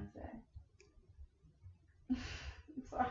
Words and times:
Wednesday. 0.00 0.30
Sorry. 2.90 3.06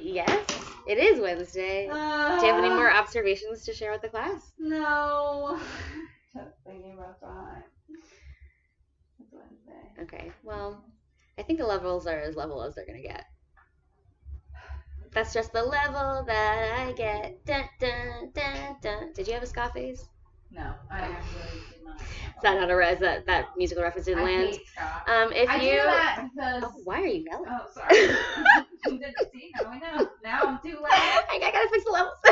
Yes, 0.00 0.46
it 0.86 0.98
is 0.98 1.20
Wednesday. 1.20 1.86
Do 1.86 1.94
you 1.94 2.52
have 2.52 2.62
any 2.62 2.68
uh. 2.68 2.76
more 2.76 2.90
observations 2.90 3.64
to 3.64 3.74
share 3.74 3.90
with 3.90 4.02
the 4.02 4.08
class? 4.08 4.52
No. 4.58 5.58
Just 6.34 6.50
thinking 6.64 6.92
about 6.92 7.20
time. 7.20 7.64
It's 9.18 9.32
Wednesday. 9.32 10.02
Okay, 10.02 10.32
well, 10.44 10.84
I 11.38 11.42
think 11.42 11.58
the 11.58 11.66
levels 11.66 12.06
are 12.06 12.20
as 12.20 12.36
level 12.36 12.62
as 12.62 12.74
they're 12.74 12.86
gonna 12.86 13.02
get. 13.02 13.24
That's 15.12 15.34
just 15.34 15.52
the 15.52 15.64
level 15.64 16.22
that 16.24 16.86
I 16.86 16.92
get. 16.92 17.44
Dun, 17.44 17.64
dun, 17.80 18.30
dun, 18.32 18.76
dun. 18.80 19.12
Did 19.12 19.26
you 19.26 19.34
have 19.34 19.42
a 19.42 19.46
ska? 19.46 19.72
No, 20.52 20.72
I 20.88 21.00
actually. 21.00 21.69
Is 22.40 22.44
that 22.44 22.58
not 22.58 22.70
a 22.70 22.74
res 22.74 22.98
that 23.00 23.26
that 23.26 23.48
musical 23.54 23.82
reference 23.84 24.06
didn't 24.06 24.24
land? 24.24 24.58
Um, 25.06 25.30
if 25.34 25.50
I 25.50 25.56
you. 25.56 25.72
do 25.72 25.76
that 25.76 26.26
because. 26.34 26.62
Oh, 26.64 26.72
why 26.84 27.02
are 27.02 27.06
you 27.06 27.26
yelling? 27.30 27.44
Oh, 27.50 27.66
sorry. 27.74 27.98
you 28.86 28.98
didn't 28.98 29.14
see? 29.30 29.50
Now 29.60 29.68
I 29.68 29.78
know. 29.78 30.08
Now 30.24 30.40
I'm 30.44 30.58
too 30.62 30.78
loud. 30.80 30.88
I, 30.90 31.22
I 31.32 31.38
gotta 31.52 31.68
fix 31.70 31.84
the 31.84 31.90
levels. 31.90 32.14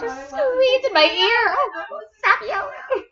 Just 0.00 0.32
wasn't 0.32 0.54
squeeze 0.54 0.84
in 0.86 0.92
my 0.92 1.04
ear. 1.04 1.54
Oh, 1.88 2.00
stop 2.18 2.40
yelling. 2.48 3.04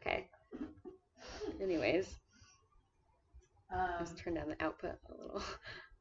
okay. 0.00 0.26
Anyways, 1.60 2.08
Um, 3.70 3.90
let's 3.98 4.12
turn 4.12 4.32
down 4.32 4.48
the 4.48 4.64
output 4.64 4.92
a 5.10 5.22
little. 5.22 5.42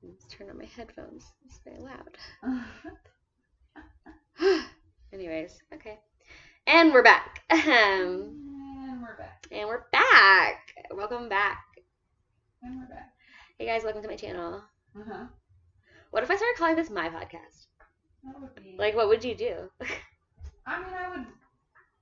Let's 0.03 0.25
turn 0.27 0.49
on 0.49 0.57
my 0.57 0.65
headphones. 0.65 1.25
It's 1.45 1.59
very 1.63 1.79
loud. 1.79 2.17
Anyways, 5.13 5.57
okay. 5.73 5.99
And 6.67 6.93
we're 6.93 7.03
back. 7.03 7.41
And 7.49 9.01
we're 9.01 9.17
back. 9.17 9.47
and 9.51 9.67
we're 9.67 9.85
back. 9.91 10.59
Welcome 10.91 11.29
back. 11.29 11.63
And 12.61 12.79
we're 12.79 12.87
back. 12.95 13.11
Hey 13.57 13.65
guys, 13.65 13.83
welcome 13.83 14.01
to 14.03 14.07
my 14.07 14.15
channel. 14.15 14.61
Uh 14.95 15.03
huh. 15.07 15.25
What 16.11 16.23
if 16.23 16.31
I 16.31 16.35
started 16.35 16.57
calling 16.57 16.75
this 16.75 16.89
my 16.89 17.09
podcast? 17.09 17.67
That 18.23 18.39
would 18.39 18.55
be. 18.55 18.75
Like, 18.77 18.95
what 18.95 19.07
would 19.07 19.23
you 19.23 19.35
do? 19.35 19.69
I 20.65 20.79
mean, 20.79 20.93
I 20.93 21.09
would 21.09 21.25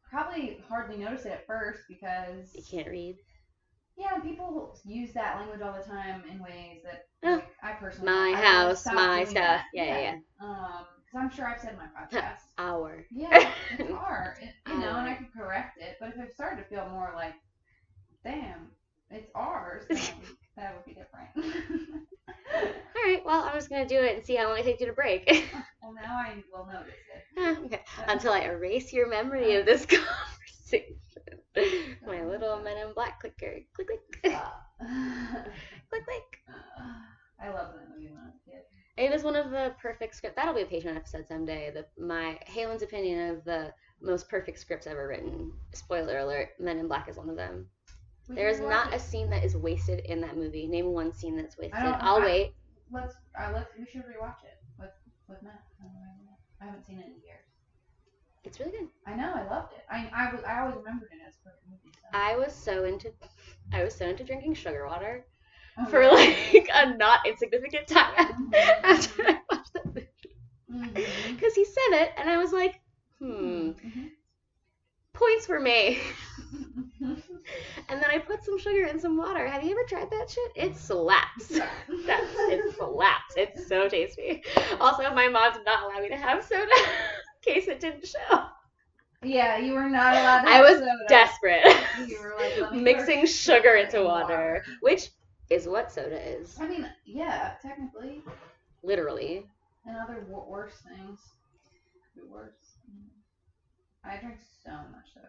probably 0.10 0.60
hardly 0.68 0.98
notice 0.98 1.26
it 1.26 1.32
at 1.32 1.48
first 1.48 1.82
because 1.88 2.54
You 2.54 2.64
can't 2.70 2.88
read. 2.90 3.18
Yeah, 3.98 4.16
and 4.16 4.24
people 4.24 4.78
use 4.86 5.14
that 5.14 5.38
language 5.38 5.62
all 5.62 5.74
the 5.74 5.84
time 5.90 6.24
in 6.30 6.40
ways 6.40 6.82
that 6.84 7.06
Oh. 7.24 7.36
like, 7.36 7.46
I 7.64 7.72
personally 7.74 8.12
My 8.12 8.32
I 8.32 8.42
house, 8.42 8.86
my 8.86 9.24
stuff. 9.24 9.34
that. 9.36 9.66
Yeah, 9.74 9.84
yeah, 9.86 10.00
yeah. 10.00 10.16
Um, 10.40 10.86
because 11.06 11.20
I'm 11.22 11.30
sure 11.30 11.48
I've 11.48 11.60
said 11.60 11.72
in 11.74 11.78
my 11.78 11.86
podcast. 11.86 12.40
Our. 12.58 13.06
Yeah, 13.12 13.52
it's 13.80 13.92
hard, 13.92 14.38
it, 14.42 14.54
you 14.68 14.80
know, 14.80 14.88
and 14.98 15.08
I 15.08 15.12
Our. 15.12 15.18
could 15.18 15.34
correct 15.34 15.78
it. 15.82 15.96
But 16.00 16.10
if 16.10 16.18
it 16.20 16.34
started 16.34 16.64
to 16.64 16.70
feel 16.70 16.88
more 16.90 17.12
like, 17.16 17.34
damn, 18.24 18.72
it's 19.10 19.30
ours, 19.36 19.86
that 20.58 20.76
would 20.76 20.86
be 20.86 20.94
different. 20.94 21.30
All 22.56 23.04
right. 23.04 23.22
Well, 23.26 23.44
I'm 23.44 23.54
just 23.54 23.70
gonna 23.70 23.88
do 23.88 24.00
it 24.00 24.16
and 24.16 24.26
see 24.26 24.36
how 24.36 24.48
long 24.50 24.58
it 24.60 24.64
takes 24.64 24.82
you 24.82 24.88
to 24.88 24.94
break. 24.94 25.26
well, 25.82 25.94
now 25.94 26.16
I 26.16 26.44
will 26.54 26.66
notice 26.66 26.94
it. 27.38 27.66
Okay. 27.66 27.82
Until 28.08 28.34
I 28.34 28.42
erase 28.42 28.94
your 28.94 29.08
memory 29.08 29.56
of 29.56 29.66
this 29.66 29.86
conversation. 29.86 30.96
my 32.06 32.24
little 32.24 32.60
Men 32.62 32.78
in 32.78 32.94
Black 32.94 33.20
clicker. 33.20 33.60
Click, 33.74 33.88
click, 33.88 34.00
click, 34.24 36.06
click. 36.06 36.40
I 37.42 37.50
love 37.50 37.74
that 37.76 37.90
movie 37.90 38.08
when 38.10 38.18
I 38.18 38.26
was 38.26 38.36
a 38.46 38.50
kid. 38.50 38.62
It 38.98 39.14
is 39.14 39.24
one 39.24 39.36
of 39.36 39.52
the 39.52 39.74
perfect 39.82 40.16
script. 40.16 40.36
That'll 40.36 40.54
be 40.54 40.62
a 40.62 40.66
Patreon 40.66 40.96
episode 40.96 41.28
someday. 41.28 41.72
The 41.72 41.86
my 42.02 42.40
Halen's 42.48 42.82
opinion 42.82 43.30
of 43.30 43.44
the 43.44 43.74
most 44.02 44.30
perfect 44.30 44.60
scripts 44.60 44.88
ever 44.88 45.08
written. 45.08 45.52
Spoiler 45.74 46.20
alert: 46.20 46.50
Men 46.60 46.80
in 46.80 46.88
Black 46.88 47.10
is 47.10 47.18
one 47.18 47.30
of 47.30 47.36
them. 47.36 47.68
We 48.30 48.36
There 48.36 48.50
is 48.50 48.60
not 48.60 48.88
watch 48.88 48.96
a 48.96 49.00
scene 49.00 49.30
that 49.30 49.44
is 49.44 49.56
wasted 49.56 50.00
in 50.06 50.22
that 50.22 50.38
movie. 50.38 50.68
Name 50.68 50.88
one 50.88 51.14
scene 51.14 51.36
that's 51.36 51.58
wasted. 51.58 51.80
I'll 51.80 52.22
I- 52.22 52.26
wait. 52.26 52.54
Let's. 52.92 53.16
Uh, 53.38 53.52
let's. 53.54 53.70
We 53.78 53.86
should 53.86 54.04
rewatch 54.04 54.44
it 54.44 54.60
with 54.80 54.92
with 55.28 55.42
Matt. 55.44 55.64
I 56.62 56.66
haven't 56.66 56.86
seen 56.86 57.00
it 57.00 57.06
in 57.06 57.22
years. 57.24 57.45
It's 58.46 58.60
really 58.60 58.72
good. 58.72 58.88
I 59.08 59.16
know. 59.16 59.34
I 59.36 59.48
loved 59.50 59.74
it. 59.74 59.84
I 59.90 60.10
I, 60.14 60.34
was, 60.34 60.44
I 60.44 60.60
always 60.60 60.76
remembered 60.76 61.10
it 61.12 61.20
as 61.28 61.34
a 61.36 61.50
perfect 61.50 61.66
movie. 61.70 61.92
So. 61.96 62.08
I 62.14 62.36
was 62.38 62.54
so 62.54 62.84
into, 62.86 63.12
I 63.74 63.84
was 63.84 63.96
so 63.96 64.08
into 64.08 64.24
drinking 64.24 64.54
sugar 64.56 64.86
water 64.88 65.26
Oh, 65.78 65.86
for 65.88 66.08
like 66.08 66.70
a 66.74 66.96
not 66.96 67.26
insignificant 67.28 67.88
time 67.88 68.14
Mhm. 68.54 68.54
after 68.84 69.24
I 69.28 69.40
watched 69.52 69.74
that 69.74 69.86
movie. 69.86 70.08
Because 71.36 71.54
he 71.56 71.66
said 71.66 72.02
it, 72.04 72.12
and 72.18 72.30
I 72.30 72.38
was 72.38 72.52
like, 72.54 72.76
hmm. 73.20 73.72
Mhm. 73.72 74.10
Points 75.14 75.48
were 75.48 75.60
made. 75.60 76.00
And 77.90 78.02
then 78.02 78.10
I 78.10 78.18
put 78.18 78.44
some 78.44 78.58
sugar 78.58 78.86
in 78.86 79.00
some 79.00 79.18
water. 79.18 79.48
Have 79.48 79.64
you 79.64 79.72
ever 79.72 79.84
tried 79.88 80.10
that 80.10 80.30
shit? 80.30 80.52
It 80.56 80.76
slaps. 80.76 81.50
That's 81.50 82.34
it 82.50 82.76
slaps. 82.76 83.34
It's 83.38 83.68
so 83.68 83.88
tasty. 83.88 84.44
Also, 84.80 85.04
my 85.14 85.28
mom 85.28 85.54
did 85.54 85.66
not 85.66 85.84
allow 85.84 86.00
me 86.02 86.10
to 86.10 86.16
have 86.18 86.44
soda 86.44 86.72
case 87.46 87.68
it 87.68 87.80
didn't 87.80 88.08
show. 88.08 88.46
Yeah, 89.24 89.58
you 89.58 89.74
were 89.74 89.90
not 89.90 90.14
allowed 90.14 90.42
to 90.44 90.50
I 90.50 90.62
was 90.62 90.78
soda. 90.80 90.98
desperate. 91.08 91.64
You 92.08 92.18
were 92.20 92.36
like, 92.62 92.74
Mixing 92.74 93.26
sugar 93.26 93.76
into 93.76 94.00
in 94.00 94.06
water, 94.06 94.64
which 94.82 95.10
is 95.50 95.68
what 95.68 95.92
soda 95.92 96.20
is, 96.22 96.58
I 96.60 96.68
mean, 96.68 96.90
yeah, 97.06 97.54
technically. 97.62 98.22
literally. 98.84 99.46
And 99.86 99.98
other 99.98 100.22
w- 100.22 100.46
worse 100.50 100.74
things. 100.88 101.20
Worse. 102.30 102.78
Mm. 102.90 103.06
I 104.04 104.18
drank 104.18 104.38
so 104.64 104.72
much 104.72 105.14
soda. 105.14 105.28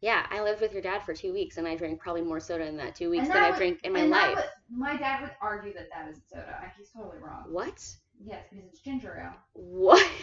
Yeah, 0.00 0.26
I 0.30 0.42
lived 0.42 0.60
with 0.60 0.72
your 0.72 0.82
dad 0.82 1.02
for 1.04 1.14
two 1.14 1.32
weeks, 1.32 1.58
and 1.58 1.68
I 1.68 1.76
drank 1.76 2.00
probably 2.00 2.22
more 2.22 2.40
soda 2.40 2.66
in 2.66 2.76
that 2.78 2.96
two 2.96 3.08
weeks 3.10 3.24
And 3.26 3.32
than 3.32 3.44
I 3.44 3.56
drank 3.56 3.80
in 3.84 3.92
my 3.92 4.02
life. 4.02 4.44
my 4.68 4.96
dad 4.96 5.22
would 5.22 5.30
argue 5.40 5.72
that 5.74 5.88
that 5.94 6.08
isn't 6.10 6.28
soda. 6.28 6.72
He's 6.76 6.88
totally 6.90 7.18
wrong. 7.18 7.44
What? 7.50 7.80
Yes, 8.24 8.44
because 8.50 8.66
it's 8.66 8.80
ginger 8.80 9.18
ale. 9.20 9.34
What? 9.54 10.06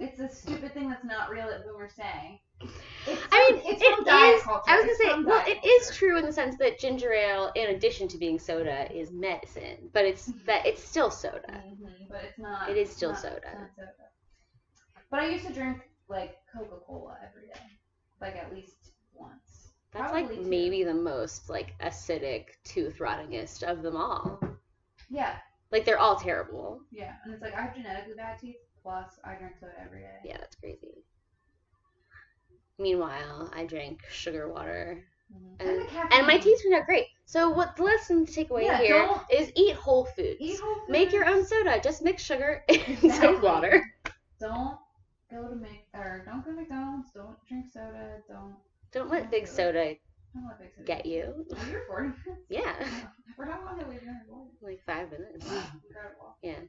It's 0.00 0.20
a 0.20 0.28
stupid 0.28 0.74
thing 0.74 0.90
that's 0.90 1.04
not 1.04 1.30
real 1.30 1.46
that 1.48 1.64
Boomer's 1.64 1.94
saying. 1.94 2.38
It's 2.60 3.22
I 3.32 3.50
mean, 3.50 3.62
it's 3.64 3.80
it 3.82 3.86
is-. 3.86 4.06
I 4.06 4.36
was 4.36 4.66
gonna 4.66 4.82
It's 4.90 4.98
say, 4.98 5.22
well, 5.24 5.42
it 5.46 5.66
is 5.66 5.96
true 5.96 6.18
in 6.18 6.26
the 6.26 6.32
sense 6.32 6.56
that 6.58 6.78
ginger 6.78 7.12
ale, 7.12 7.50
in 7.56 7.70
addition 7.74 8.06
to 8.08 8.18
being 8.18 8.38
soda, 8.38 8.92
is 8.94 9.10
medicine, 9.10 9.88
but 9.94 10.04
it's 10.04 10.26
that 10.46 10.66
it's 10.66 10.84
still 10.84 11.10
soda. 11.10 11.64
Mhm, 11.66 12.08
but 12.10 12.22
it's 12.22 12.38
not. 12.38 12.68
It 12.68 12.76
is 12.76 12.90
still 12.90 13.12
not- 13.12 13.20
soda. 13.22 13.40
not 13.54 13.70
soda. 13.74 13.92
But 15.10 15.20
I 15.20 15.28
used 15.30 15.46
to 15.46 15.52
drink 15.54 15.78
like 16.08 16.36
Coca 16.52 16.76
Cola 16.86 17.18
every 17.26 17.48
day, 17.48 17.78
like 18.20 18.36
at 18.36 18.52
least 18.54 18.92
once. 19.14 19.72
That's 19.92 20.10
Probably 20.10 20.36
like 20.36 20.44
two. 20.44 20.50
maybe 20.50 20.84
the 20.84 20.94
most 20.94 21.48
like 21.48 21.76
acidic, 21.80 22.44
tooth 22.62 22.98
rottingest 22.98 23.62
of 23.62 23.82
them 23.82 23.96
all. 23.96 24.38
Yeah, 25.08 25.38
Like 25.70 25.84
they're 25.84 25.98
all 25.98 26.16
terrible. 26.16 26.80
yeah, 26.90 27.14
and 27.24 27.32
it's 27.32 27.42
like 27.42 27.54
I 27.54 27.62
have 27.62 27.74
genetically 27.74 28.14
bad 28.16 28.38
teeth. 28.38 28.56
Plus, 28.82 29.18
I 29.24 29.34
drink 29.34 29.54
soda 29.60 29.72
every 29.84 30.00
day. 30.00 30.18
Yeah, 30.24 30.38
that's 30.38 30.56
crazy. 30.56 31.04
Meanwhile, 32.78 33.50
I 33.54 33.64
drink 33.66 34.00
sugar 34.08 34.48
water, 34.48 35.04
Mhm. 35.34 35.60
and, 35.60 36.12
and 36.12 36.26
my 36.26 36.38
teeth 36.38 36.62
turned 36.62 36.74
out 36.74 36.86
great. 36.86 37.06
So 37.26 37.50
what 37.50 37.76
the 37.76 37.82
lesson 37.82 38.24
to 38.24 38.32
take 38.32 38.50
away 38.50 38.64
Yeah, 38.64 38.78
here 38.78 39.10
is 39.30 39.52
eat 39.56 39.74
whole 39.74 40.04
foods. 40.06 40.36
Eat 40.40 40.58
whole 40.60 40.76
Make 40.88 41.12
your 41.12 41.26
own 41.26 41.44
soda. 41.44 41.80
Just 41.82 42.02
mix 42.02 42.22
sugar 42.22 42.62
Exactly. 42.68 43.36
water. 43.40 43.82
Don't 44.40 44.78
go 45.30 45.48
to 45.48 45.56
make 45.56 45.86
or 45.94 46.22
don't 46.24 46.44
go 46.44 46.52
to 46.52 46.56
McDonald's. 46.56 47.10
Don't 47.12 47.36
drink 47.46 47.66
soda. 47.72 48.22
Don't 48.28 48.54
Don't 48.92 49.10
let 49.10 49.30
big 49.30 49.46
soda 49.46 49.96
don't 50.34 50.46
let 50.46 50.58
big 50.60 50.70
soda 50.74 50.86
get 50.86 51.06
you. 51.06 51.46
Oh. 51.54 52.12
Yeah, 52.48 52.74
For 53.36 53.44
how 53.44 53.64
long 53.64 53.78
have 53.78 53.88
we 53.88 53.96
been 53.98 54.18
recording? 54.26 54.52
like 54.62 54.80
five 54.84 55.10
minutes. 55.10 55.46
Wow, 55.46 55.62
incredible. 55.86 56.36
Yeah. 56.42 56.60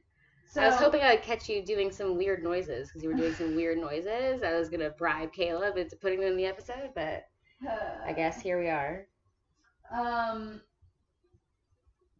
So 0.46 0.60
I 0.62 0.66
was 0.66 0.76
hoping 0.76 1.00
I 1.02 1.14
would 1.14 1.22
catch 1.22 1.48
you 1.48 1.64
doing 1.64 1.92
some 1.92 2.16
weird 2.16 2.42
noises 2.42 2.88
because 2.88 3.02
you 3.02 3.08
were 3.08 3.14
doing 3.14 3.34
some 3.34 3.54
weird 3.54 3.78
noises. 3.78 4.42
I 4.42 4.54
was 4.58 4.68
gonna 4.68 4.90
bribe 4.90 5.32
Caleb 5.32 5.76
into 5.76 5.96
putting 5.96 6.20
them 6.20 6.30
in 6.32 6.36
the 6.36 6.46
episode, 6.46 6.90
but 6.94 7.24
I 8.06 8.12
guess 8.12 8.40
here 8.40 8.60
we 8.60 8.68
are. 8.68 9.06
Um, 9.92 10.60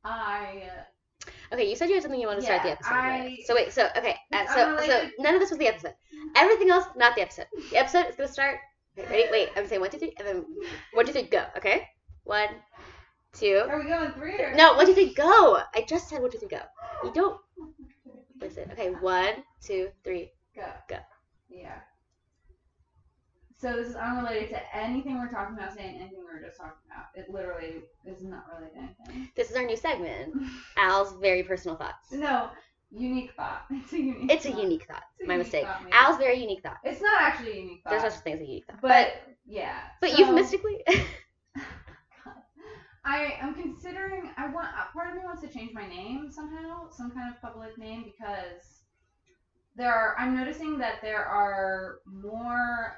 I 0.05 0.63
Okay, 1.53 1.69
you 1.69 1.75
said 1.77 1.89
you 1.89 1.95
had 1.95 2.03
something 2.03 2.21
you 2.21 2.29
wanted 2.29 2.41
to 2.41 2.47
start 2.47 2.63
the 2.63 2.71
episode 2.71 2.93
I- 2.93 3.35
with. 3.39 3.47
So 3.47 3.55
wait, 3.55 3.73
so 3.73 3.89
okay, 3.97 4.17
uh, 4.33 4.47
so 4.55 4.87
so 4.87 5.09
none 5.19 5.35
of 5.35 5.41
this 5.41 5.51
was 5.51 5.59
the 5.59 5.67
episode. 5.67 5.95
Everything 6.37 6.71
else, 6.71 6.87
not 6.97 7.15
the 7.17 7.23
episode. 7.23 7.47
The 7.71 7.77
episode 7.79 8.07
is 8.07 8.17
gonna 8.17 8.29
start. 8.29 8.59
Okay, 8.99 9.09
ready? 9.09 9.25
Wait, 9.31 9.49
I'm 9.57 9.67
saying 9.67 9.81
one, 9.81 9.91
two, 9.91 9.99
three, 9.99 10.15
and 10.19 10.27
then 10.27 10.45
one, 10.95 11.07
two, 11.07 11.13
three, 11.13 11.23
go. 11.23 11.45
Okay, 11.57 11.87
one, 12.25 12.49
two. 13.33 13.65
are 13.69 13.79
we 13.79 13.89
going 13.89 14.13
three 14.13 14.41
or 14.41 14.55
No, 14.55 14.75
one, 14.75 14.87
two, 14.87 14.95
three, 14.95 15.15
go. 15.15 15.61
I 15.75 15.85
just 15.87 16.09
said 16.09 16.21
one, 16.21 16.31
two, 16.31 16.39
three, 16.39 16.49
go. 16.49 16.61
You 17.05 17.13
don't 17.13 17.41
listen. 18.41 18.71
Okay, 18.73 18.91
one, 18.91 19.35
two, 19.63 19.91
three. 20.05 20.33
Go. 20.55 20.67
Go. 20.89 20.97
Yeah. 21.49 21.79
So 23.61 23.77
this 23.77 23.89
is 23.89 23.95
unrelated 23.95 24.49
to 24.51 24.77
anything 24.77 25.19
we're 25.19 25.29
talking 25.29 25.55
about 25.55 25.73
today 25.73 25.89
and 25.89 25.97
anything 26.01 26.21
we 26.21 26.25
were 26.25 26.43
just 26.43 26.57
talking 26.57 26.79
about. 26.87 27.07
It 27.15 27.31
literally 27.31 27.83
is 28.07 28.23
not 28.23 28.47
related 28.55 28.75
to 28.75 29.13
anything. 29.13 29.29
This 29.37 29.51
is 29.51 29.57
our 29.57 29.65
new 29.65 29.77
segment. 29.77 30.33
Al's 30.79 31.13
very 31.21 31.43
personal 31.43 31.77
thoughts. 31.77 32.11
No, 32.11 32.49
unique 32.91 33.33
thought. 33.37 33.63
It's 33.71 33.93
a 33.93 33.99
unique. 33.99 34.31
It's 34.33 34.45
a 34.47 34.51
thought. 34.51 34.63
unique 34.63 34.87
thought. 34.87 35.03
A 35.23 35.27
My 35.27 35.35
unique 35.35 35.47
mistake. 35.47 35.65
thought. 35.67 35.83
Al's 35.93 36.17
very 36.19 36.41
unique 36.41 36.63
thought. 36.63 36.79
It's 36.85 37.01
not 37.01 37.21
actually 37.23 37.53
a 37.53 37.61
unique 37.61 37.83
thought. 37.85 37.91
There's 37.91 38.03
no 38.03 38.09
such 38.11 38.21
thing 38.25 38.35
as 38.35 38.41
a 38.41 38.45
unique 38.45 38.65
thought. 38.67 38.81
but, 38.83 39.09
yeah. 39.47 39.79
but 40.01 40.11
so- 40.11 40.19
euphemistically, 40.19 40.83
I 43.05 43.35
am 43.41 43.55
considering. 43.55 44.31
I 44.37 44.47
want. 44.49 44.69
uh, 44.69 44.85
Part 44.93 45.11
of 45.11 45.17
me 45.17 45.23
wants 45.25 45.41
to 45.43 45.49
change 45.49 45.73
my 45.73 45.87
name 45.89 46.31
somehow, 46.31 46.91
some 46.91 47.11
kind 47.13 47.33
of 47.35 47.41
public 47.41 47.77
name, 47.79 48.05
because 48.05 48.83
there 49.77 49.93
are. 49.93 50.15
I'm 50.19 50.37
noticing 50.37 50.79
that 50.79 51.01
there 51.03 51.25
are 51.25 51.99
more 52.07 52.97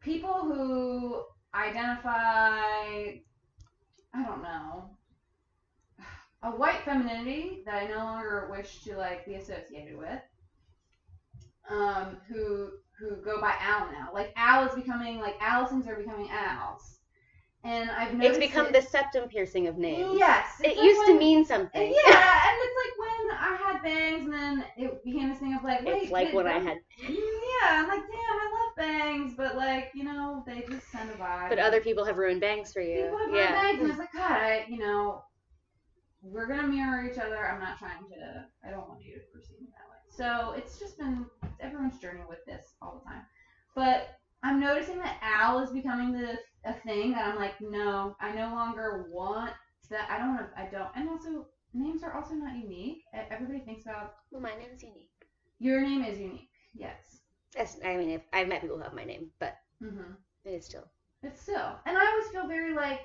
people 0.00 0.34
who 0.42 1.22
identify. 1.54 2.58
I 4.12 4.24
don't 4.26 4.42
know. 4.42 4.90
A 6.42 6.50
white 6.50 6.80
femininity 6.84 7.62
that 7.66 7.74
I 7.74 7.86
no 7.86 7.98
longer 7.98 8.48
wish 8.50 8.82
to 8.84 8.96
like 8.96 9.26
be 9.26 9.34
associated 9.34 9.96
with. 9.98 10.20
Um, 11.68 12.16
who 12.28 12.70
who 12.98 13.16
go 13.16 13.40
by 13.40 13.54
Al 13.60 13.90
now. 13.92 14.08
Like 14.12 14.32
Al 14.36 14.66
is 14.66 14.74
becoming 14.74 15.20
like 15.20 15.38
Allisons 15.40 15.86
are 15.88 15.96
becoming 15.96 16.28
Al's. 16.30 16.98
And 17.62 17.90
I've 17.90 18.14
noticed 18.14 18.40
it's 18.40 18.46
become 18.48 18.66
it- 18.66 18.72
the 18.72 18.82
septum 18.82 19.28
piercing 19.28 19.66
of 19.66 19.76
names. 19.76 20.16
Yes. 20.18 20.46
It 20.64 20.76
like 20.78 20.84
used 20.84 21.06
to 21.06 21.18
mean 21.18 21.44
something. 21.44 21.82
Yeah, 21.82 22.48
and 22.48 22.56
it's 22.58 22.76
like 22.82 22.98
when 22.98 23.36
I 23.38 23.56
had 23.62 23.82
bangs, 23.82 24.24
and 24.24 24.32
then 24.32 24.64
it 24.78 25.04
became 25.04 25.28
this 25.28 25.38
thing 25.38 25.54
of 25.54 25.62
like, 25.62 25.84
wait, 25.84 26.04
It's 26.04 26.12
like 26.12 26.28
wait, 26.28 26.34
when 26.34 26.46
I 26.46 26.58
had, 26.58 26.78
Yeah, 26.98 27.82
I'm 27.82 27.88
like, 27.88 28.00
damn, 28.00 28.10
I 28.16 28.50
love 28.54 28.76
bangs, 28.76 29.34
but 29.36 29.56
like, 29.56 29.90
you 29.94 30.04
know, 30.04 30.42
they 30.46 30.64
just 30.70 30.90
send 30.90 31.10
a 31.10 31.14
vibe. 31.14 31.50
but 31.50 31.58
other 31.58 31.82
people 31.82 32.04
have 32.06 32.16
ruined 32.16 32.40
bangs 32.40 32.72
for 32.72 32.80
you. 32.80 33.02
people 33.02 33.18
have 33.18 33.34
yeah. 33.34 33.40
yeah. 33.42 33.62
bangs, 33.62 33.78
and 33.80 33.86
I 33.86 33.90
was 33.90 33.98
like, 33.98 34.12
God, 34.14 34.32
I, 34.32 34.64
you 34.66 34.78
know, 34.78 35.22
we're 36.22 36.46
gonna 36.46 36.66
mirror 36.68 37.04
each 37.10 37.18
other. 37.18 37.46
I'm 37.48 37.60
not 37.60 37.78
trying 37.78 38.04
to. 38.10 38.46
I 38.66 38.70
don't 38.70 38.88
want 38.88 39.02
you 39.02 39.14
to 39.14 39.20
perceive 39.32 39.60
me 39.60 39.68
that 39.76 39.88
way. 39.88 39.96
So 40.10 40.52
it's 40.56 40.78
just 40.78 40.98
been 40.98 41.26
everyone's 41.60 41.98
journey 41.98 42.22
with 42.28 42.44
this 42.46 42.74
all 42.82 43.02
the 43.02 43.10
time. 43.10 43.22
But 43.74 44.18
I'm 44.42 44.60
noticing 44.60 44.98
that 44.98 45.18
Al 45.22 45.60
is 45.60 45.70
becoming 45.70 46.12
the 46.12 46.38
a 46.64 46.72
thing 46.74 47.12
that 47.12 47.24
I'm 47.26 47.36
like, 47.36 47.58
no, 47.60 48.14
I 48.20 48.32
no 48.34 48.54
longer 48.54 49.06
want 49.10 49.52
that. 49.90 50.08
I 50.10 50.18
don't 50.18 50.34
want 50.36 50.52
to. 50.54 50.60
I 50.60 50.66
don't. 50.66 50.88
And 50.94 51.08
also, 51.08 51.46
names 51.74 52.02
are 52.02 52.14
also 52.14 52.34
not 52.34 52.54
unique. 52.56 53.02
Everybody 53.30 53.60
thinks 53.60 53.86
about 53.86 54.14
Well, 54.30 54.40
my 54.42 54.54
name's 54.54 54.82
unique. 54.82 55.10
your 55.58 55.80
name 55.80 56.04
is 56.04 56.18
unique. 56.18 56.50
Yes. 56.74 57.22
That's, 57.56 57.76
I 57.84 57.96
mean, 57.96 58.10
if, 58.10 58.22
I've 58.32 58.46
met 58.46 58.60
people 58.60 58.76
who 58.76 58.82
have 58.84 58.94
my 58.94 59.04
name, 59.04 59.30
but 59.40 59.56
Mhm. 59.82 60.16
it 60.44 60.50
is 60.50 60.66
still. 60.66 60.84
It's 61.22 61.40
still, 61.40 61.78
and 61.86 61.98
I 61.98 62.06
always 62.06 62.28
feel 62.28 62.46
very 62.46 62.72
like 62.72 63.00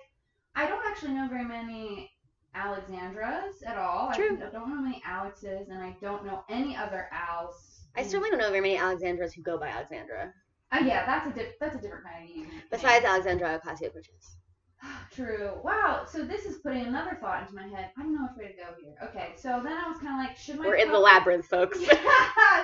I 0.55 0.67
don't 0.67 0.85
actually 0.85 1.13
know 1.13 1.27
very 1.27 1.43
many 1.43 2.11
Alexandras 2.55 3.61
at 3.65 3.77
all. 3.77 4.11
True. 4.13 4.37
I 4.37 4.49
don't 4.51 4.69
know 4.69 4.81
many 4.81 5.01
Alexes, 5.07 5.69
and 5.69 5.83
I 5.83 5.95
don't 6.01 6.25
know 6.25 6.43
any 6.49 6.75
other 6.75 7.07
Als. 7.11 7.81
I 7.95 8.03
certainly 8.03 8.29
don't 8.29 8.39
know 8.39 8.49
very 8.49 8.61
many 8.61 8.77
Alexandras 8.77 9.33
who 9.33 9.41
go 9.41 9.57
by 9.57 9.67
Alexandra. 9.67 10.33
Uh, 10.71 10.79
yeah, 10.83 11.05
that's 11.05 11.27
a 11.27 11.31
di- 11.31 11.51
that's 11.59 11.75
a 11.75 11.79
different 11.81 12.03
kind 12.05 12.29
of 12.29 12.35
name. 12.35 12.47
Besides. 12.71 13.05
Alexandra 13.05 13.59
Ocasio 13.59 13.91
Cortez. 13.91 14.35
True. 15.15 15.51
Wow. 15.63 16.05
So 16.09 16.23
this 16.23 16.45
is 16.45 16.57
putting 16.57 16.85
another 16.85 17.17
thought 17.21 17.41
into 17.43 17.55
my 17.55 17.67
head. 17.67 17.91
I 17.97 18.01
don't 18.01 18.13
know 18.13 18.27
which 18.35 18.37
way 18.37 18.51
to 18.51 18.57
go 18.57 18.69
here. 18.81 18.95
Okay. 19.03 19.33
So 19.37 19.61
then 19.63 19.73
I 19.73 19.87
was 19.89 19.97
kind 19.99 20.19
of 20.19 20.27
like, 20.27 20.37
should 20.37 20.57
my 20.59 20.65
We're 20.67 20.75
in 20.75 20.91
the 20.91 20.99
labyrinth, 20.99 21.45
folks. 21.47 21.79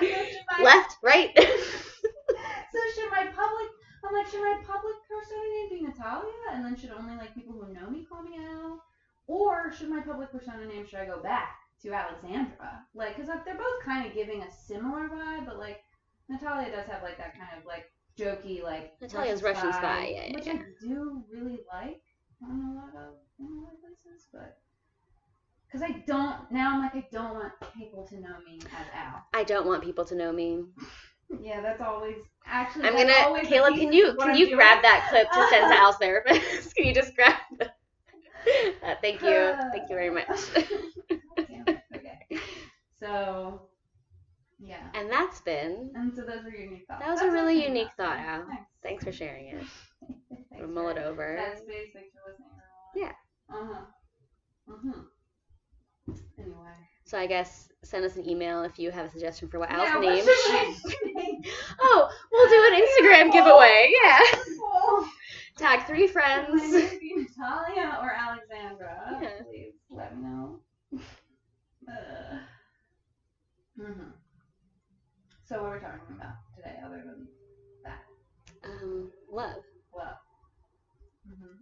So 0.00 0.38
my 0.58 0.62
Left, 0.64 0.96
right. 1.02 1.30
So 2.72 2.78
should 2.94 3.10
my 3.10 3.26
public? 3.26 3.68
I'm 4.04 4.14
like, 4.14 4.26
should 4.28 4.40
my 4.40 4.58
public 4.66 4.94
persona 5.06 5.46
name 5.52 5.68
be 5.70 5.86
Natalia, 5.86 6.32
and 6.52 6.64
then 6.64 6.74
should 6.76 6.90
only 6.90 7.14
like 7.16 7.34
people 7.34 7.52
who 7.52 7.72
know 7.72 7.88
me 7.90 8.04
call 8.08 8.22
me 8.22 8.36
Al, 8.38 8.82
or 9.26 9.72
should 9.72 9.88
my 9.88 10.00
public 10.00 10.30
persona 10.30 10.66
name 10.66 10.86
should 10.86 11.00
I 11.00 11.06
go 11.06 11.22
back 11.22 11.58
to 11.82 11.92
Alexandra? 11.92 12.84
Like, 12.94 13.16
cause 13.16 13.28
like, 13.28 13.44
they're 13.44 13.56
both 13.56 13.84
kind 13.84 14.06
of 14.06 14.14
giving 14.14 14.42
a 14.42 14.50
similar 14.50 15.08
vibe, 15.08 15.46
but 15.46 15.58
like 15.58 15.82
Natalia 16.28 16.70
does 16.70 16.86
have 16.86 17.02
like 17.02 17.18
that 17.18 17.34
kind 17.34 17.50
of 17.58 17.64
like 17.66 17.84
jokey 18.18 18.62
like 18.62 18.92
Natalia's 19.00 19.42
Russian 19.42 19.72
spy, 19.72 20.12
yeah, 20.14 20.26
yeah, 20.26 20.34
which 20.34 20.46
yeah. 20.46 20.52
I 20.52 20.86
do 20.86 21.22
really 21.32 21.60
like 21.72 22.02
on 22.42 22.72
a 22.72 22.74
lot 22.74 22.94
of 23.02 23.14
in 23.38 23.46
a 23.46 23.60
lot 23.60 23.72
of 23.72 23.80
places, 23.80 24.28
but. 24.32 24.58
Cause 25.70 25.80
I 25.80 26.04
don't 26.06 26.36
now. 26.50 26.74
I'm 26.74 26.80
like 26.80 26.94
I 26.94 27.08
don't 27.10 27.32
want 27.32 27.54
people 27.74 28.06
to 28.08 28.20
know 28.20 28.36
me 28.46 28.58
as 28.78 28.86
Al. 28.94 29.24
I 29.32 29.42
don't 29.42 29.66
want 29.66 29.82
people 29.82 30.04
to 30.04 30.14
know 30.14 30.30
me. 30.30 30.64
Yeah, 31.40 31.60
that's 31.60 31.80
always 31.80 32.16
actually. 32.46 32.84
I'm 32.86 32.94
gonna, 32.94 33.12
always 33.24 33.48
Caleb. 33.48 33.74
Can 33.74 33.92
you 33.92 34.14
can 34.18 34.30
I'm 34.30 34.36
you 34.36 34.46
doing. 34.46 34.56
grab 34.56 34.82
that 34.82 35.06
clip 35.08 35.30
to 35.30 35.46
send 35.48 35.70
to 35.72 35.78
Al's 35.80 35.96
therapist? 35.96 36.74
can 36.76 36.84
you 36.86 36.94
just 36.94 37.14
grab? 37.14 37.34
The, 37.58 37.70
uh, 38.84 38.94
thank 39.00 39.22
you, 39.22 39.54
thank 39.72 39.88
you 39.88 39.96
very 39.96 40.10
much. 40.10 40.28
Okay. 41.94 42.40
So, 42.98 43.68
yeah. 44.58 44.88
and 44.94 45.10
that's 45.10 45.40
been. 45.40 45.92
And 45.94 46.14
so 46.14 46.22
those 46.22 46.44
were 46.44 46.50
your 46.50 46.62
unique 46.64 46.86
thoughts. 46.88 47.00
That 47.04 47.10
was 47.10 47.20
a 47.20 47.30
really 47.30 47.62
unique 47.64 47.88
thought. 47.96 48.18
Al. 48.18 48.46
Thanks. 48.46 48.64
Thanks 48.82 49.04
for 49.04 49.12
sharing 49.12 49.48
it. 49.48 49.64
Thanks 50.30 50.44
We'll 50.58 50.68
mull 50.68 50.88
it 50.88 50.98
over. 50.98 51.36
That 51.36 51.58
space. 51.58 51.90
Thanks 51.92 52.10
for 52.14 52.30
listening, 52.30 52.48
everyone. 52.94 53.12
Yeah. 53.12 53.12
Uh 53.50 53.66
huh. 53.74 53.84
Mhm. 54.70 56.14
Anyway. 56.38 56.76
So 57.04 57.18
I 57.18 57.26
guess 57.26 57.68
send 57.82 58.04
us 58.04 58.16
an 58.16 58.28
email 58.28 58.62
if 58.62 58.78
you 58.78 58.90
have 58.90 59.06
a 59.06 59.10
suggestion 59.10 59.48
for 59.48 59.58
what 59.58 59.70
yeah, 59.70 59.78
Al's 59.78 60.04
what 60.04 60.14
should 60.24 60.54
I 60.54 60.62
name? 60.62 61.42
oh, 61.82 62.08
we'll 62.30 62.48
do 62.48 62.62
an 62.72 62.80
Instagram 62.82 63.32
giveaway. 63.32 63.92
Yeah. 64.02 64.18
Tag 65.56 65.86
three 65.86 66.06
friends. 66.06 66.48
Natalia 66.62 67.98
or 68.02 68.10
Alexandra? 68.12 69.18
Yeah. 69.20 69.30
Please 69.44 69.74
let 69.90 70.16
me 70.16 70.22
know. 70.24 70.60
Uh, 71.88 72.38
hmm 73.78 74.02
So 75.44 75.62
what 75.62 75.72
are 75.72 75.74
we 75.74 75.80
talking 75.80 76.16
about 76.16 76.34
today, 76.56 76.76
other 76.84 77.02
than 77.04 77.28
that? 77.84 78.02
Um, 78.64 79.10
love. 79.30 79.62
Well. 79.94 80.18
Mm-hmm. 81.28 81.56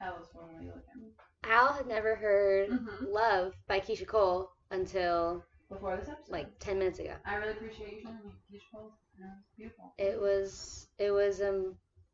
I 0.00 0.10
was 0.10 0.26
formerly 0.32 0.66
looking. 0.66 1.12
Al 1.44 1.72
had 1.72 1.86
never 1.86 2.14
heard 2.16 2.70
Mm-hmm. 2.70 3.06
Love 3.12 3.54
by 3.68 3.80
Keyshia 3.80 4.06
Cole 4.06 4.50
until 4.70 5.44
Before 5.68 5.96
this 5.96 6.08
episode. 6.08 6.32
like 6.32 6.58
10 6.58 6.78
minutes 6.78 6.98
ago. 6.98 7.14
I 7.24 7.36
really 7.36 7.52
appreciate 7.52 7.92
you 7.94 8.00
showing 8.02 8.16
me. 8.24 8.32
Keyshia 8.52 8.60
Cole. 8.72 8.92
Know, 9.20 9.26
it's 9.40 9.50
beautiful. 9.56 9.92
It 9.98 10.20
was 10.20 10.86
it 10.98 11.10
was 11.10 11.40
a 11.40 11.64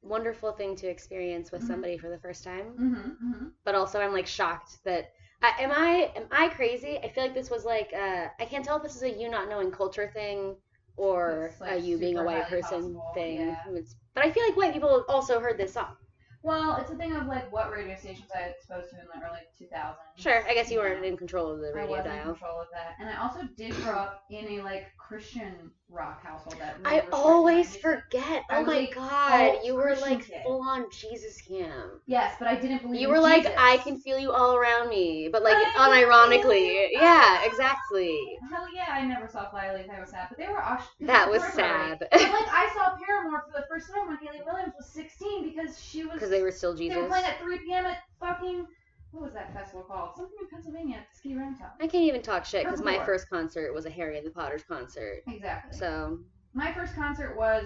wonderful 0.05 0.53
thing 0.53 0.77
to 0.77 0.87
experience 0.89 1.51
with 1.53 1.63
Mhm. 1.63 1.67
somebody 1.67 1.99
for 1.99 2.11
the 2.11 2.19
first 2.19 2.45
time. 2.45 2.73
Mm-hmm. 2.79 3.11
Mm-hmm. 3.31 3.47
But 3.65 3.75
also 3.75 4.01
I'm 4.01 4.13
like 4.13 4.27
shocked 4.27 4.85
that 4.85 5.13
I, 5.43 5.53
am 5.63 5.71
I 5.73 6.11
am 6.17 6.25
I 6.31 6.49
crazy? 6.49 6.99
I 6.99 7.09
feel 7.09 7.25
like 7.25 7.35
this 7.35 7.51
was 7.51 7.65
like 7.65 7.93
uh, 7.95 8.29
I 8.41 8.45
can't 8.47 8.65
tell 8.65 8.77
if 8.77 8.83
this 8.83 8.97
is 8.97 9.03
a 9.03 9.11
you 9.11 9.29
not 9.31 9.49
knowing 9.49 9.71
culture 9.71 10.11
thing 10.15 10.57
or 10.97 11.51
like, 11.61 11.73
a 11.73 11.77
you 11.77 11.99
being 11.99 12.17
a 12.19 12.23
white 12.23 12.47
person 12.49 12.81
possible, 12.83 13.11
thing. 13.15 13.39
yeah. 13.39 13.83
But 14.15 14.25
I 14.25 14.31
feel 14.31 14.45
like 14.47 14.57
white 14.57 14.73
people 14.73 15.05
also 15.09 15.41
heard 15.41 15.59
this 15.59 15.73
song. 15.73 15.97
Well, 16.43 16.77
it's 16.77 16.91
a 16.91 16.95
thing 16.95 17.15
of 17.17 17.27
like 17.27 17.51
what 17.53 17.71
radio 17.73 17.97
stations 17.97 18.31
I 18.35 18.49
was 18.49 18.55
exposed 18.59 18.91
to 18.91 18.97
in 19.01 19.07
the 19.07 19.27
early 19.27 19.41
2000s. 19.59 20.21
Sure, 20.23 20.45
I 20.49 20.55
guess 20.55 20.71
you 20.71 20.79
weren't 20.79 21.05
in 21.05 21.17
control 21.17 21.51
of 21.51 21.61
the 21.61 21.73
I 21.75 21.79
radio 21.79 21.97
was 21.97 22.05
in 22.05 22.11
dial. 22.11 22.25
control 22.33 22.61
of 22.61 22.69
that, 22.73 22.97
and 23.01 23.09
I 23.09 23.17
also 23.23 23.41
did 23.57 23.75
grow 23.83 23.95
up 23.97 24.25
in 24.31 24.47
a 24.59 24.63
like 24.63 24.95
Christian 24.97 25.71
rock 25.95 26.23
household 26.23 26.57
that. 26.59 26.77
Really 26.85 27.03
I 27.03 27.09
always 27.13 27.77
forget. 27.77 28.43
Oh 28.51 28.65
my 28.65 28.89
a 28.89 28.95
god, 28.95 29.59
you 29.65 29.75
were 29.75 29.97
like 30.01 30.23
full 30.43 30.63
on 30.63 30.87
Jesus 30.91 31.41
Camp. 31.43 31.73
Yes, 32.07 32.35
but 32.39 32.49
I 32.49 32.57
didn't 32.57 32.83
believe. 32.83 33.01
You 33.01 33.09
were 33.09 33.21
like, 33.21 33.43
Jesus. 33.45 33.55
I 33.59 33.79
can 33.79 33.99
feel 33.99 34.19
you 34.19 34.33
all 34.33 34.57
around 34.57 34.89
me, 34.89 35.29
but 35.31 35.43
like 35.43 35.57
I 35.57 36.03
unironically. 36.05 36.89
Yeah, 36.93 37.45
exactly. 37.45 38.39
Hell 38.51 38.67
yeah, 38.75 38.87
I 38.91 39.05
never 39.05 39.29
saw 39.29 39.49
Flyleaf. 39.51 39.89
I 39.91 40.01
was 40.01 40.11
sad, 40.11 40.27
but 40.29 40.39
they 40.39 40.49
were. 40.49 40.63
Osh- 40.63 40.83
That 41.03 41.31
was 41.31 41.43
sad. 41.43 41.99
But 42.01 42.13
like 42.13 42.49
I 42.49 42.71
saw 42.75 42.97
Paramore 43.07 43.45
for 43.47 43.61
the 43.61 43.67
first 43.69 43.91
time 43.93 44.09
when 44.09 44.19
Hayley 44.19 44.43
Williams 44.45 44.75
was 44.77 44.87
16 44.93 45.51
because 45.51 45.81
she 45.81 46.05
was. 46.05 46.15
Because 46.15 46.31
they 46.31 46.43
were 46.43 46.51
still 46.53 46.75
Jesus. 46.75 46.95
They 46.95 47.03
were 47.03 47.09
playing 47.09 47.27
at 47.27 47.41
3 47.41 47.59
p.m. 47.59 47.87
at 47.87 47.99
fucking. 48.21 48.67
What 49.15 49.23
was 49.23 49.35
that 49.35 49.55
festival 49.55 49.83
called? 49.83 50.17
Something 50.17 50.39
in 50.41 50.49
Pennsylvania 50.49 50.97
at 50.97 51.17
Ski 51.17 51.37
Rental. 51.37 51.67
I 51.81 51.87
can't 51.87 52.03
even 52.03 52.21
talk 52.21 52.45
shit 52.45 52.65
because 52.65 52.83
my 52.83 52.99
first 53.05 53.31
concert 53.31 53.73
was 53.73 53.87
a 53.87 53.91
Harry 53.91 54.19
and 54.19 54.27
the 54.27 54.31
Potters 54.31 54.65
concert. 54.67 55.23
Exactly. 55.29 55.79
So, 55.79 56.19
My 56.53 56.73
first 56.75 56.97
concert 56.97 57.37
was 57.37 57.65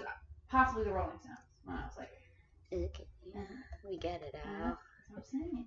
possibly 0.50 0.85
the 0.85 0.93
Rolling 0.93 1.19
Stones 1.19 1.38
when 1.64 1.78
I 1.78 1.85
was 1.85 1.95
like. 1.97 2.11
okay, 2.71 3.07
we 3.88 3.97
get 3.97 4.21
it, 4.23 4.35
Al. 4.35 4.43
That's 4.69 4.76
what 5.09 5.19
I'm 5.19 5.25
saying. 5.25 5.64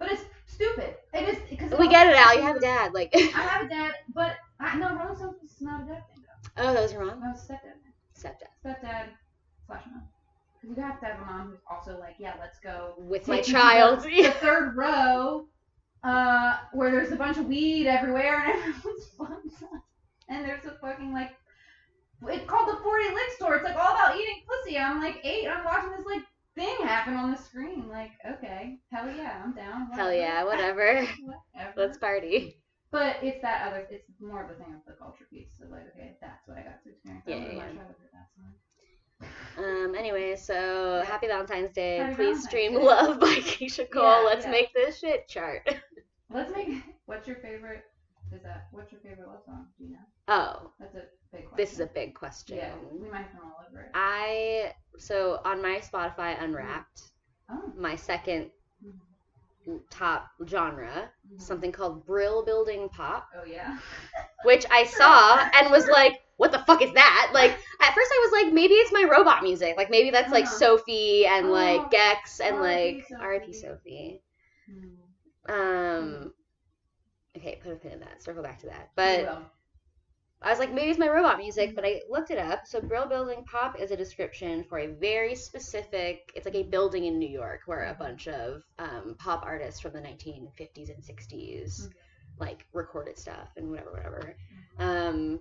But 0.00 0.10
it's 0.10 0.24
stupid. 0.46 0.96
It 1.12 1.28
is 1.28 1.38
because 1.48 1.78
We 1.78 1.86
get 1.88 2.08
it, 2.08 2.16
Al. 2.16 2.34
You 2.34 2.42
have 2.42 2.56
a 2.56 2.60
dad. 2.60 2.92
Like, 2.92 3.10
I 3.14 3.18
have 3.30 3.66
a 3.66 3.68
dad, 3.68 3.92
but 4.12 4.34
I, 4.58 4.76
no, 4.76 4.96
Rolling 4.96 5.14
Stones 5.16 5.36
was 5.40 5.60
not 5.60 5.82
a 5.82 5.86
dad 5.86 6.02
thing 6.12 6.24
though. 6.56 6.62
oh, 6.64 6.74
that 6.74 6.82
was 6.82 6.94
wrong. 6.96 7.20
was 7.20 7.48
stepdad. 7.48 7.78
Stepdad. 8.18 8.50
Stepdad 8.64 9.06
slash 9.66 9.84
mom. 9.86 10.02
You 10.66 10.74
have 10.82 11.00
to 11.00 11.06
have 11.06 11.20
a 11.20 11.24
mom 11.24 11.50
who's 11.50 11.60
also 11.70 11.98
like, 11.98 12.16
yeah, 12.18 12.34
let's 12.40 12.58
go 12.58 12.94
With 12.98 13.28
my 13.28 13.40
child. 13.40 14.02
the, 14.02 14.22
the 14.22 14.30
third 14.40 14.76
row, 14.76 15.46
uh, 16.02 16.58
where 16.72 16.90
there's 16.90 17.12
a 17.12 17.16
bunch 17.16 17.38
of 17.38 17.46
weed 17.46 17.86
everywhere 17.86 18.44
and 18.46 18.74
everyone's 18.74 19.08
fun. 19.18 19.50
And 20.28 20.44
there's 20.44 20.64
a 20.64 20.76
fucking 20.80 21.12
like, 21.12 21.32
it's 22.26 22.48
called 22.48 22.68
the 22.68 22.82
40 22.82 23.04
Licks 23.04 23.38
tour. 23.38 23.56
It's 23.56 23.64
like 23.64 23.76
all 23.76 23.94
about 23.94 24.16
eating 24.16 24.42
pussy. 24.48 24.78
I'm 24.78 25.00
like 25.02 25.20
eight. 25.24 25.46
I'm 25.46 25.64
watching 25.64 25.90
this 25.90 26.06
like 26.06 26.24
thing 26.54 26.76
happen 26.86 27.14
on 27.14 27.30
the 27.30 27.36
screen. 27.36 27.88
Like, 27.88 28.12
okay, 28.26 28.78
hell 28.90 29.06
yeah, 29.14 29.42
I'm 29.44 29.52
down. 29.52 29.88
Hell 29.92 30.06
whatever. 30.06 30.14
yeah, 30.14 30.44
whatever. 30.44 30.94
Whatever. 31.54 31.72
Let's 31.76 31.98
party. 31.98 32.60
But 32.90 33.16
it's 33.22 33.42
that 33.42 33.66
other. 33.66 33.86
It's 33.90 34.08
more 34.20 34.42
of 34.42 34.48
the 34.48 34.54
thing 34.54 34.72
of 34.72 34.80
the 34.86 34.96
culture 34.96 35.26
piece. 35.30 35.48
So 35.58 35.66
like, 35.70 35.82
okay, 35.94 36.16
that's 36.20 36.46
what 36.46 36.56
I 36.56 36.62
got 36.62 36.82
to 36.84 36.90
experience. 36.90 37.24
Yeah, 37.26 37.36
yeah, 37.36 37.42
much 37.42 37.52
yeah. 37.52 37.80
rather 37.82 37.96
hear 37.98 38.10
that 38.12 38.28
song. 38.36 38.54
Um. 39.58 39.94
Anyway, 39.96 40.36
so 40.36 40.98
Yeah. 40.98 41.04
happy 41.04 41.26
Valentine's 41.26 41.70
Day. 41.72 41.98
Happy 41.98 42.14
Please 42.14 42.44
Valentine's 42.44 42.44
stream 42.48 42.72
Day. 42.72 42.78
"Love" 42.84 43.20
by 43.20 43.26
Keyshia 43.36 43.90
Cole. 43.90 44.02
Yeah, 44.02 44.18
Let's 44.26 44.44
yeah. 44.44 44.50
make 44.50 44.72
this 44.74 44.98
shit 44.98 45.28
chart. 45.28 45.62
Let's 46.30 46.52
make. 46.54 46.82
What's 47.06 47.26
your 47.28 47.36
favorite? 47.36 47.84
Is 48.32 48.42
that 48.42 48.66
what's 48.72 48.90
your 48.90 49.00
favorite 49.00 49.28
love 49.28 49.42
song? 49.44 49.66
Do 49.78 49.84
you 49.84 49.92
know? 49.92 49.98
Oh, 50.26 50.70
That's 50.80 50.94
a 50.96 51.02
big 51.30 51.46
question. 51.48 51.56
this 51.56 51.72
is 51.72 51.80
a 51.80 51.86
big 51.86 52.14
question. 52.14 52.56
Yeah, 52.56 52.74
we 52.90 53.08
might 53.08 53.30
come 53.30 53.42
all 53.44 53.64
over 53.68 53.82
it. 53.82 53.90
I 53.94 54.72
so 54.98 55.40
on 55.44 55.62
my 55.62 55.78
Spotify 55.80 56.42
Unwrapped, 56.42 57.02
Oh. 57.50 57.72
my 57.76 57.94
second 57.94 58.50
Mhm. 58.84 59.80
top 59.90 60.30
genre, 60.46 61.10
Mhm. 61.30 61.40
something 61.40 61.70
called 61.70 62.04
Brill 62.06 62.44
Building 62.44 62.88
Pop, 62.88 63.28
Oh 63.36 63.44
yeah. 63.44 63.78
which 64.44 64.66
I 64.70 64.84
saw 64.84 65.36
and 65.54 65.70
was 65.70 65.86
like, 65.88 66.23
what 66.36 66.52
the 66.52 66.58
fuck 66.60 66.82
is 66.82 66.92
that? 66.92 67.30
Like 67.34 67.50
at 67.52 67.94
first 67.94 68.10
I 68.12 68.28
was 68.30 68.44
like, 68.44 68.52
maybe 68.54 68.74
it's 68.74 68.92
my 68.92 69.04
robot 69.10 69.42
music. 69.42 69.74
Like 69.76 69.90
maybe 69.90 70.10
that's 70.10 70.32
like 70.32 70.44
Uh-huh. 70.44 70.56
Sophie 70.58 71.26
and 71.26 71.46
Oh, 71.46 71.52
like 71.52 71.90
Gex 71.90 72.40
and 72.40 72.60
like 72.60 73.04
R.I.P. 73.20 73.52
Sophie. 73.52 74.22
Hmm. 74.66 74.94
Um 75.48 76.32
okay, 77.36 77.58
put 77.62 77.72
a 77.72 77.76
pin 77.76 77.92
in 77.92 78.00
that. 78.00 78.22
Circle 78.22 78.42
back 78.42 78.58
to 78.60 78.66
that. 78.66 78.90
But. 78.96 79.36
I 80.42 80.50
was 80.50 80.58
like, 80.58 80.72
maybe 80.72 80.90
it's 80.90 80.98
my 80.98 81.08
robot 81.08 81.38
music, 81.38 81.74
but 81.74 81.84
I 81.86 82.02
looked 82.10 82.30
it 82.30 82.38
up. 82.38 82.66
So 82.66 82.80
Brill 82.80 83.06
Building 83.06 83.44
Pop 83.44 83.80
is 83.80 83.90
a 83.90 83.96
description 83.96 84.62
for 84.64 84.78
a 84.78 84.86
very 84.88 85.34
specific. 85.34 86.30
It's 86.34 86.44
like 86.44 86.54
a 86.54 86.62
building 86.64 87.04
in 87.06 87.18
New 87.18 87.28
York 87.28 87.60
where 87.66 87.84
a 87.84 87.94
bunch 87.94 88.28
of 88.28 88.62
um, 88.78 89.16
pop 89.18 89.42
artists 89.44 89.80
from 89.80 89.92
the 89.94 90.00
1950s 90.02 90.90
and 90.90 91.02
60s 91.02 91.88
Okay. 91.88 91.94
like 92.38 92.66
recorded 92.74 93.18
stuff 93.18 93.48
and 93.56 93.70
whatever, 93.70 93.92
whatever. 93.92 94.36
Um, 94.78 95.40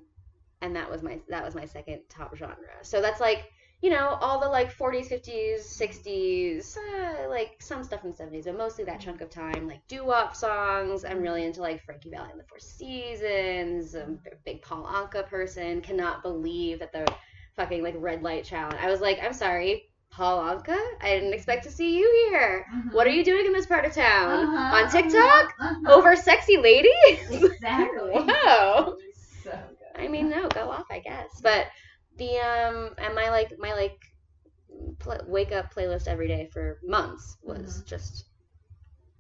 and 0.64 0.76
that 0.76 0.90
was 0.90 1.04
my 1.04 1.20
that 1.30 1.44
was 1.44 1.56
my 1.56 1.66
second 1.66 2.02
top 2.10 2.36
genre. 2.36 2.78
So 2.84 3.02
that's 3.02 3.20
like 3.20 3.44
you 3.82 3.90
know 3.90 4.18
all 4.22 4.40
the 4.40 4.48
like 4.48 4.72
40s, 4.72 5.10
50s, 5.10 5.66
60s, 5.66 6.78
uh, 6.78 7.30
like 7.30 7.58
some 7.62 7.84
stuff 7.84 8.04
in 8.04 8.12
the 8.12 8.16
70s, 8.16 8.46
but 8.46 8.58
mostly 8.58 8.86
that 8.86 9.02
chunk 9.02 9.22
of 9.22 9.30
time, 9.30 9.68
like 9.68 9.86
doo 9.88 10.06
wop 10.06 10.36
songs. 10.36 11.06
I'm 11.06 11.22
really 11.22 11.44
into 11.46 11.62
like 11.62 11.84
Frankie 11.84 12.10
Valli 12.10 12.32
and 12.32 12.40
the 12.40 12.46
Four 12.46 12.60
Seasons. 12.60 13.96
I'm 13.96 14.20
a 14.32 14.36
big 14.46 14.62
Paul 14.62 14.86
Anka 14.86 15.28
person. 15.28 15.82
Cannot 15.82 16.24
believe 16.24 16.80
that 16.80 16.94
the 16.94 17.06
fucking 17.56 17.84
like 17.84 17.96
red 17.98 18.24
light 18.24 18.46
challenge. 18.46 18.80
I 18.82 18.90
was 18.90 19.02
like, 19.02 19.20
I'm 19.22 19.34
sorry. 19.34 19.84
Paul 20.12 20.42
Anka? 20.44 20.78
I 21.02 21.10
didn't 21.16 21.34
expect 21.34 21.64
to 21.64 21.72
see 21.72 21.98
you 21.98 22.30
here. 22.30 22.66
Mhm. 22.72 22.94
What 22.94 23.08
are 23.08 23.10
you 23.12 23.24
doing 23.24 23.48
in 23.48 23.54
this 23.54 23.66
part 23.66 23.84
of 23.86 23.94
town? 23.94 24.32
Uh-huh, 24.46 24.76
On 24.78 24.90
TikTok? 24.90 25.54
uh-huh, 25.60 25.76
uh-huh. 25.88 25.92
Over 25.92 26.16
sexy 26.16 26.58
ladies? 26.58 26.92
Exactly. 27.32 28.12
Wow. 28.46 28.96
I 29.96 30.08
mean, 30.08 30.30
no, 30.30 30.48
go 30.50 30.70
off, 30.70 30.86
I 30.92 31.00
guess. 31.00 31.40
But 31.42 31.68
the 32.18 32.38
um, 32.40 32.96
and 32.98 33.16
my 33.16 33.30
like 33.30 33.54
my 33.60 33.74
like 33.74 33.98
pl- 35.00 35.24
wake 35.28 35.52
up 35.52 35.74
playlist 35.74 36.08
every 36.08 36.28
day 36.28 36.50
for 36.52 36.80
months 36.84 37.38
was 37.44 37.84
just 37.86 38.26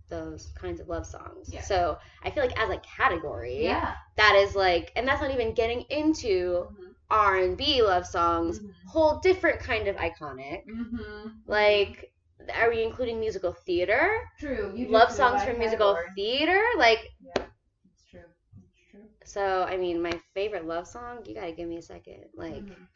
those 0.09 0.51
kinds 0.55 0.79
of 0.79 0.87
love 0.89 1.05
songs. 1.05 1.49
Yeah. 1.51 1.61
So 1.61 1.97
I 2.23 2.29
feel 2.29 2.43
like 2.43 2.59
as 2.59 2.69
a 2.69 2.77
category, 2.79 3.63
Yeah. 3.63 3.95
that 4.17 4.35
is 4.35 4.55
like, 4.55 4.91
and 4.95 5.07
that's 5.07 5.21
not 5.21 5.31
even 5.31 5.53
getting 5.53 5.81
into 5.89 6.67
Mhm. 6.71 6.95
R 7.09 7.37
and 7.37 7.57
B 7.57 7.81
love 7.81 8.05
songs. 8.05 8.59
Mhm. 8.59 8.73
Whole 8.87 9.19
different 9.19 9.59
kind 9.59 9.87
of 9.87 9.95
iconic. 9.95 10.65
Mhm. 10.67 11.33
Like, 11.47 12.11
are 12.55 12.69
we 12.69 12.83
including 12.83 13.19
musical 13.19 13.53
theater? 13.53 14.19
True. 14.39 14.73
Love 14.89 15.11
songs 15.11 15.43
from 15.43 15.57
musical 15.57 15.93
category. 15.95 16.13
theater? 16.15 16.61
Like, 16.77 17.11
Yeah. 17.21 17.45
It's 17.91 18.03
true. 18.05 18.21
It's 18.61 18.91
true. 18.91 19.09
So 19.25 19.63
I 19.63 19.77
mean, 19.77 20.01
my 20.01 20.13
favorite 20.33 20.65
love 20.65 20.87
song. 20.87 21.23
You 21.25 21.35
gotta 21.35 21.51
give 21.51 21.67
me 21.67 21.77
a 21.77 21.81
second. 21.81 22.25
Like. 22.35 22.63
Mhm. 22.63 22.87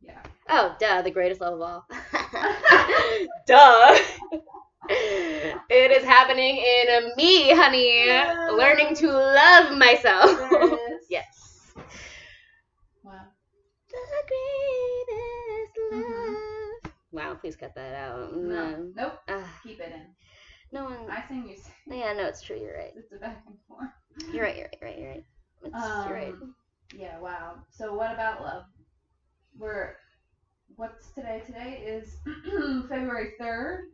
Yeah. 0.00 0.20
Oh, 0.48 0.74
duh, 0.80 1.02
the 1.02 1.10
greatest 1.12 1.40
love 1.40 1.54
of 1.54 1.60
all. 1.60 1.86
duh. 3.46 3.96
it 4.88 5.90
is 5.92 6.04
happening 6.04 6.56
in 6.56 7.12
me, 7.16 7.50
honey. 7.54 8.08
Learning 8.56 8.94
to 8.96 9.06
love 9.12 9.78
myself. 9.78 10.30
Is. 10.30 11.06
yes. 11.08 11.72
Wow. 13.04 13.26
The 13.90 13.98
greatest 14.28 15.78
love. 15.92 16.02
Mhm. 16.02 16.92
Wow, 17.12 17.34
please 17.40 17.56
cut 17.56 17.74
that 17.76 17.94
out. 17.94 18.34
No. 18.36 18.70
No. 18.70 18.92
Nope. 18.96 19.18
Ugh, 19.28 19.44
Keep 19.62 19.80
it 19.80 19.92
in. 19.94 20.06
no 20.72 20.84
one. 20.84 21.10
I 21.10 21.22
sing, 21.28 21.46
you 21.48 21.56
sing. 21.56 21.98
Yeah, 22.00 22.12
no, 22.14 22.24
it's 22.24 22.42
true. 22.42 22.56
You're 22.58 22.76
right. 22.76 22.92
It's 22.96 23.12
a 23.12 23.18
back 23.18 23.44
and 23.46 23.56
forth. 23.68 23.90
You're 24.32 24.44
right. 24.44 24.56
You're 24.56 24.64
right. 24.66 24.78
You're 24.80 24.90
right. 24.90 24.98
You're 24.98 25.10
right. 25.10 25.24
Right. 25.62 26.34
Um, 26.34 26.54
Yeah, 26.96 27.18
wow. 27.20 27.54
So 27.70 27.94
what 27.94 28.12
about 28.12 28.42
love? 28.42 28.64
We're 29.58 29.96
what's 30.76 31.10
today? 31.12 31.42
Today 31.46 31.82
is 31.86 32.16
February 32.88 33.32
third. 33.38 33.84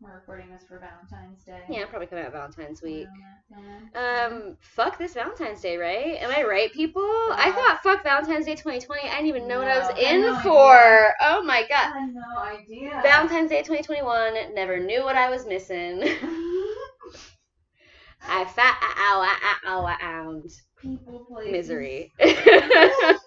We're 0.00 0.14
recording 0.14 0.50
this 0.50 0.62
for 0.68 0.78
Valentine's 0.78 1.42
Day. 1.44 1.62
Yeah, 1.70 1.86
probably 1.86 2.06
coming 2.06 2.24
out 2.24 2.32
Valentine's 2.32 2.82
week. 2.82 3.06
Feel? 3.48 4.00
Um, 4.00 4.56
fuck 4.60 4.98
this 4.98 5.14
Valentine's 5.14 5.62
Day, 5.62 5.78
right? 5.78 6.18
Am 6.20 6.30
I 6.30 6.42
right, 6.42 6.70
people? 6.72 7.02
I 7.02 7.50
thought 7.50 7.82
fuck 7.82 8.02
Valentine's 8.02 8.44
Day 8.44 8.54
2020. 8.56 9.02
I 9.08 9.10
didn't 9.16 9.26
even 9.26 9.48
know 9.48 9.58
what 9.58 9.68
I 9.68 9.78
was 9.78 9.88
No, 9.88 9.94
I 9.96 10.12
in 10.12 10.22
no 10.22 10.38
for. 10.42 11.14
Oh 11.22 11.42
my 11.42 11.64
I 11.64 11.66
god. 11.68 11.92
had 12.00 12.14
no 12.14 12.38
idea. 12.38 13.00
Valentine's 13.02 13.50
Day 13.50 13.62
2021. 13.62 14.54
Never 14.54 14.78
knew 14.78 15.02
what 15.02 15.16
I 15.16 15.30
was 15.30 15.46
missing. 15.46 16.02
I 18.22 18.44
fat 18.44 18.76
ow 18.98 19.22
ow 19.66 19.86
ow 20.00 20.42
People, 20.76 21.26
places. 21.30 21.52
misery. 21.52 22.12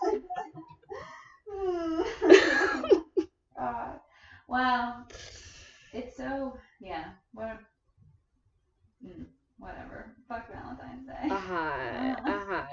Wow. 4.48 5.05
It's 5.93 6.17
so 6.17 6.58
yeah. 6.79 7.12
What? 7.34 7.60
Mm, 9.05 9.25
whatever. 9.58 10.15
Fuck 10.27 10.48
Valentine's 10.51 11.05
Day. 11.08 11.29
uh 11.29 11.39
huh. 11.39 12.15
Uh 12.25 12.46
huh. 12.50 12.63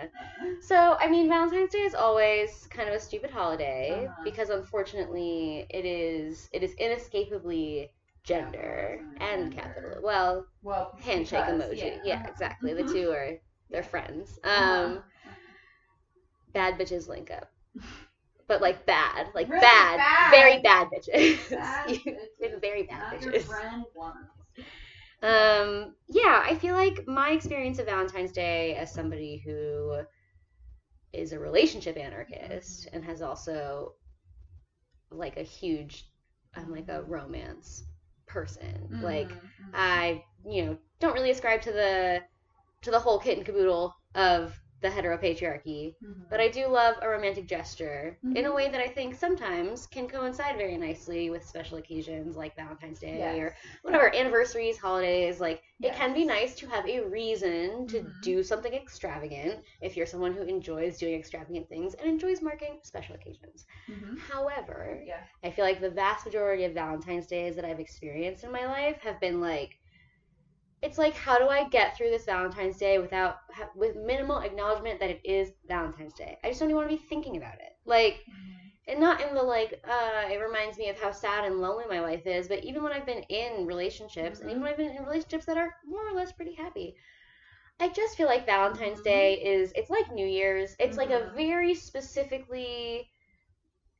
So, 0.60 0.96
I 1.00 1.08
mean, 1.08 1.28
Valentine's 1.28 1.72
Day 1.72 1.80
is 1.80 1.94
always 1.94 2.66
kind 2.70 2.88
of 2.88 2.94
a 2.94 3.00
stupid 3.00 3.30
holiday 3.30 4.06
Uh-huh. 4.06 4.22
because 4.24 4.50
unfortunately 4.50 5.66
it 5.70 5.84
is 5.84 6.48
it 6.52 6.62
is 6.62 6.74
inescapably 6.74 7.90
gender 8.26 9.00
and 9.20 9.52
capital. 9.52 10.00
Well, 10.02 10.46
Well, 10.62 10.92
handshake 11.00 11.46
because, 11.46 11.60
emoji. 11.60 12.00
Yeah, 12.04 12.16
uh-huh. 12.16 12.28
exactly. 12.28 12.74
The 12.74 12.84
Mhm. 12.84 12.92
two 12.92 13.10
are 13.12 13.38
they're 13.70 13.82
Yeah. 13.82 13.88
friends. 13.90 14.38
Uh-huh. 14.44 14.84
Um, 14.84 15.04
bad 16.52 16.78
bitches 16.78 17.08
link 17.08 17.30
up, 17.30 17.50
but 18.48 18.60
like 18.62 18.86
bad, 18.86 19.28
like 19.34 19.48
Really 19.48 19.60
bad, 19.60 19.98
bad. 19.98 20.30
very 20.30 20.58
bad 20.62 20.88
bitches. 20.88 21.50
Bad 21.50 21.88
bitches. 22.40 22.60
very 22.60 22.82
bad 22.84 23.12
bitches. 23.12 23.48
Um, 25.22 25.94
yeah, 26.08 26.42
I 26.44 26.54
feel 26.56 26.74
like 26.74 27.06
my 27.06 27.30
experience 27.30 27.78
of 27.78 27.86
Valentine's 27.86 28.32
Day 28.32 28.74
as 28.76 28.92
somebody 28.92 29.38
who 29.38 30.02
is 31.12 31.32
a 31.32 31.38
relationship 31.38 31.96
anarchist 31.96 32.88
and 32.92 33.04
has 33.04 33.22
also 33.22 33.94
like 35.10 35.36
a 35.36 35.42
huge, 35.42 36.04
I'm 36.54 36.70
like 36.70 36.88
a 36.88 37.02
romance 37.02 37.84
person. 38.26 38.98
Like 39.02 39.28
Mhm, 39.28 39.40
mhm. 39.40 39.70
I, 39.74 40.24
you 40.44 40.64
know, 40.66 40.78
don't 41.00 41.14
really 41.14 41.30
ascribe 41.30 41.62
to 41.62 41.72
the 41.72 42.22
to 42.82 42.90
the 42.90 42.98
whole 43.00 43.18
kit 43.18 43.36
and 43.38 43.46
caboodle 43.46 43.94
of 44.14 44.60
the 44.80 44.88
heteropatriarchy, 44.88 45.94
Mhm. 46.02 46.28
but 46.30 46.40
I 46.40 46.48
do 46.48 46.66
love 46.66 46.96
a 47.02 47.08
romantic 47.08 47.46
gesture 47.46 48.18
in 48.34 48.46
a 48.46 48.50
Mhm. 48.50 48.54
way 48.54 48.68
that 48.68 48.80
I 48.80 48.88
think 48.88 49.14
sometimes 49.14 49.86
can 49.86 50.08
coincide 50.08 50.56
very 50.56 50.76
nicely 50.76 51.30
with 51.30 51.46
special 51.46 51.78
occasions 51.78 52.36
like 52.36 52.56
Valentine's 52.56 52.98
Day 52.98 53.38
Yes. 53.38 53.38
or 53.40 53.56
whatever 53.82 54.14
anniversaries, 54.14 54.78
holidays. 54.78 55.40
Like 55.40 55.62
it 55.82 55.94
can 55.94 56.12
be 56.14 56.24
nice 56.24 56.54
to 56.56 56.66
have 56.68 56.86
a 56.88 57.00
reason 57.00 57.86
to 57.88 58.00
Mhm. 58.02 58.20
do 58.22 58.42
something 58.42 58.72
extravagant 58.74 59.64
if 59.80 59.96
you're 59.96 60.06
someone 60.06 60.32
who 60.34 60.42
enjoys 60.42 60.98
doing 60.98 61.14
extravagant 61.14 61.68
things 61.68 61.94
and 61.94 62.08
enjoys 62.08 62.42
marking 62.42 62.78
special 62.82 63.14
occasions. 63.14 63.66
Mhm. 63.88 64.18
However, 64.18 65.02
Yeah. 65.06 65.24
I 65.42 65.50
feel 65.50 65.64
like 65.64 65.80
the 65.80 65.90
vast 65.90 66.26
majority 66.26 66.64
of 66.64 66.72
Valentine's 66.72 67.26
days 67.26 67.56
that 67.56 67.64
I've 67.64 67.80
experienced 67.80 68.44
in 68.44 68.52
my 68.52 68.66
life 68.66 69.00
have 69.02 69.20
been 69.20 69.40
like, 69.40 69.75
it's 70.82 70.98
like, 70.98 71.14
how 71.14 71.38
do 71.38 71.48
I 71.48 71.68
get 71.68 71.96
through 71.96 72.10
this 72.10 72.24
Valentine's 72.26 72.78
Day 72.78 72.98
without 72.98 73.36
with 73.74 73.96
minimal 73.96 74.40
acknowledgement 74.40 75.00
that 75.00 75.10
it 75.10 75.20
is 75.24 75.52
Valentine's 75.66 76.14
Day? 76.14 76.38
I 76.44 76.48
just 76.48 76.60
don't 76.60 76.68
even 76.70 76.76
want 76.76 76.90
to 76.90 76.96
be 76.96 77.02
thinking 77.02 77.36
about 77.36 77.54
it. 77.56 77.72
Like, 77.84 78.24
and 78.88 79.00
not 79.00 79.20
in 79.20 79.34
the 79.34 79.42
like, 79.42 79.80
uh, 79.88 80.24
it 80.30 80.36
reminds 80.36 80.78
me 80.78 80.88
of 80.88 81.00
how 81.00 81.10
sad 81.12 81.44
and 81.44 81.60
lonely 81.60 81.84
my 81.88 82.00
life 82.00 82.26
is, 82.26 82.48
but 82.48 82.64
even 82.64 82.82
when 82.82 82.92
I've 82.92 83.06
been 83.06 83.24
in 83.24 83.66
relationships, 83.66 84.40
and 84.40 84.50
even 84.50 84.62
when 84.62 84.70
I've 84.70 84.78
been 84.78 84.90
in 84.96 85.02
relationships 85.04 85.46
that 85.46 85.58
are 85.58 85.74
more 85.84 86.08
or 86.08 86.12
less 86.14 86.32
pretty 86.32 86.54
happy, 86.54 86.96
I 87.80 87.88
just 87.88 88.16
feel 88.16 88.26
like 88.26 88.46
Valentine's 88.46 89.00
Mhm. 89.00 89.04
Day 89.04 89.34
is, 89.42 89.72
it's 89.76 89.90
like 89.90 90.10
New 90.12 90.26
Year's. 90.26 90.76
It's 90.78 90.96
like 90.98 91.10
a 91.10 91.32
very 91.34 91.74
specifically 91.74 93.10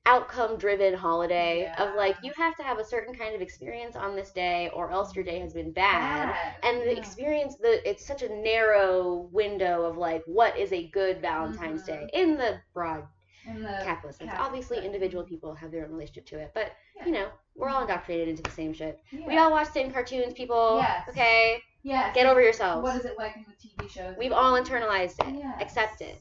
outcome 0.07 0.57
driven 0.57 0.95
holiday 0.95 1.71
of 1.79 1.95
like 1.97 2.17
you 2.23 2.33
have 2.37 2.57
to 2.57 2.63
have 2.63 2.79
a 2.79 2.85
certain 2.85 3.15
kind 3.15 3.35
of 3.35 3.41
experience 3.43 3.97
on 3.97 4.15
this 4.17 4.31
day 4.31 4.71
or 4.73 4.91
else 4.91 5.15
your 5.15 5.25
day 5.25 5.39
has 5.41 5.53
been 5.53 5.73
bad. 5.73 6.29
Bad. 6.29 6.55
And 6.63 6.81
the 6.83 6.93
Yeah. 6.93 6.99
experience 6.99 7.57
the 7.57 7.87
it's 7.89 8.07
such 8.07 8.23
a 8.23 8.29
narrow 8.29 9.29
window 9.33 9.83
of 9.85 9.97
like 9.99 10.23
what 10.27 10.57
is 10.57 10.73
a 10.73 10.87
good 10.89 11.21
Valentine's 11.21 11.83
Mhm. 11.83 11.87
Day 11.87 12.11
in 12.15 12.37
the 12.39 12.61
broad 12.73 13.07
In 13.49 13.63
the 13.63 13.81
capitalist 13.85 14.19
sense. 14.19 14.33
Obviously 14.39 14.85
individual 14.85 15.23
people 15.23 15.55
have 15.55 15.71
their 15.71 15.85
own 15.85 15.91
relationship 15.93 16.27
to 16.27 16.39
it, 16.39 16.51
but 16.55 16.73
Yeah. 16.97 17.05
you 17.07 17.13
know, 17.13 17.29
we're 17.55 17.69
all 17.69 17.83
indoctrinated 17.83 18.29
into 18.29 18.43
the 18.43 18.51
same 18.51 18.73
shit. 18.73 19.01
We 19.13 19.39
all 19.39 19.51
watch 19.53 19.67
the 19.69 19.73
same 19.73 19.93
cartoons, 19.93 20.35
people. 20.35 20.79
Yes. 20.79 21.09
Okay? 21.09 21.63
Yes. 21.83 22.13
Get 22.15 22.27
over 22.27 22.41
yourselves. 22.41 22.83
What 22.83 22.97
is 22.97 23.05
it 23.05 23.17
like 23.19 23.37
in 23.37 23.45
the 23.49 23.55
TV 23.57 23.89
shows? 23.89 24.17
We've 24.19 24.33
all 24.33 24.55
internalized 24.61 25.21
it. 25.29 25.35
Yes. 25.39 25.63
Accept 25.63 26.01
it. 26.01 26.19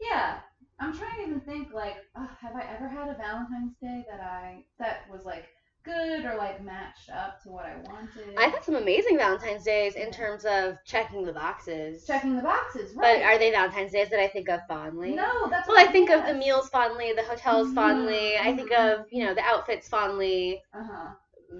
Yeah. 0.00 0.40
I'm 0.80 0.96
trying 0.96 1.16
to 1.16 1.22
even 1.22 1.40
think 1.40 1.72
like, 1.72 1.96
have 2.14 2.54
I 2.54 2.62
ever 2.74 2.88
had 2.88 3.08
a 3.08 3.14
Valentine's 3.14 3.74
Day 3.80 4.04
that 4.10 4.20
I 4.20 4.64
that 4.78 5.10
was 5.10 5.24
like 5.24 5.48
good 5.84 6.24
or 6.24 6.36
like 6.36 6.62
matched 6.62 7.10
up 7.10 7.42
to 7.42 7.48
what 7.48 7.64
I 7.64 7.76
wanted? 7.90 8.36
I've 8.38 8.52
had 8.52 8.64
some 8.64 8.76
amazing 8.76 9.16
Valentine's 9.16 9.64
days 9.64 9.94
in 9.96 10.10
terms 10.10 10.44
of 10.44 10.76
checking 10.84 11.24
the 11.24 11.32
boxes. 11.32 12.04
checking 12.06 12.36
the 12.36 12.42
boxes, 12.42 12.92
But 12.94 13.22
are 13.22 13.38
they 13.38 13.50
Valentine's 13.50 13.92
days 13.92 14.10
that 14.10 14.20
I 14.20 14.28
think 14.28 14.48
of 14.48 14.60
fondly? 14.68 15.14
no, 15.14 15.48
that's 15.48 15.66
Well, 15.68 15.78
I 15.78 15.90
think 15.90 16.10
of 16.10 16.26
the 16.26 16.34
meals 16.34 16.68
fondly, 16.68 17.12
the 17.12 17.22
hotels 17.22 17.72
fondly. 17.72 18.36
I 18.38 18.54
think 18.54 18.70
of, 18.72 19.06
you 19.10 19.24
know, 19.24 19.34
the 19.34 19.42
outfits 19.42 19.88
fondly. 19.88 20.62
Uh-huh. 20.74 21.14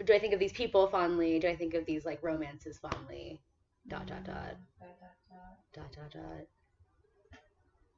Do 0.04 0.12
I 0.14 0.18
think 0.18 0.34
of 0.34 0.38
these 0.40 0.52
people 0.52 0.87
fondly? 0.88 1.38
Do 1.40 1.48
I 1.48 1.56
think 1.56 1.75
of 1.75 1.87
these 1.87 2.04
like 2.04 2.22
romances 2.22 2.78
fondly? 2.78 3.40
Dot 3.88 4.06
dot 4.06 4.25
dot. 4.25 4.56
Dot, 4.78 5.00
dot, 5.00 5.16
dot. 5.30 5.58
Dot 5.75 5.92
dot 5.92 6.10
dot. 6.12 6.46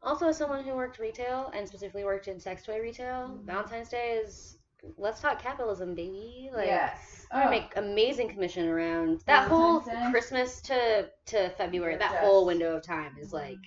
Also, 0.02 0.28
as 0.28 0.37
someone 0.38 0.64
who 0.64 0.75
worked 0.75 0.99
retail 0.99 1.50
and 1.54 1.66
specifically 1.69 2.04
worked 2.04 2.28
in 2.28 2.40
sex 2.40 2.64
toy 2.64 2.80
retail, 2.80 3.28
Mhm. 3.28 3.45
Valentine's 3.45 3.88
Day 3.90 4.12
is 4.25 4.59
let's 4.97 5.21
talk 5.21 5.38
capitalism, 5.40 5.95
baby. 5.95 6.50
Like 6.52 6.66
yes. 6.66 7.26
I 7.30 7.45
Oh, 7.45 7.50
make 7.50 7.76
amazing 7.76 8.30
commission 8.30 8.66
around 8.69 9.21
that 9.26 9.49
whole 9.49 9.80
Day? 9.80 10.09
Christmas 10.11 10.61
to 10.62 11.11
to 11.26 11.50
February. 11.50 11.97
That 11.97 12.21
whole 12.21 12.47
window 12.47 12.76
of 12.76 12.83
time 12.83 13.16
is 13.19 13.28
Mhm. 13.28 13.35
like. 13.35 13.59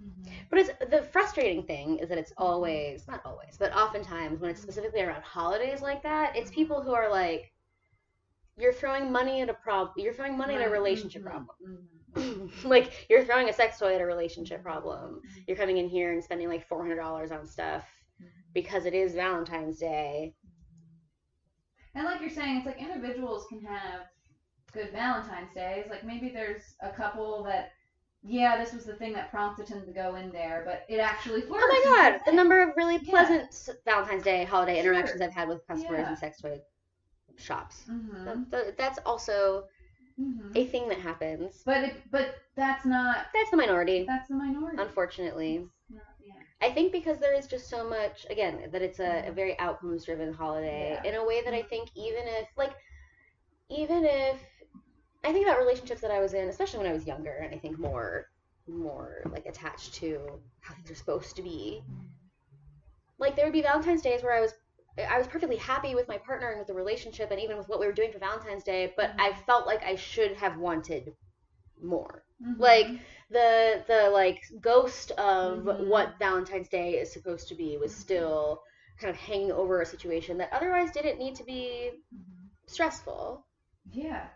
Mhm. 0.00 0.46
But 0.50 0.58
it's 0.60 0.70
the 0.90 1.02
frustrating 1.02 1.62
thing 1.66 1.98
is 1.98 2.08
that 2.08 2.18
it's 2.18 2.32
always 2.38 3.06
not 3.06 3.24
always, 3.24 3.56
but 3.58 3.74
oftentimes 3.74 4.40
when 4.40 4.50
it's 4.50 4.60
specifically 4.62 5.02
around 5.02 5.22
holidays 5.22 5.82
like 5.82 6.02
that, 6.02 6.36
it's 6.36 6.50
people 6.50 6.82
who 6.82 6.92
are 6.94 7.10
like, 7.10 7.52
you're 8.56 8.72
throwing 8.72 9.12
money 9.12 9.42
at 9.42 9.48
a 9.50 9.54
problem. 9.54 9.92
You're 9.98 10.14
throwing 10.14 10.36
money 10.36 10.54
at 10.54 10.62
a 10.62 10.64
Right. 10.64 10.72
relationship 10.72 11.22
problem. 11.22 11.88
Like 12.64 13.06
you're 13.08 13.24
throwing 13.24 13.48
a 13.48 13.52
sex 13.52 13.78
toy 13.78 13.94
at 13.94 14.00
a 14.00 14.06
relationship 14.06 14.62
problem. 14.62 15.20
You're 15.46 15.56
coming 15.56 15.76
in 15.78 15.88
here 15.88 16.12
and 16.12 16.22
spending 16.22 16.48
like 16.48 16.66
four 16.68 16.80
hundred 16.80 16.96
dollars 16.96 17.30
on 17.32 17.46
stuff 17.46 17.84
because 18.54 18.86
it 18.86 18.94
is 18.94 19.14
Valentine's 19.14 19.78
Day. 19.78 20.34
And 21.94 22.04
like 22.04 22.20
you're 22.20 22.30
saying, 22.30 22.58
it's 22.58 22.66
like 22.66 22.78
individuals 22.80 23.46
can 23.48 23.60
have 23.62 24.02
good 24.72 24.90
Valentine's 24.92 25.52
days. 25.54 25.86
Like 25.90 26.04
maybe 26.04 26.28
there's 26.28 26.62
a 26.80 26.90
couple 26.90 27.42
that, 27.44 27.72
yeah, 28.22 28.56
this 28.62 28.72
was 28.74 28.84
the 28.84 28.94
thing 28.94 29.12
that 29.14 29.30
prompted 29.30 29.68
him 29.68 29.84
to 29.86 29.92
go 29.92 30.16
in 30.16 30.30
there, 30.30 30.62
but 30.66 30.84
it 30.94 30.98
actually 30.98 31.44
Oh 31.48 31.50
my 31.50 32.10
god, 32.10 32.20
the 32.26 32.32
number 32.36 32.60
of 32.62 32.70
really 32.76 32.98
pleasant 32.98 33.44
s 33.48 33.70
Valentine's 33.84 34.22
Day 34.24 34.44
holiday 34.44 34.74
Sure. 34.82 34.92
interactions 34.92 35.20
I've 35.22 35.32
had 35.32 35.48
with 35.48 35.66
customers 35.66 36.00
Yeah. 36.00 36.10
in 36.10 36.16
sex 36.16 36.40
toy 36.40 36.58
shops. 37.36 37.84
hmm 37.86 38.24
That- 38.24 38.50
that- 38.50 38.76
that's 38.78 38.98
also 39.06 39.68
hmm 40.18 40.52
a 40.54 40.64
thing 40.66 40.88
that 40.88 40.98
happens. 40.98 41.62
But 41.64 41.84
it, 41.84 41.94
but 42.10 42.36
that's 42.56 42.84
not 42.86 43.26
That's 43.34 43.50
the 43.50 43.56
minority, 43.56 44.04
that's 44.06 44.28
the 44.28 44.34
minority. 44.34 44.78
unfortunately. 44.80 45.66
Not- 45.90 46.02
yeah. 46.24 46.32
I 46.62 46.72
think 46.72 46.92
because 46.92 47.18
there 47.18 47.34
is 47.34 47.46
just 47.46 47.68
so 47.68 47.88
much, 47.88 48.26
again, 48.30 48.68
that 48.72 48.82
it's 48.82 48.98
a, 48.98 49.04
a 49.04 49.06
mm-hmm. 49.08 49.34
very 49.34 49.58
outcomes 49.58 50.04
driven 50.04 50.32
holiday 50.32 50.98
Yeah. 51.02 51.10
in 51.10 51.16
a 51.16 51.24
way 51.24 51.42
that 51.44 51.52
I 51.52 51.58
mm-hmm. 51.60 51.68
think 51.68 51.90
even 51.94 52.22
if, 52.24 52.48
like, 52.56 52.72
even 53.68 54.04
if, 54.04 54.40
I 55.24 55.32
think 55.32 55.46
about 55.46 55.58
relationships 55.58 56.00
that 56.00 56.10
I 56.10 56.20
was 56.20 56.34
in, 56.34 56.48
especially 56.48 56.78
when 56.78 56.88
I 56.88 56.92
was 56.94 57.06
younger, 57.06 57.36
and 57.42 57.54
I 57.54 57.58
think 57.58 57.78
more, 57.78 58.28
more, 58.66 59.22
like, 59.30 59.46
attached 59.46 59.94
to 59.94 60.40
how 60.60 60.74
things 60.74 60.90
are 60.90 60.94
supposed 60.94 61.36
to 61.36 61.42
be. 61.42 61.82
Mm-hmm. 61.82 62.06
Like, 63.18 63.36
there 63.36 63.44
would 63.44 63.52
be 63.52 63.62
Valentine's 63.62 64.02
days 64.02 64.22
where 64.22 64.32
I 64.32 64.40
was, 64.40 64.52
I 64.98 65.18
was 65.18 65.26
perfectly 65.26 65.56
happy 65.56 65.94
with 65.94 66.08
my 66.08 66.18
partner 66.18 66.50
and 66.50 66.58
with 66.58 66.68
the 66.68 66.74
relationship 66.74 67.30
and 67.30 67.40
even 67.40 67.56
with 67.58 67.68
what 67.68 67.80
we 67.80 67.86
were 67.86 67.92
doing 67.92 68.12
for 68.12 68.18
Valentine's 68.18 68.64
Day, 68.64 68.92
but 68.96 69.12
I 69.18 69.32
felt 69.46 69.66
like 69.66 69.82
I 69.82 69.96
should 69.96 70.32
have 70.36 70.58
wanted 70.58 71.14
more 71.82 72.24
Mhm. 72.40 72.56
Like, 72.58 72.96
the 73.30 73.84
the 73.88 74.10
like 74.10 74.42
ghost 74.60 75.10
of 75.12 75.64
Mhm. 75.64 75.80
what 75.80 76.18
Valentine's 76.18 76.68
Day 76.68 76.92
is 76.98 77.12
supposed 77.12 77.48
to 77.48 77.54
be 77.54 77.76
was 77.78 77.94
still 77.94 78.62
kind 78.98 79.10
of 79.10 79.16
hanging 79.16 79.52
over 79.52 79.80
a 79.80 79.86
situation 79.86 80.38
that 80.38 80.52
otherwise 80.52 80.90
didn't 80.92 81.18
need 81.18 81.34
to 81.36 81.44
be 81.44 81.90
Mhm. 82.12 82.50
stressful. 82.66 83.46
Yeah. 83.90 84.28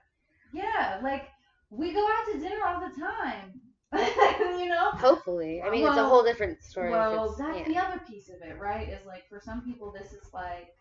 Yeah, 0.52 1.00
like 1.02 1.28
we 1.70 1.92
go 1.92 2.06
out 2.06 2.26
to 2.32 2.38
dinner 2.40 2.64
all 2.66 2.80
the 2.80 3.00
time. 3.00 3.60
you 4.58 4.68
know? 4.68 4.90
Hopefully, 4.92 5.62
I 5.62 5.70
mean 5.70 5.86
it's 5.86 5.96
a 5.96 6.04
whole 6.04 6.22
different 6.22 6.62
story. 6.62 6.90
Well, 6.90 7.34
that's 7.36 7.58
yeah. 7.58 7.64
the 7.68 7.76
other 7.78 8.00
piece 8.08 8.28
of 8.28 8.40
it, 8.42 8.58
right? 8.58 8.88
Is 8.88 9.04
like 9.06 9.28
for 9.28 9.40
some 9.40 9.62
people, 9.62 9.92
this 9.92 10.12
is 10.12 10.32
like, 10.32 10.74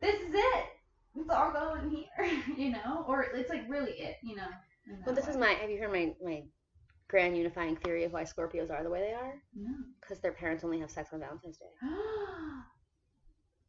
this 0.00 0.20
is 0.20 0.34
it. 0.34 0.64
It's 1.14 1.30
all 1.30 1.52
going 1.52 1.90
here, 1.90 2.42
you 2.56 2.70
know, 2.70 3.04
or 3.06 3.22
it's 3.34 3.50
like 3.50 3.68
really 3.68 3.92
it, 3.92 4.16
you 4.22 4.34
know. 4.34 4.48
Well, 5.06 5.14
this 5.14 5.28
is 5.28 5.36
my. 5.36 5.50
Have 5.50 5.70
you 5.70 5.78
heard 5.78 5.92
my 5.92 6.12
my 6.24 6.42
grand 7.08 7.36
unifying 7.36 7.76
theory 7.76 8.04
of 8.04 8.12
why 8.12 8.24
Scorpios 8.24 8.70
are 8.70 8.82
the 8.82 8.90
way 8.90 9.00
they 9.00 9.12
are? 9.12 9.34
no. 9.54 9.70
Because 10.00 10.20
their 10.20 10.32
parents 10.32 10.64
only 10.64 10.80
have 10.80 10.90
sex 10.90 11.10
on 11.12 11.20
Valentine's 11.20 11.58
Day. 11.58 11.66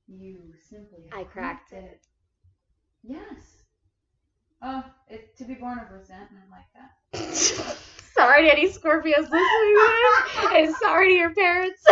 you 0.07 0.39
simply. 0.69 1.09
I 1.13 1.23
cracked 1.23 1.69
proved 1.69 1.85
it. 1.85 2.07
Yes. 3.03 3.63
Oh, 4.61 4.83
it, 5.09 5.37
to 5.37 5.43
be 5.43 5.55
born 5.55 5.77
of 5.77 5.91
resentment 5.91 6.45
like 6.49 6.65
that. 6.73 7.77
sorry 8.23 8.45
to 8.45 8.51
any 8.51 8.67
Scorpios 8.69 9.29
listening 9.29 9.39
to 9.39 10.49
and 10.55 10.75
sorry 10.75 11.09
to 11.09 11.13
your 11.13 11.33
parents. 11.33 11.83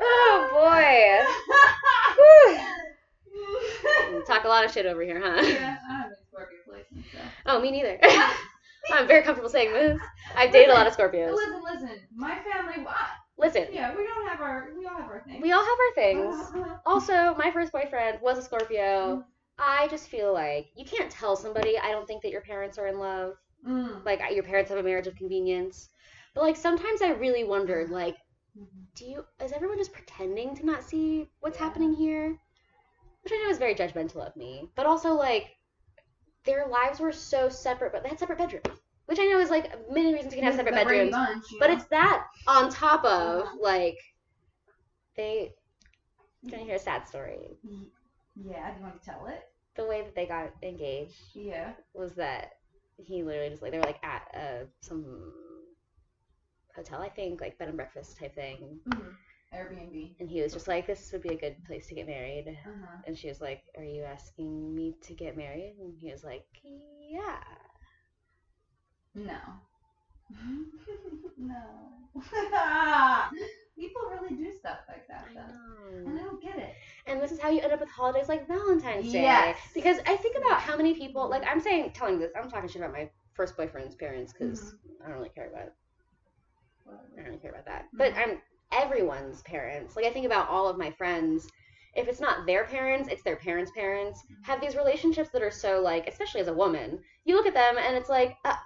oh 0.00 0.48
boy. 0.52 1.24
Whew. 3.32 4.24
Talk 4.26 4.44
a 4.44 4.48
lot 4.48 4.64
of 4.64 4.72
shit 4.72 4.86
over 4.86 5.02
here, 5.02 5.20
huh? 5.22 5.40
yeah, 5.42 5.76
I 5.88 5.96
have 5.96 6.10
a 6.10 6.16
Scorpio 6.26 6.58
placement, 6.66 7.06
so. 7.12 7.18
Oh, 7.46 7.60
me 7.60 7.70
neither. 7.70 8.00
I'm 8.92 9.06
very 9.06 9.22
comfortable 9.22 9.50
saying 9.50 9.72
this. 9.72 10.00
I've 10.34 10.52
dated 10.52 10.70
a 10.70 10.74
lot 10.74 10.86
of 10.86 10.96
Scorpios. 10.96 11.34
Listen, 11.34 11.62
listen. 11.62 12.00
My 12.14 12.36
family, 12.36 12.84
I, 12.88 13.06
Listen, 13.38 13.66
yeah, 13.70 13.94
we 13.94 14.04
don't 14.04 14.26
have 14.26 14.40
our, 14.40 14.70
we 14.76 14.86
all 14.86 14.96
have 14.96 15.10
our 15.10 15.22
things. 15.26 15.42
we 15.42 15.52
all 15.52 15.60
have 15.60 15.68
our 15.68 15.94
things. 15.94 16.34
Uh-huh. 16.34 16.76
Also, 16.86 17.34
my 17.34 17.50
first 17.52 17.70
boyfriend 17.70 18.18
was 18.22 18.38
a 18.38 18.42
Scorpio. 18.42 19.24
I 19.58 19.88
just 19.88 20.08
feel 20.08 20.32
like 20.32 20.68
you 20.74 20.84
can't 20.84 21.10
tell 21.10 21.36
somebody 21.36 21.78
I 21.78 21.90
don't 21.90 22.06
think 22.06 22.22
that 22.22 22.30
your 22.30 22.40
parents 22.42 22.78
are 22.78 22.86
in 22.86 22.98
love. 22.98 23.36
Mm. 23.66 24.04
Like 24.04 24.20
your 24.32 24.42
parents 24.44 24.70
have 24.70 24.78
a 24.78 24.82
marriage 24.82 25.06
of 25.06 25.16
convenience. 25.16 25.88
But 26.34 26.42
like 26.42 26.56
sometimes 26.56 27.02
I 27.02 27.10
really 27.12 27.44
wondered 27.44 27.90
like 27.90 28.16
do 28.94 29.04
you 29.04 29.24
is 29.42 29.52
everyone 29.52 29.78
just 29.78 29.92
pretending 29.92 30.54
to 30.56 30.66
not 30.66 30.82
see 30.82 31.28
what's 31.40 31.58
Yeah. 31.58 31.64
happening 31.64 31.92
here? 31.94 32.38
Which 33.22 33.32
I 33.32 33.42
know 33.44 33.50
is 33.50 33.58
very 33.58 33.74
judgmental 33.74 34.26
of 34.26 34.36
me. 34.36 34.68
But 34.74 34.86
also 34.86 35.12
like 35.14 35.56
their 36.44 36.66
lives 36.68 37.00
were 37.00 37.12
so 37.12 37.48
separate, 37.48 37.92
but 37.92 38.02
they 38.02 38.08
had 38.08 38.18
separate 38.18 38.38
bedrooms. 38.38 38.80
Which 39.06 39.18
I 39.20 39.26
know 39.26 39.38
is 39.40 39.50
like 39.50 39.70
many 39.90 40.12
reasons 40.14 40.32
you 40.34 40.40
can 40.40 40.46
have 40.46 40.56
separate 40.56 40.74
bedrooms. 40.74 41.12
Bunch, 41.12 41.50
you 41.50 41.58
But 41.60 41.70
it's 41.70 41.84
that 41.86 42.26
on 42.46 42.70
top 42.70 43.04
of 43.04 43.48
like 43.60 43.98
they 45.16 45.54
to 46.48 46.56
hear 46.56 46.76
a 46.76 46.78
sad 46.78 47.06
story. 47.08 47.58
Yeah, 48.36 48.70
do 48.72 48.78
you 48.78 48.82
want 48.84 49.00
to 49.00 49.04
tell 49.04 49.26
it? 49.26 49.42
The 49.76 49.84
way 49.86 50.02
that 50.02 50.14
they 50.14 50.26
got 50.26 50.52
engaged 50.62 51.36
Yeah. 51.36 51.72
was 51.94 52.14
that 52.14 52.52
he 52.96 53.22
literally 53.22 53.50
just 53.50 53.62
like 53.62 53.72
they 53.72 53.78
were 53.78 53.84
like 53.84 54.02
at 54.02 54.22
uh, 54.34 54.64
some 54.80 55.04
hotel, 56.74 57.00
I 57.00 57.08
think, 57.08 57.40
like 57.40 57.58
bed 57.58 57.68
and 57.68 57.76
breakfast 57.76 58.16
type 58.18 58.34
thing, 58.34 58.80
Mm-hmm. 58.86 59.08
Airbnb. 59.54 60.14
and 60.20 60.28
he 60.30 60.42
was 60.42 60.52
just 60.52 60.68
like, 60.68 60.86
"This 60.86 61.12
would 61.12 61.22
be 61.22 61.32
a 61.32 61.36
good 61.36 61.56
place 61.64 61.86
to 61.88 61.94
get 61.94 62.06
married." 62.06 62.48
Uh-huh. 62.48 63.02
And 63.06 63.16
she 63.16 63.28
was 63.28 63.40
like, 63.40 63.62
"Are 63.76 63.84
you 63.84 64.02
asking 64.02 64.74
me 64.74 64.94
to 65.02 65.14
get 65.14 65.36
married?" 65.36 65.76
And 65.78 65.94
he 65.98 66.10
was 66.10 66.24
like, 66.24 66.44
"Yeah." 66.62 67.40
No. 69.14 69.40
no. 71.36 71.64
People 73.76 74.02
really 74.10 74.34
do 74.36 74.52
stuff 74.52 74.78
like 74.88 75.06
that, 75.08 75.28
I 75.30 75.34
though. 75.34 75.40
know. 75.40 76.10
And 76.10 76.18
I 76.18 76.22
don't 76.22 76.42
get 76.42 76.58
it. 76.58 76.74
And 77.06 77.20
this 77.20 77.30
is 77.30 77.38
how 77.40 77.50
you 77.50 77.60
end 77.60 77.72
up 77.72 77.80
with 77.80 77.88
holidays 77.88 78.28
like 78.28 78.48
Valentine's 78.48 79.12
Day. 79.12 79.22
Yes. 79.22 79.56
Because 79.74 79.98
I 80.06 80.16
think 80.16 80.36
about 80.36 80.60
how 80.60 80.76
many 80.76 80.94
people, 80.94 81.28
like 81.28 81.44
I'm 81.46 81.60
saying, 81.60 81.92
telling 81.94 82.18
this, 82.18 82.32
I'm 82.36 82.50
talking 82.50 82.68
shit 82.68 82.82
about 82.82 82.92
my 82.92 83.08
first 83.34 83.56
boyfriend's 83.56 83.94
parents 83.94 84.32
because 84.32 84.60
Mm-hmm. 84.60 85.02
I 85.04 85.08
don't 85.08 85.18
really 85.18 85.28
care 85.28 85.48
about, 85.48 85.68
I 86.88 87.16
don't 87.16 87.26
really 87.26 87.38
care 87.38 87.52
about 87.52 87.66
that. 87.66 87.86
But 87.92 88.12
Mhm. 88.14 88.18
I'm 88.18 88.42
everyone's 88.72 89.42
parents. 89.42 89.94
Like 89.94 90.04
I 90.04 90.10
think 90.10 90.26
about 90.26 90.48
all 90.48 90.68
of 90.68 90.76
my 90.78 90.90
friends. 90.90 91.48
If 91.94 92.08
it's 92.08 92.20
not 92.20 92.44
their 92.44 92.64
parents, 92.64 93.08
it's 93.08 93.22
their 93.22 93.36
parents' 93.36 93.70
parents. 93.74 94.20
Have 94.42 94.60
these 94.60 94.76
relationships 94.76 95.30
that 95.30 95.42
are 95.42 95.50
so 95.50 95.80
like, 95.80 96.08
especially 96.08 96.40
as 96.40 96.48
a 96.48 96.52
woman, 96.52 96.98
you 97.24 97.36
look 97.36 97.46
at 97.46 97.54
them 97.54 97.78
and 97.78 97.96
it's 97.96 98.08
like, 98.10 98.36
uh, 98.44 98.56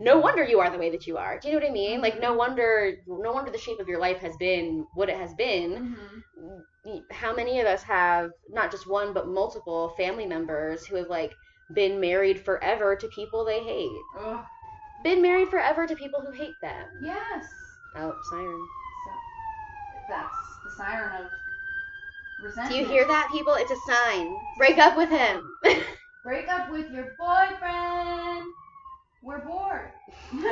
no 0.00 0.18
wonder 0.18 0.42
you 0.44 0.60
are 0.60 0.70
the 0.70 0.78
way 0.78 0.88
that 0.90 1.06
you 1.06 1.16
are. 1.18 1.38
Do 1.38 1.48
you 1.48 1.54
know 1.54 1.60
what 1.60 1.68
I 1.68 1.72
mean? 1.72 2.00
Like 2.00 2.20
no 2.20 2.32
wonder 2.34 2.94
no 3.08 3.32
wonder 3.32 3.50
the 3.50 3.58
shape 3.58 3.80
of 3.80 3.88
your 3.88 3.98
life 3.98 4.18
has 4.18 4.36
been 4.36 4.86
what 4.94 5.08
it 5.08 5.16
has 5.16 5.34
been. 5.34 5.96
Mm-hmm. 6.38 6.58
How 7.10 7.34
many 7.34 7.60
of 7.60 7.66
us 7.66 7.82
have 7.84 8.32
not 8.50 8.70
just 8.70 8.86
one 8.88 9.12
but 9.12 9.28
multiple 9.28 9.94
family 9.96 10.26
members 10.26 10.84
who 10.84 10.96
have 10.96 11.08
like 11.08 11.36
been 11.74 12.00
married 12.00 12.40
forever 12.40 12.96
to 12.96 13.08
people 13.08 13.44
they 13.44 13.62
hate. 13.62 14.00
Ugh. 14.18 14.44
Been 15.04 15.22
married 15.22 15.48
forever 15.48 15.86
to 15.86 15.96
people 15.96 16.20
who 16.20 16.32
hate 16.32 16.60
them. 16.60 16.86
Yes. 17.00 17.46
Oh, 17.96 18.14
siren. 18.30 18.66
So 19.04 19.12
that's 20.08 20.36
the 20.64 20.70
siren 20.70 21.24
of 21.24 21.30
resentment. 22.42 22.70
Do 22.70 22.78
you 22.78 22.86
hear 22.86 23.06
that, 23.06 23.30
people? 23.32 23.54
It's 23.54 23.70
a 23.70 23.76
sign. 23.76 24.34
Break 24.56 24.78
up 24.78 24.96
with 24.96 25.08
him. 25.08 25.48
Break 26.24 26.48
up 26.48 26.70
with 26.70 26.90
your 26.90 27.16
boyfriend. 27.18 28.52
We're 29.22 29.44
bored. 29.44 29.90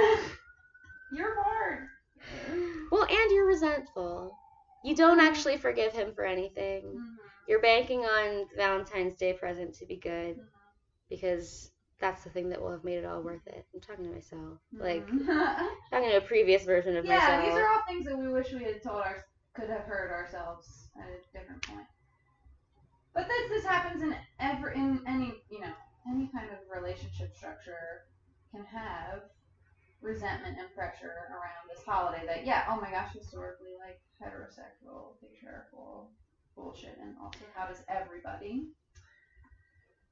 You're 1.12 1.34
bored. 1.34 1.88
well, 2.92 3.02
and 3.02 3.32
you're 3.32 3.46
resentful. 3.46 4.36
You 4.82 4.94
don't 4.94 5.20
actually 5.20 5.58
forgive 5.58 5.92
him 5.92 6.12
for 6.14 6.24
anything. 6.24 6.82
Mhm. 6.98 7.18
You're 7.48 7.60
banking 7.60 8.00
on 8.00 8.48
Valentine's 8.56 9.16
Day 9.16 9.32
present 9.32 9.74
to 9.74 9.86
be 9.86 9.96
good 9.96 10.40
because 11.08 11.70
that's 11.98 12.24
the 12.24 12.30
thing 12.30 12.48
that 12.50 12.60
will 12.60 12.72
have 12.72 12.84
made 12.84 12.98
it 12.98 13.04
all 13.04 13.22
worth 13.22 13.46
it. 13.46 13.66
I'm 13.74 13.80
talking 13.80 14.04
to 14.06 14.10
myself. 14.10 14.58
Like 14.72 15.06
Mhm. 15.06 15.26
talking 15.90 16.10
to 16.10 16.16
a 16.16 16.20
previous 16.20 16.64
version 16.64 16.96
of 16.96 17.04
yeah, 17.04 17.14
myself. 17.16 17.44
Yeah, 17.44 17.50
these 17.50 17.58
are 17.58 17.68
all 17.68 17.82
things 17.86 18.06
that 18.06 18.18
we 18.18 18.28
wish 18.28 18.52
we 18.52 18.64
had 18.64 18.82
told 18.82 19.02
our 19.02 19.26
could 19.54 19.68
have 19.68 19.82
heard 19.82 20.10
ourselves 20.10 20.88
at 20.96 21.08
a 21.08 21.38
different 21.38 21.62
point. 21.66 21.86
But 23.12 23.28
this 23.28 23.48
this 23.50 23.64
happens 23.64 24.02
in 24.02 24.16
every 24.38 24.74
in 24.74 25.02
any 25.06 25.42
you 25.50 25.60
know 25.60 25.72
any 26.08 26.28
kind 26.28 26.48
of 26.50 26.58
relationship 26.74 27.36
structure 27.36 28.06
can 28.52 28.64
have 28.64 29.22
resentment 30.02 30.56
and 30.58 30.72
pressure 30.74 31.28
around 31.30 31.64
this 31.68 31.84
holiday 31.84 32.24
that 32.26 32.46
yeah 32.46 32.64
oh 32.68 32.80
my 32.80 32.90
gosh 32.90 33.12
historically 33.12 33.74
like 33.78 34.00
heterosexual 34.22 35.14
patriarchal 35.20 36.10
bullshit 36.56 36.96
and 37.02 37.14
also 37.22 37.40
how 37.54 37.66
does 37.66 37.82
everybody 37.88 38.68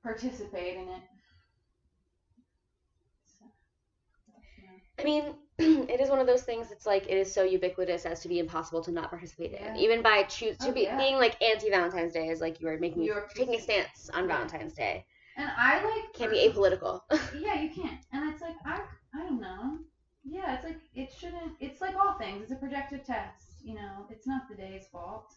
participate 0.02 0.76
in 0.76 0.88
it 0.88 1.02
so, 3.24 3.44
yeah. 4.62 4.70
I 4.98 5.04
mean, 5.04 5.34
it 5.88 6.00
is 6.00 6.08
one 6.10 6.18
of 6.18 6.26
those 6.26 6.42
things. 6.42 6.70
It's 6.72 6.86
like 6.86 7.04
it 7.08 7.16
is 7.16 7.32
so 7.32 7.42
ubiquitous 7.42 8.04
as 8.04 8.20
to 8.20 8.28
be 8.28 8.38
impossible 8.38 8.82
to 8.82 8.90
not 8.90 9.10
participate 9.10 9.52
Yeah. 9.52 9.70
in. 9.74 9.76
Even 9.76 10.02
by 10.02 10.24
choose 10.24 10.56
to 10.58 10.68
Oh, 10.70 10.72
be 10.72 10.82
yeah. 10.82 10.96
being 10.96 11.16
like 11.16 11.40
anti 11.42 11.70
Valentine's 11.70 12.12
Day 12.12 12.28
is 12.28 12.40
like 12.40 12.60
you 12.60 12.68
are 12.68 12.78
making 12.78 13.02
You're 13.04 13.28
taking 13.34 13.54
a 13.56 13.60
stance 13.60 14.10
on. 14.12 14.26
Valentine's 14.26 14.74
Day. 14.74 15.04
And 15.38 15.50
I 15.56 15.82
like 15.84 16.12
Can't 16.12 16.30
be 16.30 16.48
apolitical. 16.48 17.00
Yeah, 17.40 17.60
you 17.60 17.70
can't. 17.70 18.00
And 18.12 18.30
it's 18.32 18.42
like 18.42 18.56
I 18.66 18.80
I 19.14 19.22
don't 19.22 19.40
know. 19.40 19.78
Yeah, 20.24 20.54
it's 20.54 20.64
like 20.64 20.80
it 20.94 21.10
shouldn't 21.18 21.52
it's 21.60 21.80
like 21.80 21.94
all 21.96 22.18
things. 22.18 22.42
It's 22.42 22.52
a 22.52 22.56
projective 22.56 23.04
test, 23.04 23.62
you 23.62 23.74
know. 23.74 24.06
It's 24.10 24.26
not 24.26 24.42
the 24.50 24.56
day's 24.56 24.86
fault. 24.92 25.32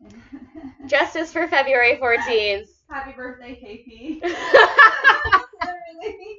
Justice 0.86 1.32
for 1.32 1.46
February 1.46 1.98
14th. 2.02 2.66
Happy 2.88 3.12
birthday, 3.12 3.52
KP. 3.54 4.22
Literally. 4.22 4.38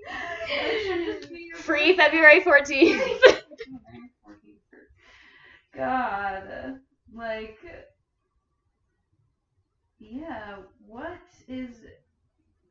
It 0.53 0.85
should 0.85 1.05
just 1.21 1.31
be 1.31 1.45
your 1.45 1.57
Free 1.57 1.95
February 1.95 2.41
14th. 2.41 3.41
God. 5.73 6.79
Like 7.13 7.59
yeah, 9.99 10.57
what 10.85 11.21
is 11.47 11.75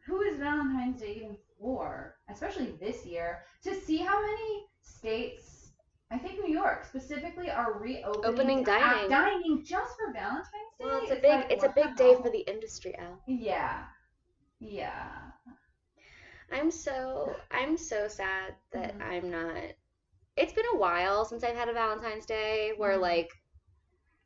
who 0.07 0.23
is 0.23 0.37
Valentine's 0.37 1.01
Day 1.01 1.15
even 1.17 1.37
for? 1.59 2.17
Especially 2.29 2.73
this 2.81 3.05
year. 3.07 3.43
To 3.65 3.75
see 3.75 3.99
how 3.99 4.21
many 4.21 4.67
states 4.83 5.73
I 6.13 6.19
think 6.19 6.43
New 6.45 6.53
York 6.53 6.85
specifically 6.85 7.51
are 7.51 7.75
reopening 7.79 8.25
Opening 8.33 8.65
dining. 8.65 9.09
dining 9.11 9.65
just 9.65 9.97
for 9.97 10.13
Valentine's 10.13 10.49
Day. 10.79 10.85
Well, 10.85 11.01
it's 11.03 11.13
a 11.13 11.17
big 11.17 11.25
like, 11.25 11.53
it's 11.53 11.65
a 11.65 11.69
big 11.69 11.97
day 11.97 12.17
for 12.21 12.31
the 12.31 12.41
industry, 12.41 12.97
Al. 12.97 13.21
Yeah. 13.27 13.85
Yeah. 14.59 15.31
I'm 16.53 16.71
so 16.71 17.37
I'm 17.51 17.77
so 17.77 18.09
sad 18.09 18.55
that 18.73 18.97
Mhm. 18.97 19.03
I'm 19.03 19.31
not. 19.31 19.57
It's 20.37 20.53
been 20.53 20.67
a 20.75 20.77
while 20.77 21.25
since 21.25 21.45
I've 21.45 21.57
had 21.57 21.69
a 21.69 21.73
Valentine's 21.73 22.27
Day 22.27 22.73
where 22.77 22.99
Mhm. 22.99 23.03
like 23.03 23.31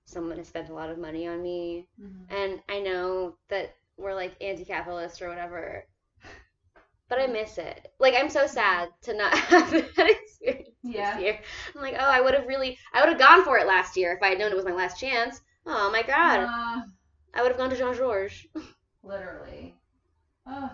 someone 0.07 0.39
has 0.39 0.49
spent 0.49 0.71
a 0.71 0.75
lot 0.75 0.91
of 0.91 0.99
money 0.99 1.27
on 1.27 1.43
me, 1.43 1.89
Mhm. 2.01 2.27
and 2.31 2.63
I 2.69 2.81
know 2.81 3.37
that 3.49 3.77
we're 3.97 4.15
like 4.15 4.35
anti-capitalist 4.41 5.23
or 5.23 5.29
whatever, 5.29 5.85
but 7.09 7.21
I 7.21 7.27
miss 7.27 7.59
it. 7.59 7.93
Like 7.99 8.15
I'm 8.15 8.29
so 8.29 8.47
sad 8.47 8.89
to 9.03 9.15
not 9.15 9.35
have 9.39 9.71
that 9.71 10.11
experience 10.11 10.69
Yeah. 10.83 11.15
this 11.17 11.23
year. 11.23 11.41
I'm 11.75 11.83
like, 11.83 11.95
oh, 11.99 12.05
I 12.11 12.21
would 12.21 12.35
have 12.35 12.47
really, 12.47 12.79
I 12.93 13.01
would 13.01 13.09
have 13.11 13.19
gone 13.19 13.45
for 13.45 13.59
it 13.59 13.67
last 13.67 13.97
year 13.97 14.13
if 14.13 14.23
I 14.23 14.29
had 14.31 14.39
known 14.39 14.53
it 14.53 14.57
was 14.57 14.65
my 14.65 14.73
last 14.73 14.99
chance. 14.99 15.41
Oh 15.67 15.91
my 15.91 16.03
god, 16.03 16.41
Uh, 16.41 16.83
I 17.35 17.43
would 17.43 17.49
have 17.51 17.57
gone 17.59 17.71
to 17.71 17.77
Jean 17.77 17.95
Georges. 17.95 18.47
literally. 19.03 19.75
Oh. 20.47 20.71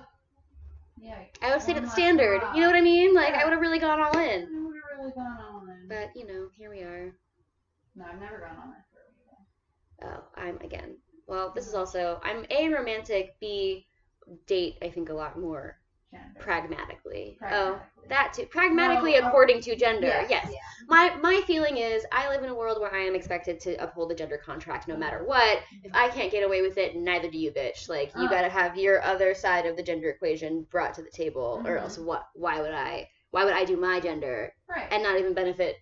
Yeah. 1.00 1.18
I 1.42 1.46
would 1.46 1.52
have 1.54 1.62
stayed 1.62 1.76
at 1.76 1.84
the 1.84 1.90
standard. 1.90 2.42
You 2.54 2.60
know 2.60 2.66
what 2.66 2.76
I 2.76 2.80
mean? 2.80 3.14
Like 3.14 3.34
I 3.34 3.44
would 3.44 3.52
have 3.52 3.60
really 3.60 3.78
gone 3.78 4.00
all 4.00 4.12
in. 4.18 4.20
I 4.20 4.34
in. 4.34 4.64
would 4.66 4.74
have 4.76 4.98
really 4.98 5.12
gone 5.12 5.38
on 5.38 5.70
in. 5.70 5.88
But 5.88 6.10
you 6.14 6.26
know, 6.26 6.48
here 6.56 6.70
we 6.70 6.80
are. 6.80 7.12
no, 7.96 8.04
I've 8.04 8.20
never 8.20 8.38
gone 8.38 8.56
on 8.56 8.70
that 8.70 8.84
for 8.92 10.06
Oh, 10.06 10.24
I'm 10.36 10.56
again. 10.58 10.96
Well, 11.30 11.52
this 11.54 11.68
is 11.68 11.74
also 11.74 12.20
I'm 12.24 12.44
a 12.50 12.68
romantic, 12.68 13.36
b 13.40 13.86
date. 14.46 14.78
I 14.82 14.88
think 14.90 15.10
a 15.10 15.14
lot 15.14 15.38
more 15.38 15.78
gender. 16.10 16.40
pragmatically. 16.40 17.38
Oh, 17.52 17.80
that 18.08 18.32
too. 18.32 18.46
Pragmatically 18.46 19.12
Well, 19.12 19.28
according 19.28 19.60
to 19.62 19.76
gender. 19.76 20.08
Yes, 20.08 20.26
yes. 20.28 20.48
yeah. 20.50 20.58
My 20.88 21.14
my 21.22 21.40
feeling 21.46 21.76
is 21.76 22.04
I 22.10 22.28
live 22.28 22.42
in 22.42 22.50
a 22.50 22.54
world 22.54 22.80
where 22.80 22.92
I 22.92 22.98
am 23.04 23.14
expected 23.14 23.60
to 23.60 23.76
uphold 23.76 24.10
the 24.10 24.14
gender 24.16 24.38
contract 24.38 24.88
no 24.88 24.96
matter 24.96 25.22
what. 25.22 25.60
If 25.84 25.94
I 25.94 26.08
can't 26.08 26.32
get 26.32 26.44
away 26.44 26.62
with 26.62 26.78
it, 26.78 26.96
neither 26.96 27.30
do 27.30 27.38
you, 27.38 27.52
bitch. 27.52 27.88
Like 27.88 28.08
you 28.16 28.26
Oh. 28.26 28.28
gotta 28.28 28.48
have 28.48 28.76
your 28.76 29.00
other 29.04 29.32
side 29.32 29.66
of 29.66 29.76
the 29.76 29.84
gender 29.84 30.10
equation 30.10 30.62
brought 30.64 30.94
to 30.94 31.02
the 31.02 31.10
table, 31.10 31.62
or 31.64 31.76
Mhm. 31.76 31.80
else 31.82 31.96
what? 31.98 32.26
Why 32.34 32.60
would 32.60 32.72
I? 32.74 33.08
Why 33.30 33.44
would 33.44 33.54
I 33.54 33.64
do 33.64 33.76
my 33.76 34.00
gender 34.00 34.52
Right. 34.68 34.88
and 34.90 35.04
not 35.04 35.16
even 35.16 35.32
benefit 35.34 35.76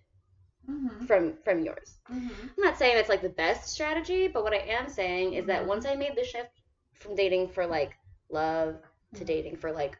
mm-hmm. 0.69 1.05
from 1.07 1.35
from 1.43 1.59
yours? 1.63 1.99
Mm-hmm. 2.11 2.47
I'm 2.57 2.63
not 2.63 2.77
saying 2.77 2.97
it's 2.97 3.09
like 3.09 3.21
the 3.21 3.29
best 3.29 3.69
strategy, 3.69 4.27
but 4.27 4.43
what 4.43 4.53
I 4.53 4.57
am 4.79 4.89
saying 4.89 5.33
is 5.33 5.45
that 5.47 5.65
Mhm. 5.65 5.67
once 5.67 5.85
I 5.85 5.95
made 5.95 6.15
the 6.15 6.23
shift 6.23 6.61
from 6.93 7.15
dating 7.15 7.49
for 7.49 7.65
like 7.67 7.93
love 8.29 8.77
to 9.15 9.23
Mhm. 9.23 9.25
dating 9.25 9.57
for 9.57 9.71
like 9.71 9.97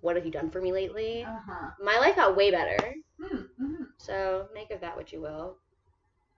what 0.00 0.16
have 0.16 0.24
you 0.26 0.32
done 0.32 0.50
for 0.50 0.60
me 0.60 0.72
lately, 0.72 1.26
Uh 1.26 1.38
huh. 1.46 1.70
my 1.80 1.98
life 1.98 2.16
got 2.16 2.36
way 2.36 2.50
better. 2.50 2.96
Mm-hmm. 3.20 3.82
So 3.98 4.48
make 4.54 4.70
of 4.70 4.80
that 4.80 4.96
what 4.96 5.12
you 5.12 5.20
will. 5.20 5.58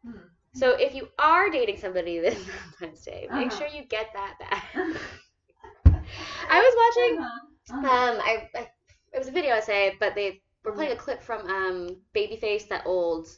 Hmm. 0.04 0.16
So 0.52 0.70
if 0.72 0.94
you 0.94 1.08
are 1.18 1.50
dating 1.50 1.78
somebody 1.78 2.18
this 2.18 2.34
Valentine's 2.80 3.04
Day, 3.04 3.28
make 3.32 3.50
Uh-huh. 3.50 3.52
sure 3.52 3.66
you 3.68 3.84
get 3.84 4.12
that 4.14 4.38
back. 4.38 4.74
I 6.50 6.60
was 6.60 6.74
watching 6.76 7.26
Uh-huh. 7.70 8.02
um 8.08 8.20
I, 8.22 8.48
I 8.54 8.68
it 9.12 9.18
was 9.18 9.28
a 9.28 9.32
video 9.32 9.54
essay, 9.54 9.96
but 9.98 10.14
they 10.14 10.42
were 10.64 10.72
playing 10.72 10.92
a 10.92 10.96
clip 10.96 11.22
from 11.22 11.46
um 11.48 12.02
Babyface, 12.14 12.68
that 12.68 12.86
old 12.86 13.28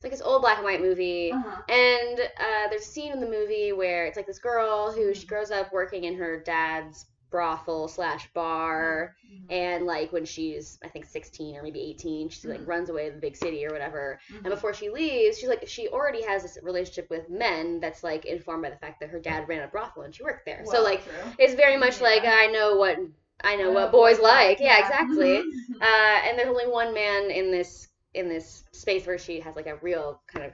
it's 0.00 0.04
like 0.04 0.12
this 0.12 0.22
old 0.22 0.40
black 0.40 0.56
and 0.56 0.64
white 0.64 0.80
movie. 0.80 1.30
Uh-huh. 1.30 1.60
And 1.68 2.20
uh, 2.20 2.68
there's 2.70 2.82
a 2.82 2.86
scene 2.86 3.12
in 3.12 3.20
the 3.20 3.26
movie 3.28 3.72
where 3.72 4.06
it's 4.06 4.16
like 4.16 4.26
this 4.26 4.38
girl 4.38 4.90
who 4.90 5.12
she 5.12 5.26
Mhm. 5.26 5.28
grows 5.28 5.50
up 5.50 5.72
working 5.74 6.04
in 6.04 6.16
her 6.16 6.40
dad's 6.42 7.04
brothel 7.30 7.86
slash 7.86 8.26
bar, 8.32 9.14
Mhm. 9.30 9.44
and 9.52 9.86
like 9.86 10.10
when 10.10 10.24
she's 10.24 10.78
I 10.82 10.88
think 10.88 11.04
16 11.04 11.54
or 11.54 11.62
maybe 11.62 11.80
18, 11.80 12.30
she 12.30 12.48
like 12.48 12.60
Mhm. 12.60 12.66
runs 12.66 12.88
away 12.88 13.08
to 13.08 13.14
the 13.14 13.20
big 13.20 13.36
city 13.36 13.64
or 13.66 13.70
whatever. 13.70 14.18
Mhm. 14.32 14.36
And 14.36 14.48
before 14.48 14.72
she 14.72 14.88
leaves, 14.88 15.38
she's 15.38 15.48
like 15.50 15.68
she 15.68 15.86
already 15.88 16.22
has 16.22 16.42
this 16.42 16.58
relationship 16.62 17.10
with 17.10 17.28
men 17.28 17.78
that's 17.78 18.02
like 18.02 18.24
informed 18.24 18.62
by 18.62 18.70
the 18.70 18.76
fact 18.78 19.00
that 19.00 19.10
her 19.10 19.20
dad 19.20 19.48
ran 19.48 19.62
a 19.62 19.68
brothel 19.68 20.02
and 20.04 20.14
she 20.14 20.22
worked 20.24 20.46
there. 20.46 20.64
so 20.64 20.82
like 20.82 21.04
true. 21.04 21.12
it's 21.38 21.54
very 21.54 21.76
much 21.76 21.98
Yeah. 22.00 22.06
like 22.08 22.24
I 22.24 22.46
know 22.46 22.76
what 22.76 22.98
I 23.44 23.54
know 23.56 23.70
Uh, 23.70 23.74
what 23.74 23.92
boys 23.92 24.18
like. 24.18 24.58
like, 24.58 24.60
Yeah, 24.60 24.78
yeah. 24.78 24.80
exactly. 24.80 25.42
Uh, 25.80 26.18
and 26.26 26.38
there's 26.38 26.48
only 26.48 26.66
one 26.66 26.92
man 26.92 27.30
in 27.30 27.50
this 27.50 27.88
in 28.14 28.28
this 28.28 28.64
space 28.72 29.06
where 29.06 29.18
she 29.18 29.40
has 29.40 29.56
like 29.56 29.66
a 29.66 29.76
real 29.76 30.20
kind 30.26 30.44
of 30.44 30.52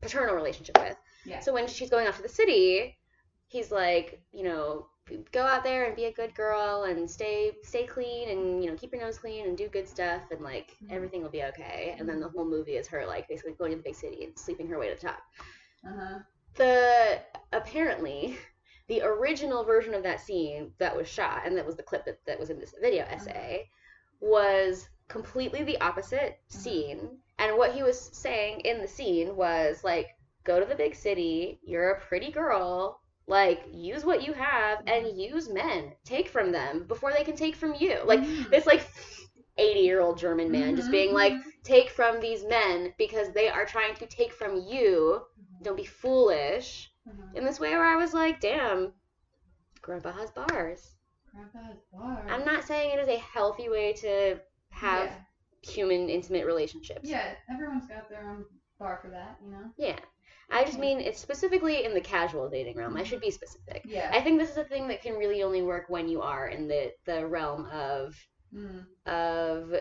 paternal 0.00 0.34
relationship 0.34 0.78
with. 0.78 0.96
Yeah. 1.24 1.40
So 1.40 1.52
when 1.52 1.66
she's 1.68 1.90
going 1.90 2.06
off 2.08 2.16
to 2.16 2.22
the 2.22 2.28
city, 2.28 2.96
he's 3.48 3.70
like, 3.70 4.22
you 4.32 4.44
know, 4.44 4.86
go 5.32 5.42
out 5.42 5.64
there 5.64 5.84
and 5.84 5.96
be 5.96 6.04
a 6.04 6.12
good 6.12 6.34
girl 6.34 6.84
and 6.84 7.10
stay 7.10 7.52
stay 7.62 7.84
clean 7.84 8.28
and 8.28 8.62
you 8.62 8.70
know 8.70 8.76
keep 8.76 8.92
your 8.92 9.00
nose 9.00 9.18
clean 9.18 9.46
and 9.46 9.58
do 9.58 9.68
good 9.68 9.88
stuff 9.88 10.22
and 10.30 10.40
like 10.40 10.76
Mhm. 10.82 10.92
everything 10.92 11.22
will 11.22 11.30
be 11.30 11.42
okay. 11.44 11.96
And 11.98 12.08
then 12.08 12.20
the 12.20 12.28
whole 12.28 12.44
movie 12.44 12.76
is 12.76 12.86
her 12.88 13.04
like 13.06 13.28
basically 13.28 13.54
going 13.54 13.72
to 13.72 13.76
the 13.76 13.82
big 13.82 13.96
city 13.96 14.24
and 14.24 14.38
sleeping 14.38 14.68
her 14.68 14.78
way 14.78 14.88
to 14.88 14.94
the 14.94 15.00
top. 15.00 15.20
Uh-huh. 15.84 16.18
The 16.54 17.22
apparently 17.52 18.38
the 18.88 19.02
original 19.02 19.64
version 19.64 19.94
of 19.94 20.02
that 20.04 20.20
scene 20.20 20.72
that 20.78 20.96
was 20.96 21.08
shot 21.08 21.42
and 21.44 21.56
that 21.56 21.66
was 21.66 21.76
the 21.76 21.82
clip 21.82 22.04
that, 22.04 22.24
that 22.26 22.38
was 22.38 22.50
in 22.50 22.58
this 22.58 22.74
video 22.80 23.04
essay 23.04 23.68
was 24.20 24.88
completely 25.10 25.64
the 25.64 25.80
opposite 25.82 26.38
scene 26.48 27.18
and 27.38 27.58
what 27.58 27.74
he 27.74 27.82
was 27.82 27.98
saying 28.00 28.60
in 28.60 28.80
the 28.80 28.88
scene 28.88 29.36
was 29.36 29.84
like 29.84 30.08
go 30.44 30.60
to 30.60 30.66
the 30.66 30.74
big 30.74 30.94
city 30.94 31.60
you're 31.62 31.90
a 31.90 32.00
pretty 32.00 32.30
girl 32.30 33.00
like 33.26 33.62
use 33.72 34.04
what 34.04 34.22
you 34.26 34.32
have 34.32 34.78
and 34.86 35.18
use 35.20 35.48
men 35.48 35.92
take 36.04 36.28
from 36.28 36.52
them 36.52 36.84
before 36.88 37.12
they 37.12 37.24
can 37.24 37.36
take 37.36 37.56
from 37.56 37.74
you 37.74 37.98
like 38.04 38.20
Mhm. 38.20 38.50
this 38.50 38.66
like 38.66 38.86
80 39.58 39.80
year 39.80 40.00
old 40.00 40.18
German 40.18 40.50
man 40.50 40.76
just 40.76 40.90
being 40.90 41.12
like, 41.12 41.34
take 41.64 41.90
from 41.90 42.20
these 42.20 42.44
men 42.44 42.94
because 42.98 43.32
they 43.32 43.48
are 43.48 43.66
trying 43.66 43.94
to 43.96 44.06
take 44.06 44.32
from 44.32 44.56
you. 44.56 45.22
Don't 45.62 45.76
be 45.76 45.84
foolish. 45.84 46.90
Mhm. 47.06 47.36
In 47.36 47.44
this 47.44 47.60
way 47.60 47.70
where 47.72 47.84
I 47.84 47.96
was 47.96 48.14
like, 48.14 48.40
damn, 48.40 48.94
grandpa 49.82 50.12
has 50.12 50.30
bars. 50.30 50.96
Grandpa 51.30 51.58
has 51.58 51.76
bars. 51.92 52.30
I'm 52.30 52.44
not 52.44 52.64
saying 52.64 52.90
it 52.92 53.00
is 53.00 53.08
a 53.08 53.18
healthy 53.18 53.68
way 53.68 53.92
to 53.94 54.40
have 54.80 55.08
Yeah. 55.08 55.16
human 55.62 56.08
intimate 56.08 56.46
relationships. 56.46 57.08
Yeah, 57.08 57.34
everyone's 57.48 57.86
got 57.86 58.08
their 58.08 58.28
own 58.28 58.44
bar 58.78 58.98
for 59.02 59.10
that, 59.10 59.38
you 59.44 59.50
know. 59.50 59.70
Yeah. 59.76 59.98
I 60.52 60.64
just 60.64 60.78
mean 60.78 61.00
it's 61.00 61.20
specifically 61.20 61.84
in 61.84 61.94
the 61.94 62.00
casual 62.00 62.48
dating 62.48 62.76
realm. 62.76 62.96
I 62.96 63.04
should 63.04 63.20
be 63.20 63.30
specific. 63.30 63.84
Yeah. 63.86 64.10
I 64.12 64.20
think 64.20 64.38
this 64.40 64.50
is 64.50 64.56
a 64.56 64.64
thing 64.64 64.88
that 64.88 65.02
can 65.02 65.14
really 65.14 65.42
only 65.42 65.62
work 65.62 65.84
when 65.88 66.08
you 66.08 66.22
are 66.22 66.48
in 66.48 66.66
the 66.68 66.92
the 67.04 67.26
realm 67.26 67.66
of 67.66 68.16
Mm. 68.52 68.84
of 69.06 69.74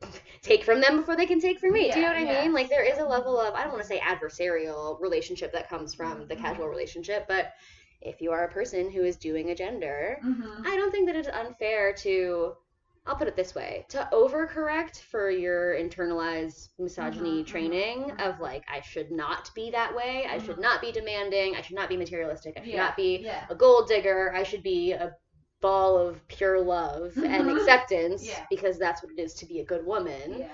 take 0.42 0.64
from 0.64 0.80
them 0.80 0.96
before 0.96 1.16
they 1.16 1.26
can 1.26 1.40
take 1.40 1.58
from 1.60 1.72
me. 1.72 1.90
Do 1.90 1.98
you 1.98 2.04
know 2.04 2.12
what 2.12 2.18
I 2.18 2.24
Yeah, 2.24 2.32
yeah. 2.32 2.42
mean? 2.42 2.52
Like 2.52 2.68
there 2.68 2.84
is 2.84 2.98
a 2.98 3.04
level 3.04 3.38
of 3.40 3.54
I 3.54 3.62
don't 3.62 3.72
want 3.72 3.82
to 3.82 3.88
say 3.88 4.00
adversarial 4.00 5.00
relationship 5.00 5.52
that 5.52 5.68
comes 5.68 5.94
from 5.94 6.26
the 6.28 6.34
Mhm. 6.34 6.40
casual 6.40 6.68
relationship, 6.68 7.26
but 7.28 7.52
if 8.00 8.20
you 8.20 8.32
are 8.32 8.44
a 8.44 8.52
person 8.52 8.90
who 8.90 9.04
is 9.04 9.16
doing 9.16 9.50
a 9.50 9.54
gender, 9.54 10.18
Mhm. 10.24 10.66
I 10.66 10.76
don't 10.76 10.90
think 10.90 11.06
that 11.06 11.16
it's 11.16 11.28
unfair 11.28 11.92
to 11.94 12.56
I'll 13.04 13.16
put 13.16 13.26
it 13.28 13.34
this 13.36 13.54
way, 13.54 13.84
to 13.88 14.08
overcorrect 14.12 15.00
for 15.00 15.28
your 15.28 15.74
internalized 15.74 16.68
misogyny 16.78 17.42
Mhm, 17.42 17.44
mhm, 17.44 17.46
training 17.46 17.98
mhm. 18.04 18.20
of 18.28 18.38
like 18.40 18.64
I 18.68 18.80
should 18.80 19.10
not 19.10 19.50
be 19.54 19.70
that 19.72 19.94
way, 19.94 20.24
I 20.30 20.38
should 20.38 20.56
Mhm. 20.56 20.62
not 20.62 20.80
be 20.80 20.92
demanding, 20.92 21.56
I 21.56 21.62
should 21.62 21.74
not 21.74 21.88
be 21.88 21.96
materialistic, 21.96 22.56
I 22.56 22.60
should 22.62 22.72
Yeah. 22.74 22.84
not 22.84 22.96
be 22.96 23.18
Yeah. 23.18 23.44
a 23.50 23.54
gold 23.56 23.88
digger. 23.88 24.32
I 24.32 24.44
should 24.44 24.62
be 24.62 24.92
a 24.92 25.16
ball 25.60 25.96
of 25.98 26.26
pure 26.28 26.60
love 26.60 27.16
and 27.16 27.48
Mhm. 27.48 27.56
acceptance 27.56 28.24
Yeah. 28.26 28.46
because 28.50 28.78
that's 28.78 29.02
what 29.02 29.12
it 29.12 29.18
is 29.18 29.34
to 29.34 29.46
be 29.46 29.60
a 29.60 29.64
good 29.64 29.84
woman. 29.84 30.48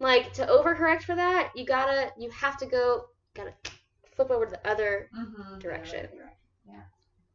Like 0.00 0.32
to 0.34 0.46
overcorrect 0.46 1.02
for 1.04 1.14
that, 1.14 1.52
you 1.54 1.64
gotta, 1.64 2.12
you 2.18 2.30
have 2.30 2.56
to 2.58 2.66
go, 2.66 3.06
gotta 3.34 3.54
flip 4.16 4.30
over 4.30 4.46
to 4.46 4.50
the 4.52 4.68
other. 4.68 5.08
Direction. 5.60 6.08
Yeah. 6.66 6.82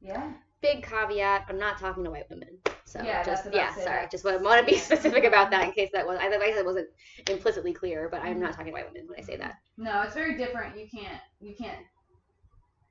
Yeah. 0.02 0.34
Big 0.62 0.84
caveat. 0.84 1.46
I'm 1.50 1.58
not 1.60 1.78
talking 1.80 2.04
to 2.04 2.10
white 2.12 2.30
women. 2.30 2.58
So 2.86 3.02
Yeah, 3.04 3.24
just 3.24 3.46
yeah, 3.54 3.74
sorry. 3.74 3.86
that. 3.86 4.12
Just 4.12 4.24
want 4.24 4.42
to 4.42 4.66
be 4.66 4.78
specific 4.90 5.24
about 5.26 5.52
that 5.52 5.66
in 5.66 5.72
case 5.74 5.90
that 5.94 6.06
was 6.08 6.18
I 6.20 6.30
think 6.30 6.56
that 6.56 6.66
wasn't 6.66 6.88
implicitly 7.30 7.74
clear, 7.74 8.08
but 8.10 8.22
I'm 8.22 8.40
not 8.40 8.52
talking 8.52 8.68
to 8.68 8.72
white 8.72 8.88
women 8.88 9.08
when 9.08 9.20
I 9.20 9.24
say 9.24 9.36
that. 9.38 9.56
No, 9.78 10.02
it's 10.04 10.14
very 10.14 10.38
different. 10.38 10.78
You 10.78 10.88
can't. 10.88 11.22
You 11.42 11.54
can't. 11.56 11.80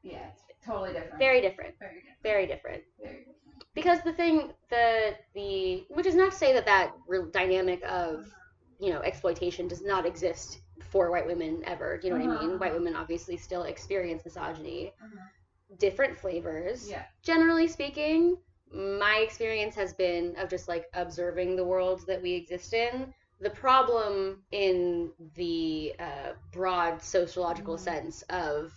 Yeah, 0.02 0.28
it's 0.32 0.42
totally 0.64 0.92
different. 0.92 1.18
Very 1.18 1.40
different. 1.40 1.74
Very 1.80 1.94
different. 2.00 2.22
Very 2.22 2.46
different. 2.46 2.82
Very 3.02 3.14
different. 3.14 3.36
because 3.74 4.00
the 4.04 4.12
thing 4.12 4.52
the 4.70 5.14
the 5.34 5.84
which 5.90 6.06
is 6.06 6.14
not 6.14 6.32
to 6.32 6.36
say 6.38 6.52
that 6.52 6.66
that 6.66 6.92
real 7.08 7.26
dynamic 7.26 7.82
of 7.88 8.26
you 8.78 8.90
know 8.90 9.00
exploitation 9.00 9.66
does 9.66 9.82
not 9.82 10.04
exist 10.06 10.60
for 10.90 11.10
white 11.10 11.26
women 11.26 11.62
ever 11.66 11.98
do 11.98 12.06
you 12.06 12.12
know 12.14 12.20
what 12.20 12.28
i 12.28 12.40
mean 12.40 12.50
Uh-huh. 12.50 12.58
white 12.58 12.74
women 12.74 12.94
obviously 12.94 13.36
still 13.36 13.62
experience 13.64 14.22
misogyny 14.24 14.92
Mhm. 15.02 15.18
Different 15.78 16.16
flavors 16.16 16.88
Yeah. 16.90 17.04
generally 17.22 17.68
speaking 17.68 18.38
my 18.72 19.18
experience 19.24 19.74
has 19.76 19.92
been 19.94 20.34
of 20.36 20.48
just 20.48 20.68
like 20.68 20.86
observing 20.94 21.56
the 21.56 21.64
world 21.64 22.06
that 22.06 22.22
we 22.22 22.32
exist 22.34 22.72
in 22.74 23.12
the 23.40 23.50
problem 23.50 24.42
in 24.52 25.12
the 25.34 25.94
uh, 25.98 26.32
broad 26.52 27.00
sociological 27.02 27.76
Mhm. 27.76 27.80
sense 27.80 28.22
of 28.30 28.72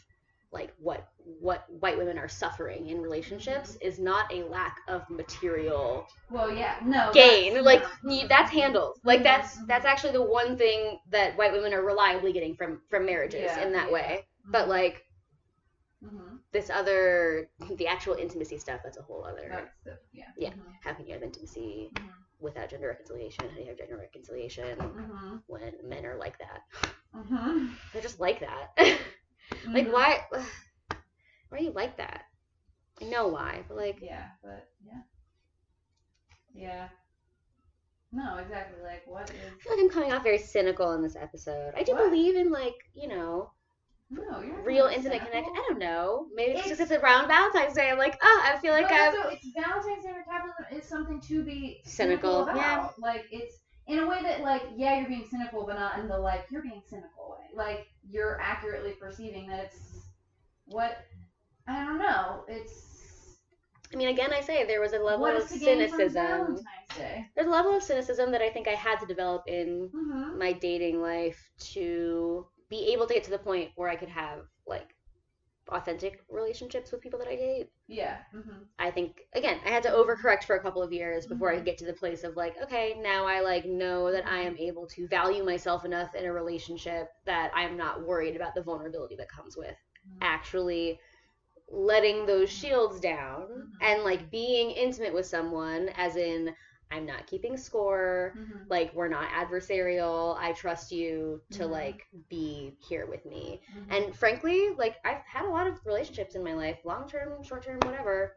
like 0.52 0.74
what 0.80 1.08
what 1.40 1.66
white 1.80 1.98
women 1.98 2.18
are 2.18 2.28
suffering 2.28 2.88
in 2.88 3.02
relationships 3.02 3.78
Mm-hmm. 3.78 3.88
is 3.88 4.00
not 4.00 4.32
a 4.34 4.44
lack 4.44 4.78
of 4.88 5.10
material 5.10 6.08
Well, 6.30 6.52
yeah. 6.54 6.76
No. 6.84 7.12
gain 7.14 7.64
like 7.64 7.84
no. 8.04 8.28
that's 8.28 8.52
handled 8.52 8.98
like 9.04 9.24
that's 9.24 9.58
mhm. 9.58 9.68
that's 9.68 9.86
actually 9.86 10.14
the 10.14 10.24
one 10.24 10.58
thing 10.58 11.00
that 11.12 11.38
white 11.38 11.52
women 11.52 11.74
are 11.74 11.84
reliably 11.84 12.32
getting 12.34 12.56
from 12.56 12.82
from 12.90 13.06
marriages 13.06 13.42
Yeah, 13.42 13.64
in 13.64 13.72
that 13.74 13.88
yeah. 13.90 13.94
way 13.94 14.26
but 14.52 14.66
Mhm. 14.66 14.70
like. 14.70 15.04
This 16.52 16.70
other 16.70 17.50
the 17.78 17.88
actual 17.88 18.16
intimacy 18.16 18.58
stuff 18.58 18.82
that's 18.84 18.98
a 18.98 19.02
whole 19.02 19.24
other 19.24 19.70
the, 19.86 19.98
yeah. 20.12 20.26
Yeah. 20.38 20.50
Mhm. 20.50 20.74
how 20.84 20.94
can 20.94 21.06
you 21.06 21.14
have 21.14 21.24
intimacy 21.24 21.92
Mhm. 21.94 22.10
without 22.40 22.70
gender 22.70 22.88
reconciliation 22.88 23.48
how 23.50 23.56
do 23.56 23.62
you 23.62 23.68
have 23.68 23.78
gender 23.78 23.98
reconciliation 23.98 24.78
Mhm. 24.78 25.44
when 25.48 25.74
men 25.84 26.06
are 26.06 26.18
like 26.18 26.38
that 26.40 26.64
Mhm. 27.14 27.76
they're 27.94 28.02
just 28.02 28.20
like 28.20 28.40
that 28.40 28.72
like 28.78 29.88
Mhm. 29.88 29.92
why 29.92 30.26
why 30.32 31.58
are 31.58 31.62
you 31.62 31.72
like 31.72 31.98
that 31.98 32.26
i 33.02 33.06
know 33.06 33.28
why 33.28 33.64
but 33.68 33.78
like 33.78 34.00
Yeah, 34.02 34.30
but 34.44 34.70
yeah. 34.84 35.02
Yeah. 36.54 36.90
No, 38.12 38.38
exactly. 38.38 38.82
Like, 38.84 39.04
what 39.06 39.30
is? 39.30 39.36
I 39.36 39.60
feel 39.62 39.74
like 39.76 39.82
I'm 39.84 39.90
coming 39.90 40.12
off 40.12 40.24
very 40.24 40.40
cynical 40.40 40.94
in 40.94 41.02
this 41.04 41.16
episode. 41.16 41.74
I 41.76 41.84
do 41.84 41.94
What? 41.94 42.06
believe 42.10 42.36
in 42.36 42.52
like, 42.52 42.76
you 42.96 43.08
know, 43.08 43.52
No, 44.12 44.40
you're 44.42 44.56
not 44.58 44.66
real 44.66 44.86
intimate 44.88 45.20
connection. 45.26 45.54
I 45.56 45.66
don't 45.70 45.80
know. 45.80 46.26
Maybe 46.34 46.54
it's, 46.54 46.68
just 46.68 46.82
It's- 46.82 46.92
it's 46.92 47.04
around 47.04 47.28
Valentine's 47.28 47.74
Day. 47.76 47.90
I'm 47.92 47.98
like, 47.98 48.18
oh, 48.24 48.42
I 48.44 48.58
feel 48.58 48.74
like 48.74 48.90
but 48.90 48.94
I'm. 48.96 49.16
also, 49.16 49.30
it's 49.30 49.46
Valentine's 49.56 50.04
Day 50.04 50.10
or 50.12 50.24
capitalism 50.24 50.66
is 50.78 50.86
something 50.86 51.22
to 51.22 51.44
be 51.44 51.82
Cynical, 51.86 52.46
cynical, 52.46 52.62
yeah. 52.62 52.80
about. 52.80 53.00
Like 53.00 53.26
it's 53.32 53.56
in 53.88 54.00
a 54.00 54.08
way 54.08 54.22
that 54.24 54.42
like 54.42 54.64
yeah 54.76 55.00
you're 55.00 55.08
being 55.08 55.28
cynical, 55.30 55.66
but 55.66 55.76
not 55.76 56.00
in 56.00 56.08
the 56.08 56.18
like 56.18 56.46
you're 56.50 56.64
being 56.64 56.82
cynical 56.90 57.38
way. 57.38 57.46
Like 57.56 57.88
you're 58.10 58.40
accurately 58.42 58.94
perceiving 59.00 59.48
that 59.50 59.66
it's 59.66 60.00
what 60.66 60.98
I 61.68 61.86
don't 61.86 62.00
know. 62.00 62.44
It's 62.48 62.88
I 63.94 63.96
mean, 63.96 64.10
again, 64.10 64.32
I 64.34 64.42
say 64.42 64.66
there 64.66 64.82
was 64.82 64.94
a 64.94 65.00
level 65.00 65.26
of 65.26 65.38
is 65.38 65.50
to 65.52 65.58
gain 65.60 65.80
from 65.88 65.98
cynicism. 65.98 66.14
Valentine's 66.26 66.64
Day. 66.98 67.26
There's 67.36 67.48
a 67.48 67.52
level 67.52 67.76
of 67.76 67.82
cynicism 67.84 68.32
that 68.32 68.42
I 68.42 68.50
think 68.50 68.68
I 68.68 68.72
had 68.76 69.00
to 69.00 69.06
develop 69.08 69.44
in 69.48 69.90
Mm-hmm. 69.94 70.38
my 70.40 70.54
dating 70.54 71.02
life 71.02 71.50
to 71.74 72.46
be 72.70 72.94
able 72.94 73.08
to 73.08 73.14
get 73.14 73.24
to 73.26 73.32
the 73.32 73.40
point 73.40 73.72
where 73.76 73.90
I 73.90 73.96
could 73.96 74.10
have 74.10 74.40
like 74.68 74.96
authentic 75.70 76.24
relationships 76.30 76.92
with 76.92 77.02
people 77.02 77.20
that 77.20 77.28
I 77.28 77.36
date. 77.36 77.70
Yeah. 77.88 78.18
Mm-hmm. 78.36 78.64
I 78.80 78.92
think 78.92 79.22
again, 79.34 79.60
I 79.66 79.70
had 79.70 79.84
to 79.84 79.90
overcorrect 79.90 80.44
for 80.46 80.56
a 80.56 80.62
couple 80.62 80.82
of 80.82 80.94
years 80.94 81.26
before 81.28 81.52
I 81.52 81.56
Mhm. 81.56 81.58
could 81.58 81.66
get 81.66 81.78
to 81.80 81.86
the 81.86 81.94
place 81.94 82.24
of 82.24 82.36
like, 82.36 82.56
okay, 82.64 82.96
now 83.02 83.26
I 83.26 83.42
like 83.42 83.66
know 83.66 84.12
that 84.12 84.26
I 84.28 84.42
am 84.42 84.58
able 84.58 84.88
to 84.88 85.08
value 85.08 85.44
myself 85.44 85.86
enough 85.86 86.16
in 86.16 86.26
a 86.26 86.34
relationship 86.34 87.08
that 87.26 87.52
I'm 87.54 87.78
not 87.78 88.06
worried 88.06 88.36
about 88.36 88.56
the 88.56 88.64
vulnerability 88.64 89.16
that 89.18 89.30
comes 89.30 89.58
with 89.58 89.76
Mhm. 90.08 90.18
actually 90.22 91.00
letting 91.72 92.26
those 92.26 92.50
shields 92.50 93.00
down 93.00 93.48
Mhm. 93.50 93.72
and 93.82 94.04
like 94.04 94.32
being 94.32 94.72
intimate 94.72 95.14
with 95.14 95.26
someone 95.26 95.90
as 95.96 96.16
in 96.16 96.56
I'm 96.92 97.06
not 97.06 97.28
keeping 97.28 97.56
score, 97.58 98.34
Mm-hmm. 98.38 98.64
like 98.70 98.94
we're 98.94 99.10
not 99.10 99.30
adversarial. 99.30 100.36
I 100.40 100.54
trust 100.54 100.92
you 100.92 101.42
to 101.52 101.64
Mhm. 101.64 101.70
like 101.70 102.08
be 102.30 102.78
here 102.80 103.06
with 103.06 103.26
me. 103.26 103.62
Mm-hmm. 103.78 103.92
And 103.92 104.16
frankly, 104.16 104.70
like 104.78 104.98
I've 105.06 105.22
had 105.26 105.46
a 105.46 105.50
lot 105.50 105.68
of 105.68 105.86
relationships 105.86 106.36
in 106.36 106.44
my 106.44 106.54
life, 106.54 106.80
long 106.86 107.08
term, 107.08 107.44
short 107.44 107.64
term, 107.64 107.80
whatever. 107.82 108.36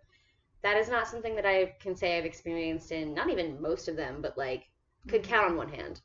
That 0.63 0.77
is 0.77 0.89
not 0.89 1.09
something 1.09 1.35
that 1.37 1.47
I 1.47 1.75
can 1.81 1.97
say 1.97 2.17
I've 2.19 2.25
experienced 2.27 2.93
in 2.93 3.15
not 3.15 3.31
even 3.31 3.61
most 3.61 3.89
of 3.89 3.97
them, 3.97 4.21
but 4.23 4.37
like 4.39 4.65
could 5.09 5.23
count 5.25 5.47
on 5.51 5.57
one 5.57 5.69
hand, 5.69 6.01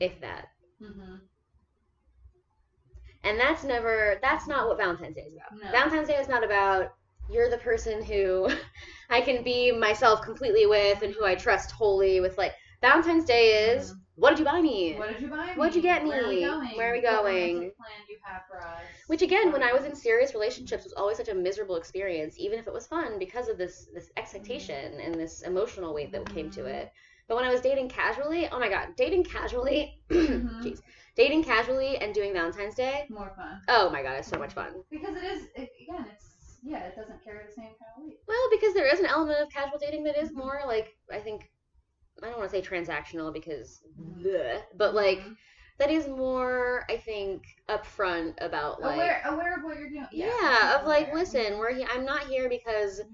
if 0.00 0.20
that. 0.20 0.48
Mm-hmm. 0.82 1.16
And 3.24 3.38
that's 3.38 3.62
never 3.62 4.18
that's 4.22 4.48
not 4.48 4.66
what 4.68 4.78
Valentine's 4.78 5.16
Day 5.16 5.22
is 5.22 5.34
about. 5.34 5.52
No. 5.62 5.70
Valentine's 5.70 6.08
Day 6.08 6.16
is 6.16 6.28
not 6.28 6.42
about 6.44 6.94
you're 7.32 7.50
the 7.50 7.58
person 7.58 8.02
who 8.04 8.48
I 9.10 9.20
can 9.20 9.42
be 9.42 9.72
myself 9.72 10.22
completely 10.22 10.66
with 10.66 11.02
and 11.02 11.14
who 11.14 11.24
I 11.24 11.34
trust 11.34 11.72
wholly 11.72 12.20
with 12.20 12.38
like 12.38 12.52
Valentine's 12.80 13.24
Day 13.24 13.70
is 13.74 13.94
what 14.16 14.30
did 14.30 14.40
you 14.40 14.44
buy 14.44 14.60
me? 14.60 14.94
What 14.96 15.08
did 15.12 15.20
you 15.22 15.28
buy 15.28 15.36
me? 15.36 15.52
What'd 15.56 15.74
you 15.74 15.82
get 15.82 16.06
Where 16.06 16.24
are 16.24 16.28
we 16.28 16.40
going? 16.40 16.76
Where 16.76 16.90
are 16.90 16.92
we 16.92 17.00
going? 17.02 17.54
romantic 17.54 17.76
plan 17.76 17.88
do 18.06 18.12
you 18.12 18.18
have 18.24 18.42
for 18.48 18.58
us? 18.58 18.90
Which 19.06 19.22
again, 19.22 19.52
when 19.52 19.62
I 19.62 19.72
was 19.72 19.84
in 19.84 19.94
serious 19.94 20.34
relationships, 20.34 20.84
was 20.84 20.92
always 20.94 21.16
such 21.16 21.28
a 21.28 21.34
miserable 21.34 21.76
experience, 21.76 22.36
even 22.38 22.58
if 22.58 22.66
it 22.66 22.72
was 22.72 22.86
fun 22.86 23.18
because 23.18 23.48
of 23.48 23.58
this 23.58 23.88
this 23.94 24.10
expectation 24.16 25.00
and 25.00 25.14
this 25.14 25.42
emotional 25.42 25.94
weight 25.94 26.12
that 26.12 26.28
came 26.34 26.50
to 26.50 26.60
Mhm. 26.62 26.74
it. 26.80 26.92
But 27.28 27.36
when 27.36 27.44
I 27.44 27.50
was 27.50 27.60
dating 27.60 27.88
casually, 27.88 28.48
oh 28.48 28.58
my 28.58 28.68
god, 28.68 28.88
dating 28.96 29.24
casually, 29.24 29.98
Mhm. 30.10 30.62
jeez, 30.62 30.80
dating 31.16 31.44
casually 31.44 31.96
and 31.98 32.14
doing 32.14 32.32
Valentine's 32.32 32.74
Day, 32.74 33.06
More 33.10 33.32
fun 33.36 33.60
oh 33.68 33.90
my 33.90 34.02
god, 34.02 34.18
it's 34.18 34.28
so 34.28 34.38
much 34.38 34.52
fun. 34.52 34.82
because 34.90 35.16
it 35.16 35.24
is 35.24 35.48
again. 35.56 36.06
It's 36.12 36.31
yeah. 36.62 36.84
It 36.86 36.96
doesn't 36.96 37.22
carry 37.24 37.44
the 37.46 37.52
same 37.52 37.64
kind 37.64 37.90
of 37.96 38.02
weight. 38.04 38.18
Well, 38.26 38.48
because 38.50 38.74
there 38.74 38.86
is 38.92 39.00
an 39.00 39.06
element 39.06 39.40
of 39.40 39.50
casual 39.50 39.78
dating 39.78 40.04
that 40.04 40.16
is 40.16 40.32
more 40.34 40.60
like 40.66 40.94
I 41.12 41.18
think 41.18 41.50
I 42.22 42.26
don't 42.28 42.38
want 42.38 42.50
to 42.50 42.56
say 42.56 42.62
transactional 42.66 43.32
because, 43.32 43.82
Mhm. 43.98 44.22
bleh, 44.24 44.62
but 44.76 44.94
like 44.94 45.18
Mhm. 45.20 45.36
that 45.78 45.90
is 45.90 46.06
more 46.06 46.84
I 46.88 46.96
think 46.98 47.42
upfront 47.68 48.34
about 48.40 48.80
like 48.82 48.96
aware 48.96 49.22
aware 49.24 49.56
of 49.56 49.64
what 49.64 49.78
you're 49.78 49.90
doing. 49.90 50.06
yeah, 50.12 50.78
of 50.80 50.86
like 50.86 51.08
aware. 51.08 51.18
listen, 51.20 51.58
we're 51.58 51.74
he- 51.74 51.84
I'm 51.86 52.04
not 52.04 52.26
here 52.26 52.48
because 52.48 53.00
Mhm. 53.00 53.06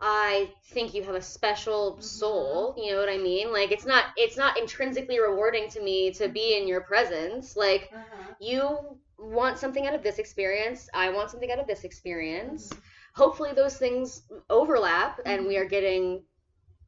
I 0.00 0.52
think 0.72 0.94
you 0.94 1.02
have 1.04 1.14
a 1.14 1.22
special 1.22 2.00
soul. 2.00 2.74
You 2.76 2.92
know 2.92 2.98
what 3.00 3.08
I 3.08 3.18
mean? 3.18 3.52
Like 3.52 3.72
it's 3.72 3.86
not 3.86 4.06
it's 4.16 4.36
not 4.36 4.58
intrinsically 4.58 5.20
rewarding 5.20 5.68
to 5.70 5.80
me 5.82 6.10
to 6.12 6.28
be 6.28 6.56
in 6.56 6.66
your 6.68 6.82
presence. 6.82 7.56
Like 7.56 7.90
Uh-huh. 7.92 8.34
you 8.40 8.98
want 9.18 9.58
something 9.58 9.86
out 9.86 9.94
of 9.94 10.02
this 10.02 10.18
experience. 10.18 10.88
I 10.92 11.10
want 11.10 11.30
something 11.30 11.50
out 11.50 11.58
of 11.58 11.66
this 11.66 11.84
experience. 11.84 12.70
Mhm. 12.70 12.78
Hopefully 13.16 13.52
those 13.54 13.76
things 13.78 14.22
overlap 14.50 15.20
and 15.26 15.46
we 15.46 15.56
Mhm. 15.56 15.60
are 15.62 15.64
getting 15.64 16.24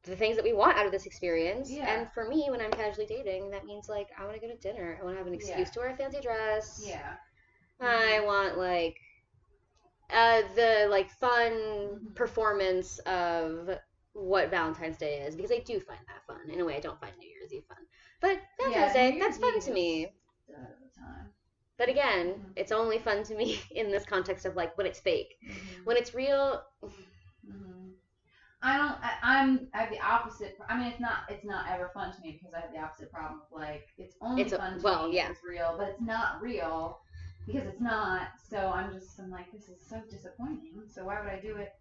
the 0.05 0.17
things 0.17 0.37
that 0.37 0.45
we 0.45 0.53
want 0.53 0.77
out 0.79 0.87
of 0.87 0.93
this 0.93 1.07
experience. 1.07 1.71
Yeah. 1.71 2.01
And 2.01 2.12
for 2.12 2.25
me, 2.29 2.49
when 2.51 2.61
I'm 2.61 2.71
casually 2.71 3.07
dating, 3.07 3.51
that 3.51 3.64
means 3.67 3.88
like 3.88 4.09
I 4.19 4.25
want 4.25 4.35
to 4.35 4.41
go 4.41 4.49
to 4.49 4.57
dinner. 4.59 4.99
I 5.01 5.05
want 5.05 5.14
to 5.17 5.19
have 5.19 5.27
an 5.27 5.35
excuse 5.35 5.69
Yeah. 5.69 5.73
to 5.73 5.81
wear 5.81 5.91
a 5.91 5.97
fancy 5.97 6.21
dress. 6.21 6.83
Yeah. 6.87 7.17
I 7.81 8.21
want 8.21 8.59
like 8.59 8.99
uh 10.11 10.43
the 10.55 10.87
like 10.91 11.11
fun 11.11 11.53
Mhm. 11.53 12.14
performance 12.14 12.99
of 13.01 13.71
what 14.12 14.51
Valentine's 14.51 14.99
Day 14.99 15.21
is 15.23 15.37
because 15.37 15.53
I 15.53 15.59
do 15.61 15.81
find 15.81 16.01
that 16.09 16.27
fun. 16.27 16.51
In 16.51 16.61
a 16.61 16.64
way, 16.64 16.77
I 16.77 16.81
don't 16.81 17.01
find 17.01 17.17
New 17.19 17.29
Year's 17.29 17.53
Eve 17.53 17.64
fun. 17.69 17.87
But 18.21 18.41
Valentine's 18.59 18.93
Yeah, 18.93 19.11
Day, 19.11 19.19
that's 19.19 19.38
fun 19.38 19.55
Eve 19.57 19.64
to 19.64 19.73
me. 19.73 20.12
Done 21.79 21.88
at 21.88 21.95
the 21.95 22.01
time. 22.01 22.14
But 22.14 22.17
again, 22.25 22.35
Mhm. 22.35 22.53
it's 22.57 22.73
only 22.73 22.99
fun 22.99 23.23
to 23.25 23.35
me 23.35 23.61
in 23.71 23.91
this 23.91 24.05
context 24.05 24.47
of 24.47 24.57
like 24.57 24.77
when 24.77 24.87
it's 24.87 25.01
fake. 25.01 25.38
Mhm. 25.45 25.85
When 25.85 25.97
it's 25.97 26.14
real, 26.14 26.62
Mhm. 27.47 27.95
I 28.61 28.77
don't. 28.77 28.99
I, 29.05 29.12
I'm. 29.23 29.69
I 29.73 29.79
have 29.83 29.91
the 29.91 30.01
opposite. 30.01 30.59
I 30.69 30.77
mean, 30.77 30.88
it's 30.88 31.01
not. 31.01 31.19
It's 31.29 31.45
not 31.45 31.69
ever 31.71 31.91
fun 31.95 32.12
to 32.14 32.21
me 32.23 32.33
because 32.33 32.55
I 32.55 32.61
have 32.61 32.73
the 32.73 32.79
opposite 32.81 33.12
problem. 33.12 33.43
of, 33.43 33.53
Like, 33.61 33.87
it's 33.99 34.17
only 34.21 34.43
It's 34.43 34.53
a- 34.53 34.59
fun 34.59 34.79
to 34.79 34.83
well, 34.85 35.09
me 35.09 35.21
if 35.21 35.31
it's 35.31 35.45
real, 35.45 35.77
but 35.79 35.88
it's 35.91 36.01
not 36.01 36.43
real 36.43 37.01
because 37.47 37.67
it's 37.69 37.81
not. 37.81 38.33
So 38.51 38.59
I'm 38.73 38.93
just. 38.93 39.19
I'm 39.21 39.31
like, 39.31 39.53
this 39.53 39.69
is 39.69 39.81
so 39.81 40.01
disappointing. 40.11 40.83
So 40.88 41.05
why 41.05 41.21
would 41.21 41.31
I 41.33 41.38
do 41.41 41.57
it 41.57 41.73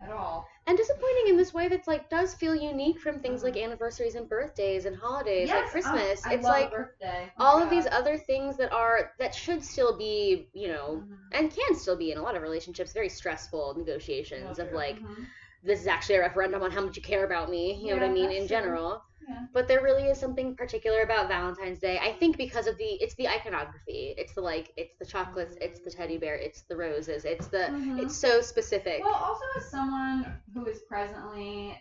at 0.00 0.10
all? 0.10 0.46
and 0.66 0.76
disappointing 0.78 1.28
in 1.28 1.36
this 1.36 1.52
way 1.52 1.68
that's 1.68 1.86
like 1.86 2.08
does 2.08 2.34
feel 2.34 2.54
unique 2.54 2.98
from 2.98 3.20
things 3.20 3.42
like 3.42 3.56
anniversaries 3.56 4.14
and 4.14 4.28
birthdays 4.28 4.86
and 4.86 4.96
holidays 4.96 5.48
like 5.48 5.68
Christmas. 5.70 6.24
I, 6.24 6.30
I 6.30 6.34
it's 6.34 6.44
like 6.44 6.70
birthday. 6.70 7.32
Oh 7.38 7.44
all 7.44 7.62
of 7.62 7.68
these 7.70 7.86
other 7.90 8.16
things 8.16 8.56
that 8.56 8.72
are 8.72 9.12
that 9.18 9.34
should 9.34 9.62
still 9.62 9.96
be, 9.96 10.48
you 10.54 10.68
know, 10.68 11.02
Mhm. 11.06 11.16
and 11.32 11.50
can 11.54 11.74
still 11.76 11.96
be 11.96 12.12
in 12.12 12.18
a 12.18 12.22
lot 12.22 12.36
of 12.36 12.42
relationships 12.42 12.92
very 12.92 13.08
stressful 13.08 13.74
negotiations 13.76 14.58
Well, 14.58 14.66
of 14.66 14.68
true. 14.68 14.76
like 14.78 14.96
Mhm. 15.00 15.26
this 15.62 15.80
is 15.80 15.86
actually 15.86 16.16
a 16.16 16.20
referendum 16.20 16.62
on 16.62 16.70
how 16.70 16.80
much 16.82 16.96
you 16.96 17.02
care 17.02 17.24
about 17.24 17.50
me 17.50 17.74
you 17.74 17.88
know 17.88 18.00
what 18.00 18.04
i 18.08 18.12
mean 18.12 18.30
in 18.30 18.38
true. 18.46 18.46
general 18.46 19.02
Yeah. 19.28 19.46
but 19.52 19.68
there 19.68 19.82
really 19.82 20.04
is 20.04 20.18
something 20.18 20.54
particular 20.54 21.02
about 21.02 21.28
valentine's 21.28 21.78
day 21.78 21.98
i 22.02 22.12
think 22.12 22.36
because 22.36 22.66
of 22.66 22.76
the 22.78 22.84
it's 23.00 23.14
the 23.16 23.28
iconography 23.28 24.14
it's 24.18 24.34
the 24.34 24.40
like 24.40 24.72
it's 24.76 24.94
the 24.98 25.04
chocolates 25.06 25.56
it's 25.60 25.80
the 25.80 25.90
teddy 25.90 26.18
bear 26.18 26.36
it's 26.36 26.62
the 26.62 26.76
roses 26.76 27.24
it's 27.24 27.48
the 27.48 27.70
Mhm. 27.70 27.98
it's 28.02 28.16
so 28.16 28.40
specific 28.40 29.00
Well, 29.02 29.14
also 29.14 29.44
as 29.56 29.70
someone 29.70 30.26
who 30.52 30.66
is 30.66 30.80
presently 30.88 31.78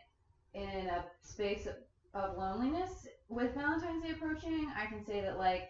in 0.54 0.88
a 0.88 1.06
space 1.22 1.68
of, 1.68 1.76
of 2.14 2.38
loneliness 2.38 3.08
with 3.30 3.54
Valentine's 3.56 4.04
Day 4.04 4.12
approaching, 4.12 4.68
I 4.76 4.86
can 4.86 5.04
say 5.04 5.22
that 5.22 5.38
like 5.38 5.70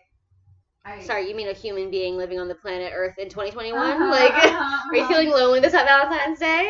I 0.86 1.00
sorry 1.00 1.28
you 1.30 1.36
mean 1.36 1.48
a 1.48 1.54
human 1.54 1.90
being 1.90 2.18
living 2.18 2.40
on 2.40 2.48
the 2.48 2.56
planet 2.56 2.92
earth 2.96 3.18
in 3.18 3.30
2021 3.30 4.00
Uh-huh, 4.00 4.10
like 4.10 4.34
uh-huh, 4.36 4.92
are 4.92 4.96
you 4.98 5.04
uh-huh. 5.04 5.08
feeling 5.08 5.30
lonely 5.32 5.60
this 5.60 5.74
at 5.74 5.86
valentine's 5.86 6.40
day 6.40 6.70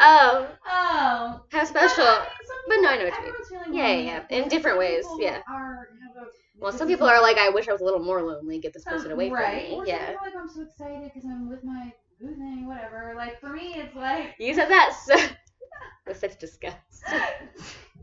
oh 0.00 0.48
Oh. 0.66 1.40
how 1.50 1.64
special 1.64 2.04
But, 2.04 2.08
I 2.08 2.18
mean, 2.20 2.46
some 2.46 2.56
But 2.68 2.76
no, 2.76 2.88
I 2.88 2.96
know 2.98 3.04
what 3.04 3.18
you 3.18 3.24
mean. 3.24 3.34
feeling 3.48 3.74
Yeah, 3.78 3.88
yeah, 3.88 3.94
lonely, 3.94 4.06
yeah. 4.30 4.42
In 4.42 4.48
different 4.48 4.78
ways, 4.78 5.04
yeah. 5.18 5.38
Are, 5.48 5.88
a, 6.16 6.24
well 6.60 6.72
some 6.72 6.86
people 6.88 7.06
are 7.06 7.20
like 7.20 7.38
i 7.38 7.48
wish 7.48 7.68
i 7.68 7.72
was 7.72 7.80
a 7.80 7.84
little 7.84 8.02
more 8.02 8.22
lonely 8.22 8.58
get 8.58 8.72
this 8.72 8.84
person 8.84 9.10
away 9.10 9.28
from 9.28 9.38
right. 9.38 9.70
me 9.70 9.76
Or 9.76 9.86
yeah 9.86 10.14
like 10.22 10.34
I'm 10.38 10.48
so 10.48 10.62
excited 10.62 11.10
because 11.12 11.24
I'm 11.24 11.48
with 11.48 11.64
my 11.64 11.92
boo 12.20 12.34
thing, 12.36 12.66
whatever. 12.66 13.14
Like 13.16 13.40
for 13.40 13.48
me, 13.48 13.74
it's 13.76 13.96
like. 13.96 14.34
you 14.38 14.54
said 14.54 14.68
that 14.68 14.94
so 15.06 15.16
with 16.06 16.18
such 16.18 16.38
disgust 16.38 16.76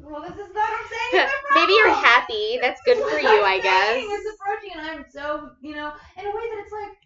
well, 0.01 0.21
this 0.21 0.31
is 0.33 0.37
not 0.37 0.55
what 0.55 0.79
I'm 0.79 0.87
saying. 1.13 1.27
Maybe 1.55 1.73
you're 1.73 1.93
happy. 1.93 2.57
That's 2.61 2.81
good 2.85 2.97
for 2.97 3.19
you, 3.19 3.27
I'm 3.29 3.43
I 3.45 3.59
saying, 3.61 4.07
guess. 4.07 4.19
It's 4.19 4.35
approaching, 4.35 4.71
and 4.77 4.87
I'm 4.99 5.05
so 5.09 5.51
you 5.61 5.75
know, 5.75 5.93
in 6.17 6.25
a 6.25 6.29
way 6.29 6.41
that 6.51 6.63
it's 6.63 6.71
like 6.71 6.97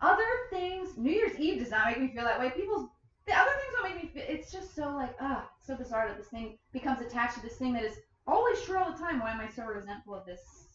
other 0.00 0.24
things. 0.50 0.96
New 0.96 1.12
Year's 1.12 1.38
Eve 1.38 1.60
does 1.60 1.70
not 1.70 1.86
make 1.88 2.00
me 2.00 2.08
feel 2.14 2.24
that 2.24 2.38
way. 2.40 2.50
People's 2.50 2.88
the 3.26 3.32
other 3.32 3.50
things 3.50 3.72
don't 3.74 3.94
make 3.94 4.02
me. 4.02 4.10
feel 4.10 4.24
It's 4.36 4.50
just 4.52 4.74
so 4.74 4.90
like 4.94 5.14
ah, 5.20 5.48
so 5.62 5.76
bizarre 5.76 6.08
that 6.08 6.18
this 6.18 6.28
thing 6.28 6.58
becomes 6.72 7.00
attached 7.00 7.34
to 7.36 7.42
this 7.42 7.56
thing 7.56 7.72
that 7.74 7.84
is 7.84 7.98
always 8.26 8.60
true 8.62 8.78
all 8.78 8.92
the 8.92 8.98
time. 8.98 9.20
Why 9.20 9.32
am 9.32 9.40
I 9.40 9.48
so 9.48 9.64
resentful 9.66 10.14
of 10.14 10.26
this 10.26 10.66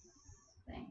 thing? 0.68 0.86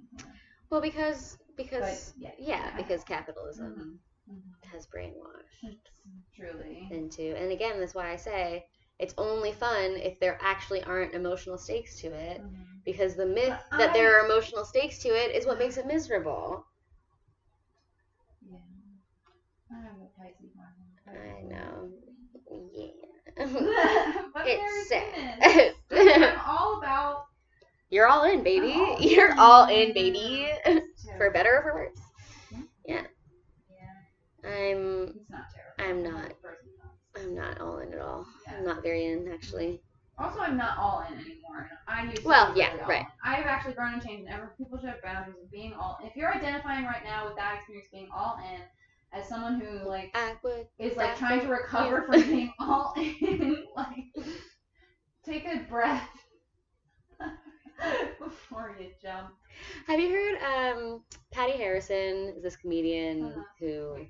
Well, 0.71 0.81
because 0.81 1.39
But 1.49 1.57
because 1.57 2.15
yeah, 2.19 2.31
yeah, 2.39 2.77
because 2.77 3.05
capitalism 3.05 4.01
Mhm. 4.29 4.35
Mhm. 4.35 4.67
has 4.73 4.87
brainwashed 4.87 5.63
It's 5.63 5.91
truly. 6.35 6.89
into, 6.91 7.37
and 7.37 7.53
again, 7.53 7.79
that's 7.81 7.95
why 7.95 8.11
I 8.11 8.17
say 8.17 8.67
it's 8.99 9.15
only 9.19 9.53
fun 9.53 9.93
if 9.97 10.19
there 10.21 10.39
actually 10.41 10.83
aren't 10.85 11.15
emotional 11.15 11.59
stakes 11.59 12.01
to 12.01 12.09
it. 12.09 12.41
Mhm. 12.41 12.83
Because 12.85 13.17
the 13.17 13.27
myth 13.27 13.59
But 13.71 13.79
that 13.79 13.93
there 13.95 14.17
are 14.21 14.25
emotional 14.27 14.65
stakes 14.65 14.99
to 15.03 15.09
it 15.09 15.35
is 15.35 15.45
what 15.47 15.59
makes 15.59 15.77
it 15.77 15.87
miserable. 15.87 16.65
Yeah. 18.43 18.59
I 19.71 19.81
have 19.81 20.01
a 20.01 20.07
Pisces 20.17 20.55
I 21.09 21.43
know. 21.43 21.91
Yeah. 22.73 22.87
It's 24.47 24.89
sad. 24.89 25.75
I'm 25.91 26.39
all 26.47 26.79
about. 26.79 27.27
You're 27.91 28.07
all 28.07 28.25
in, 28.25 28.43
baby. 28.43 28.73
All 28.73 29.01
You're 29.01 29.33
in. 29.33 29.39
all 29.39 29.69
in, 29.69 29.93
baby. 29.95 30.49
For 31.19 31.31
better 31.31 31.59
or 31.59 31.63
for 31.63 31.75
worse. 31.75 31.99
Yeah. 32.87 33.03
I'm 34.45 35.09
It's 35.17 35.31
not 35.31 35.45
terrible. 35.79 36.07
I'm 36.07 36.13
not. 36.13 36.33
I'm 37.17 37.35
not 37.35 37.61
all 37.61 37.79
in 37.79 37.93
at 37.93 38.01
all. 38.01 38.27
Yeah. 38.47 38.55
I'm 38.59 38.65
not 38.65 38.83
very 38.83 39.07
in 39.07 39.29
actually. 39.33 39.81
Also, 40.19 40.41
I'm 40.41 40.57
not 40.57 40.79
all 40.79 41.05
in 41.11 41.19
anymore. 41.19 41.69
I 41.89 42.05
used 42.05 42.23
to 42.23 42.29
Well, 42.29 42.53
yeah, 42.57 42.73
really 42.73 42.85
right. 42.87 43.01
in. 43.01 43.07
I've 43.25 43.45
actually 43.47 43.75
grown 43.75 43.95
and 43.95 44.03
changed, 44.03 44.25
and 44.27 44.35
ever 44.35 44.53
people 44.57 44.79
should 44.79 44.89
have 44.89 45.03
boundaries 45.03 45.37
of 45.43 45.51
being 45.51 45.75
all. 45.75 45.99
If 46.03 46.17
you're 46.17 46.33
identifying 46.33 46.85
right 46.87 47.05
now 47.05 47.27
with 47.27 47.37
that 47.37 47.57
experience, 47.59 47.89
being 47.93 48.09
all 48.15 48.39
in, 48.55 48.61
as 49.17 49.29
someone 49.29 49.61
who 49.61 49.89
like 49.89 50.15
would. 50.43 50.67
is 50.79 50.97
like 50.97 51.09
That 51.09 51.17
trying 51.19 51.41
to 51.41 51.49
recover 51.49 52.03
from 52.03 52.23
being 52.23 52.53
all 52.59 52.95
in, 52.97 53.65
like 53.77 54.27
take 55.25 55.47
a 55.47 55.59
breath 55.69 56.09
before 58.19 58.77
you 58.81 58.87
jump. 59.03 59.31
Have 59.87 60.01
you 60.01 60.11
heard 60.11 60.37
um 60.43 61.03
Patty 61.33 61.53
Harrison 61.53 62.35
is 62.37 62.43
this 62.43 62.57
comedian 62.57 63.25
Uh-huh. 63.25 63.43
who 63.61 64.07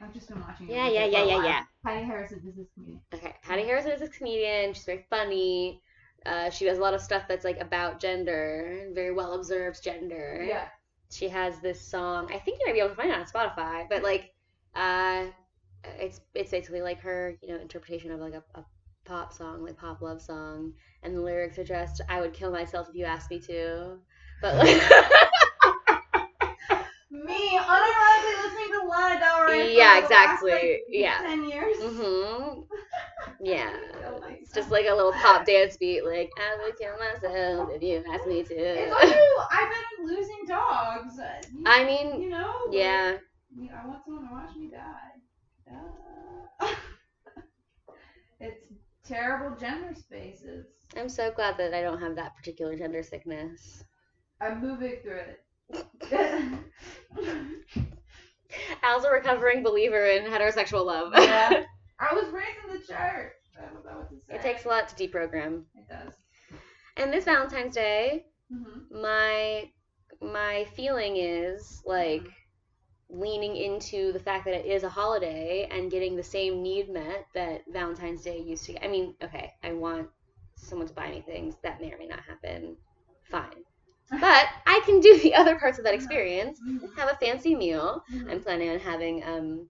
I've 0.00 0.12
just 0.12 0.28
been 0.28 0.40
watching. 0.40 0.68
Yeah, 0.68 0.88
yeah, 0.88 1.06
yeah, 1.06 1.24
yeah, 1.24 1.44
yeah. 1.44 1.62
Patty 1.84 2.04
Harrison 2.04 2.38
is 2.46 2.56
this 2.56 2.66
comedian. 2.74 3.00
Okay, 3.14 3.34
Patty 3.42 3.62
Harrison 3.64 3.92
is 3.92 4.00
this 4.00 4.16
comedian. 4.16 4.74
She's 4.74 4.84
very 4.84 5.06
funny. 5.08 5.80
Uh, 6.26 6.50
she 6.50 6.64
does 6.64 6.78
a 6.78 6.80
lot 6.80 6.94
of 6.94 7.00
stuff 7.00 7.24
that's 7.28 7.44
like 7.44 7.60
about 7.60 8.00
gender, 8.00 8.88
very 8.92 9.12
well 9.12 9.34
observes 9.34 9.80
gender. 9.80 10.44
Yeah. 10.46 10.68
She 11.14 11.28
has 11.28 11.60
this 11.60 11.80
song. 11.80 12.28
I 12.32 12.38
think 12.38 12.58
you 12.60 12.66
might 12.66 12.72
be 12.74 12.80
able 12.80 12.90
to 12.90 12.96
find 12.96 13.10
it 13.10 13.16
on 13.18 13.24
Spotify, 13.26 13.88
but 13.88 14.02
like, 14.02 14.30
uh, 14.74 15.26
it's 16.00 16.20
it's 16.34 16.50
basically 16.50 16.82
like 16.82 17.00
her, 17.00 17.36
you 17.42 17.48
know, 17.48 17.60
interpretation 17.60 18.10
of 18.10 18.20
like 18.20 18.34
a, 18.34 18.42
a 18.54 18.64
pop 19.04 19.32
song, 19.32 19.62
like 19.64 19.76
pop 19.76 20.02
love 20.02 20.20
song, 20.20 20.72
and 21.02 21.14
the 21.16 21.20
lyrics 21.20 21.58
are 21.58 21.64
just 21.64 22.00
"I 22.08 22.20
would 22.20 22.32
kill 22.32 22.50
myself 22.50 22.88
if 22.88 22.96
you 22.96 23.04
asked 23.04 23.30
me 23.30 23.38
to," 23.40 23.98
but 24.42 24.56
like, 24.56 24.82
Me 27.10 27.58
unironically 27.58 28.44
listening 28.44 28.72
to 28.72 28.86
Lana 28.88 29.20
Del 29.20 29.44
Rey. 29.44 29.76
Yeah, 29.76 30.00
the 30.00 30.08
last, 30.08 30.42
exactly. 30.42 30.50
like, 30.50 30.84
Yeah. 30.88 31.18
Ten 31.22 31.48
years. 31.48 31.76
hmm 31.80 32.60
yeah, 33.40 33.72
it's 34.30 34.52
just 34.52 34.70
like 34.70 34.86
a 34.88 34.94
little 34.94 35.12
pop 35.12 35.46
dance 35.46 35.76
beat, 35.76 36.04
like 36.04 36.30
"I 36.38 36.56
would 36.64 36.76
kill 36.78 36.96
myself 36.98 37.70
if 37.72 37.82
you 37.82 38.04
asked 38.12 38.26
me 38.26 38.42
to. 38.42 38.54
It's 38.54 38.90
to." 38.90 39.06
also 39.06 39.18
I've 39.50 39.70
been 39.98 40.06
losing 40.06 40.44
dogs. 40.46 41.18
uh, 41.18 41.40
You, 41.52 41.62
I 41.66 41.84
mean, 41.84 42.22
you 42.22 42.30
know. 42.30 42.52
like, 42.66 42.74
yeah. 42.76 43.16
I 43.56 43.86
want 43.86 44.04
someone 44.04 44.26
to 44.28 44.32
watch 44.34 44.56
me 44.56 44.70
die. 44.70 45.70
Uh, 46.60 46.66
it's 48.40 48.64
terrible 49.06 49.56
gender 49.56 49.94
spaces. 49.94 50.66
I'm 50.96 51.08
so 51.08 51.30
glad 51.30 51.56
that 51.58 51.74
I 51.74 51.82
don't 51.82 52.00
have 52.00 52.16
that 52.16 52.36
particular 52.36 52.76
gender 52.76 53.02
sickness. 53.02 53.84
I'm 54.40 54.60
moving 54.60 54.96
through 55.02 55.20
it. 55.20 55.40
Al's 58.82 59.04
a 59.04 59.10
recovering 59.10 59.62
believer 59.62 60.04
in 60.06 60.24
heterosexual 60.24 60.84
love. 60.84 61.12
yeah. 61.16 61.64
I 62.10 62.14
was 62.14 62.26
raised 62.32 62.58
in 62.66 62.72
the 62.74 62.78
church. 62.86 63.32
I 63.58 63.62
don't 63.72 63.84
know 63.84 63.98
what 63.98 64.10
to 64.10 64.16
say. 64.28 64.34
it 64.36 64.42
takes 64.42 64.64
a 64.64 64.68
lot 64.68 64.88
to 64.88 64.94
deprogram. 65.08 65.62
It 65.74 65.88
does. 65.88 66.14
And 66.96 67.12
this 67.12 67.24
Valentine's 67.24 67.74
Day, 67.74 68.26
Mm-hmm. 68.52 69.00
my 69.02 69.70
my 70.20 70.66
feeling 70.76 71.16
is 71.16 71.82
like 71.86 72.26
leaning 73.08 73.56
into 73.56 74.12
the 74.12 74.18
fact 74.18 74.44
that 74.44 74.54
it 74.54 74.66
is 74.66 74.82
a 74.82 74.88
holiday 74.88 75.66
and 75.70 75.90
getting 75.90 76.14
the 76.14 76.22
same 76.22 76.62
need 76.62 76.90
met 76.90 77.26
that 77.34 77.62
Valentine's 77.72 78.22
Day 78.22 78.38
used 78.38 78.66
to. 78.66 78.84
I 78.84 78.88
mean, 78.88 79.14
okay, 79.22 79.52
I 79.62 79.72
want 79.72 80.08
someone 80.56 80.86
to 80.88 80.94
buy 80.94 81.08
me 81.10 81.22
things. 81.26 81.54
That 81.62 81.80
may 81.80 81.90
or 81.92 81.98
may 81.98 82.06
not 82.06 82.20
happen. 82.20 82.76
Fine. 83.30 83.64
But 84.20 84.46
I 84.66 84.80
can 84.84 85.00
do 85.00 85.18
the 85.20 85.34
other 85.34 85.58
parts 85.58 85.78
of 85.78 85.84
that 85.84 85.94
experience. 85.94 86.60
Have 86.96 87.08
a 87.10 87.16
fancy 87.16 87.54
meal. 87.54 88.02
I'm 88.28 88.40
planning 88.40 88.68
on 88.70 88.78
having 88.78 89.24
um 89.24 89.68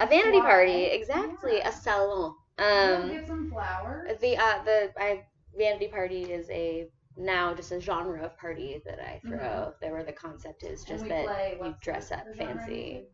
a 0.00 0.06
vanity 0.06 0.40
party. 0.40 0.84
Exactly, 0.84 1.58
Yeah. 1.58 1.68
a 1.68 1.72
salon. 1.72 2.34
Um, 2.58 3.08
get 3.10 3.26
some 3.26 3.50
flowers. 3.50 4.18
the 4.20 4.36
uh 4.36 4.62
the 4.64 4.92
I 4.98 5.24
vanity 5.56 5.88
party 5.88 6.24
is 6.24 6.48
a 6.50 6.88
now 7.16 7.54
just 7.54 7.72
a 7.72 7.80
genre 7.80 8.22
of 8.24 8.36
party 8.38 8.80
that 8.84 8.98
I 9.00 9.20
throw. 9.26 9.38
Mhm. 9.38 9.74
There 9.80 9.92
where 9.92 10.04
the 10.04 10.12
concept 10.12 10.62
is 10.64 10.84
just 10.84 11.06
that 11.08 11.24
play, 11.26 11.58
you 11.62 11.74
dress 11.80 12.08
the- 12.10 12.16
up 12.18 12.24
the 12.26 12.34
fancy. 12.34 13.06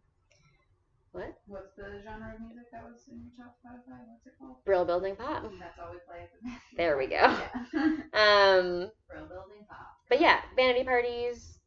What? 1.12 1.38
What's 1.46 1.74
the 1.76 2.02
genre 2.02 2.34
of 2.34 2.40
music 2.40 2.64
that 2.72 2.82
was 2.84 3.06
in 3.08 3.20
your 3.22 3.30
top 3.46 3.54
Spotify? 3.64 4.00
What's 4.08 4.26
it 4.26 4.32
called? 4.38 4.56
Brill 4.64 4.84
building 4.84 5.14
pop. 5.14 5.44
That's 5.60 5.78
all 5.78 5.92
we 5.92 5.98
play 6.08 6.22
at 6.22 6.30
the 6.32 6.50
There 6.76 6.96
we 6.98 7.06
go. 7.06 7.14
Yeah. 7.16 7.38
Um, 8.14 8.90
Bro 9.08 9.26
building 9.28 9.64
pop. 9.68 9.86
but 10.08 10.20
yeah, 10.20 10.40
vanity 10.56 10.82
parties. 10.84 11.58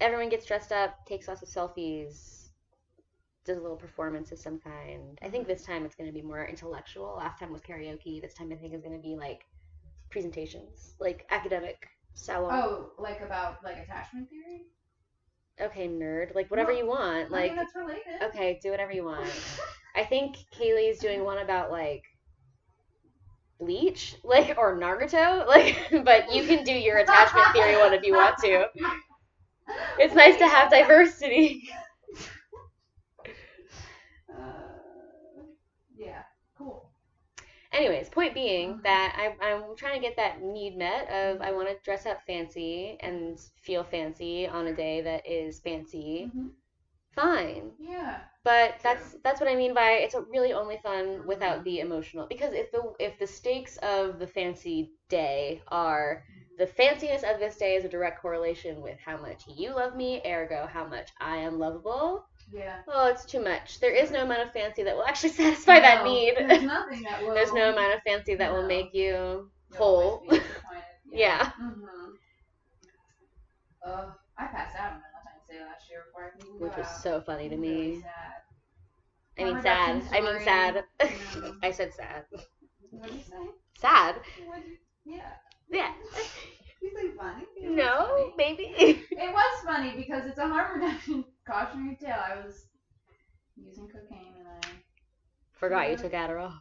Everyone 0.00 0.30
gets 0.30 0.46
dressed 0.46 0.72
up, 0.72 1.04
takes 1.06 1.28
lots 1.28 1.42
of 1.42 1.48
selfies, 1.48 2.39
does 3.50 3.58
a 3.58 3.62
little 3.62 3.76
performance 3.76 4.30
of 4.32 4.38
some 4.38 4.58
kind. 4.60 5.18
I 5.22 5.28
think 5.28 5.46
this 5.46 5.62
time 5.64 5.84
it's 5.84 5.94
going 5.96 6.08
to 6.08 6.14
be 6.14 6.22
more 6.22 6.44
intellectual. 6.46 7.16
Last 7.18 7.38
time 7.40 7.52
was 7.52 7.60
karaoke. 7.62 8.20
This 8.20 8.34
time 8.34 8.50
I 8.52 8.56
think 8.56 8.74
is 8.74 8.80
going 8.82 8.96
to 8.96 9.02
be 9.02 9.16
like 9.16 9.42
presentations, 10.10 10.94
like 11.00 11.26
academic 11.30 11.88
salon. 12.14 12.52
Oh, 12.54 12.90
like 12.98 13.20
about 13.20 13.62
like 13.64 13.78
attachment 13.78 14.28
theory? 14.30 14.62
Okay, 15.60 15.88
nerd. 15.88 16.34
Like 16.34 16.50
whatever 16.50 16.70
Well, 16.70 16.78
you 16.78 16.86
want. 16.86 17.30
Like 17.30 17.54
that's 17.56 17.74
related. 17.74 18.22
okay, 18.22 18.60
do 18.62 18.70
whatever 18.70 18.92
you 18.92 19.04
want. 19.04 19.28
I 19.96 20.04
think 20.04 20.36
Kaylee's 20.56 20.98
doing 21.00 21.24
one 21.24 21.38
about 21.38 21.70
like 21.72 22.04
Bleach, 23.58 24.16
like 24.24 24.56
or 24.58 24.76
Naruto, 24.78 25.46
like. 25.46 25.76
But 26.04 26.32
you 26.34 26.44
can 26.46 26.64
do 26.64 26.72
your 26.72 26.98
attachment 26.98 27.46
theory 27.52 27.76
one 27.76 27.92
if 27.94 28.02
you 28.04 28.14
want 28.14 28.38
to. 28.38 28.68
It's 29.98 30.14
nice 30.14 30.36
to 30.38 30.48
have 30.48 30.70
diversity. 30.70 31.68
Uh, 34.28 35.42
yeah, 35.96 36.22
cool. 36.56 36.90
Anyways, 37.72 38.09
point 38.20 38.34
being 38.34 38.80
that 38.84 39.16
I, 39.16 39.46
I'm 39.46 39.76
trying 39.76 39.94
to 40.00 40.06
get 40.06 40.16
that 40.16 40.42
need 40.42 40.76
met 40.76 41.08
of 41.10 41.40
I 41.40 41.52
want 41.52 41.68
to 41.68 41.76
dress 41.84 42.06
up 42.06 42.20
fancy 42.26 42.98
and 43.00 43.38
feel 43.62 43.84
fancy 43.84 44.46
on 44.46 44.66
a 44.66 44.74
day 44.74 45.00
that 45.02 45.26
is 45.26 45.60
fancy. 45.60 46.30
Mhm. 46.34 46.50
Fine, 47.14 47.72
Yeah. 47.78 48.20
but 48.44 48.74
that's 48.82 49.16
that's 49.24 49.40
what 49.40 49.48
I 49.48 49.54
mean 49.56 49.74
by 49.74 49.92
it's 50.04 50.14
really 50.28 50.52
only 50.52 50.78
fun 50.78 51.26
without 51.26 51.64
the 51.64 51.80
emotional. 51.80 52.26
Because 52.26 52.52
if 52.54 52.70
the 52.72 52.82
if 52.98 53.18
the 53.18 53.26
stakes 53.26 53.78
of 53.78 54.18
the 54.18 54.26
fancy 54.26 54.92
day 55.08 55.62
are 55.68 56.24
the 56.58 56.66
fanciness 56.66 57.24
of 57.24 57.40
this 57.40 57.56
day 57.56 57.76
is 57.76 57.84
a 57.84 57.88
direct 57.88 58.20
correlation 58.22 58.82
with 58.82 58.98
how 58.98 59.16
much 59.16 59.44
you 59.48 59.70
love 59.74 59.96
me, 59.96 60.22
ergo 60.26 60.66
how 60.66 60.86
much 60.86 61.10
I 61.20 61.36
am 61.38 61.58
lovable. 61.58 62.26
Yeah. 62.52 62.78
Well, 62.86 63.06
it's 63.06 63.24
too 63.24 63.42
much. 63.42 63.80
There 63.80 63.94
is 63.94 64.10
no 64.10 64.22
amount 64.24 64.42
of 64.42 64.52
fancy 64.52 64.82
that 64.82 64.96
will 64.96 65.04
actually 65.04 65.30
satisfy 65.42 65.80
that 65.80 66.04
need. 66.04 66.34
There's 66.36 66.62
nothing 66.62 67.02
that 67.02 67.22
will. 67.22 67.34
There's 67.34 67.52
no 67.52 67.72
amount 67.72 67.94
of 67.94 68.00
fancy 68.02 68.34
that 68.34 68.52
will 68.52 68.66
make 68.66 68.92
you 68.92 69.12
You'll 69.12 69.50
whole. 69.78 70.10
always 70.24 70.40
be 70.40 70.46
disappointed. 70.46 70.84
Yeah. 71.12 71.50
Mhm. 71.60 71.82
Ugh, 73.84 74.12
I 74.38 74.46
passed 74.46 74.76
out 74.76 74.92
on 74.92 75.00
Valentine's 75.00 75.46
Day 75.48 75.60
last 75.64 75.88
year 75.90 76.04
before 76.06 76.26
I 76.26 76.30
could 76.30 76.60
which 76.60 76.76
was 76.76 76.86
out. 76.86 77.02
so 77.02 77.20
funny 77.20 77.48
to 77.48 77.56
really 77.56 77.96
me. 77.96 78.00
sad. 78.02 78.42
I 79.38 79.44
mean, 79.44 79.62
sad. 79.62 80.02
I 80.12 80.20
mean, 80.20 80.40
sad. 80.44 80.84
know. 81.00 81.54
I 81.62 81.70
said 81.70 81.94
sad. 81.94 82.24
What 82.90 83.06
did 83.08 83.14
you 83.14 83.22
say? 83.22 83.50
Sad. 83.78 84.16
You... 84.38 85.16
Yeah. 85.16 85.32
Yeah. 85.70 85.92
You 86.82 86.90
say 86.94 87.10
funny? 87.16 87.44
No, 87.62 88.06
funny. 88.08 88.34
maybe. 88.36 88.64
It 88.78 89.32
was 89.32 89.64
funny 89.64 89.92
because 89.96 90.26
it's 90.26 90.38
a 90.38 90.48
harm 90.48 90.80
reduction 90.80 91.24
cautionary 91.50 91.96
tale. 91.96 92.16
I 92.24 92.36
was 92.44 92.66
using 93.56 93.88
cocaine 93.88 94.34
and 94.38 94.48
I 94.48 94.68
Forgot 95.58 95.90
you 95.90 95.96
took 95.96 96.12
Adderall. 96.12 96.54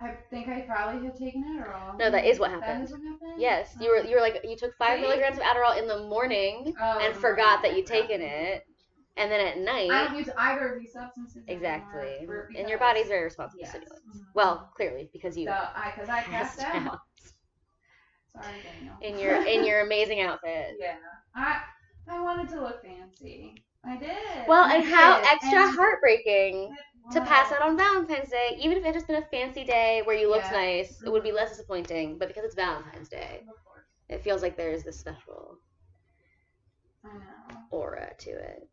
I 0.00 0.14
think 0.30 0.48
I 0.48 0.60
probably 0.62 1.04
had 1.06 1.16
taken 1.16 1.44
Adderall. 1.44 1.98
No, 1.98 2.10
that 2.10 2.24
is 2.24 2.38
what 2.38 2.50
happened. 2.50 2.84
is 2.84 2.92
what 2.92 3.00
happened? 3.02 3.40
Yes, 3.40 3.76
you 3.80 3.90
were 3.90 4.04
you 4.04 4.14
were 4.16 4.20
like 4.20 4.40
you 4.44 4.56
took 4.56 4.74
five 4.76 5.00
milligrams 5.00 5.36
of 5.36 5.42
Adderall 5.42 5.78
in 5.78 5.86
the 5.86 5.98
morning 6.08 6.74
Oh, 6.80 6.98
and 7.00 7.14
forgot 7.14 7.62
that 7.62 7.76
you'd 7.76 7.86
taken 7.86 8.20
it, 8.20 8.64
and 9.16 9.30
then 9.30 9.46
at 9.46 9.58
night. 9.58 9.90
I 9.90 10.04
don't 10.08 10.16
use 10.16 10.28
either 10.36 10.74
of 10.74 10.80
these 10.80 10.92
substances. 10.92 11.42
exactly, 11.46 12.26
and 12.56 12.68
your 12.68 12.78
body's 12.78 13.08
very 13.08 13.24
responsive 13.24 13.60
Yes. 13.60 13.72
to 13.72 13.76
stimulants. 13.78 14.18
Mhm. 14.18 14.24
Well, 14.34 14.70
clearly 14.74 15.08
because 15.12 15.36
you 15.36 15.46
So 15.46 15.52
I, 15.52 15.92
because 15.94 16.08
I 16.08 16.22
passed 16.22 16.60
out. 16.62 16.74
out 16.86 16.98
Sorry, 18.32 18.54
Daniel. 18.62 18.96
in 19.02 19.18
your 19.18 19.46
in 19.46 19.64
your 19.64 19.80
amazing 19.86 20.20
outfit. 20.22 20.76
Yeah. 20.80 20.96
I 21.34 21.62
I 22.08 22.20
wanted 22.20 22.48
to 22.50 22.60
look 22.60 22.82
fancy. 22.82 23.62
I 23.84 23.96
did. 23.96 24.46
Well, 24.46 24.64
and 24.64 24.84
how 24.84 25.20
extra 25.22 25.58
and 25.66 25.74
heartbreaking 25.76 26.74
to 27.12 27.20
pass 27.22 27.52
out 27.52 27.62
on 27.62 27.76
Valentine's 27.76 28.30
Day, 28.30 28.56
even 28.60 28.78
if 28.78 28.84
it 28.84 28.86
had 28.86 28.94
just 28.94 29.06
been 29.06 29.22
a 29.22 29.26
fancy 29.26 29.64
day 29.64 30.02
where 30.04 30.16
you 30.16 30.30
looked 30.30 30.46
Yeah. 30.46 30.52
nice, 30.60 31.02
it 31.02 31.10
would 31.10 31.22
be 31.22 31.32
less 31.32 31.50
disappointing. 31.50 32.18
But 32.18 32.28
because 32.28 32.44
it's 32.44 32.54
Valentine's 32.54 33.08
Day, 33.08 33.44
it 34.08 34.22
feels 34.22 34.42
like 34.42 34.56
there's 34.56 34.84
this 34.84 34.98
special 34.98 35.58
aura 37.70 38.14
to 38.18 38.30
it. 38.30 38.68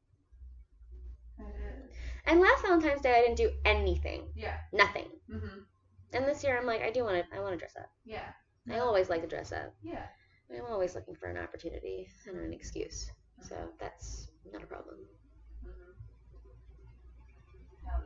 Is. 1.40 1.96
And 2.26 2.40
last 2.40 2.62
Valentine's 2.64 3.02
Day, 3.02 3.16
I 3.18 3.22
didn't 3.22 3.38
do 3.38 3.52
anything, 3.66 4.32
Yeah. 4.36 4.60
nothing. 4.72 5.10
Mhm. 5.30 5.66
And 6.14 6.26
this 6.26 6.44
year, 6.44 6.58
I'm 6.58 6.66
like, 6.66 6.82
I 6.82 6.92
do 6.92 7.04
want 7.04 7.26
to, 7.30 7.36
I 7.36 7.40
want 7.40 7.54
to 7.54 7.58
dress 7.58 7.76
up. 7.76 7.90
Yeah. 8.04 8.34
I 8.70 8.80
always 8.80 9.10
like 9.10 9.22
to 9.22 9.28
dress 9.28 9.52
up. 9.52 9.74
Yeah. 9.82 10.08
I'm 10.52 10.66
always 10.66 10.96
looking 10.96 11.16
for 11.16 11.28
an 11.28 11.38
opportunity 11.38 12.10
and 12.28 12.38
an 12.38 12.54
excuse. 12.54 13.12
So 13.42 13.56
that's 13.80 14.28
not 14.52 14.64
a 14.64 14.66
problem. 14.68 14.98
Mhm. 15.66 15.96
Hell 17.86 18.04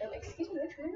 yeah. 0.00 0.06
Oh, 0.06 0.10
excuse 0.12 0.48
me, 0.48 0.54
which 0.60 0.76
one? 0.78 0.92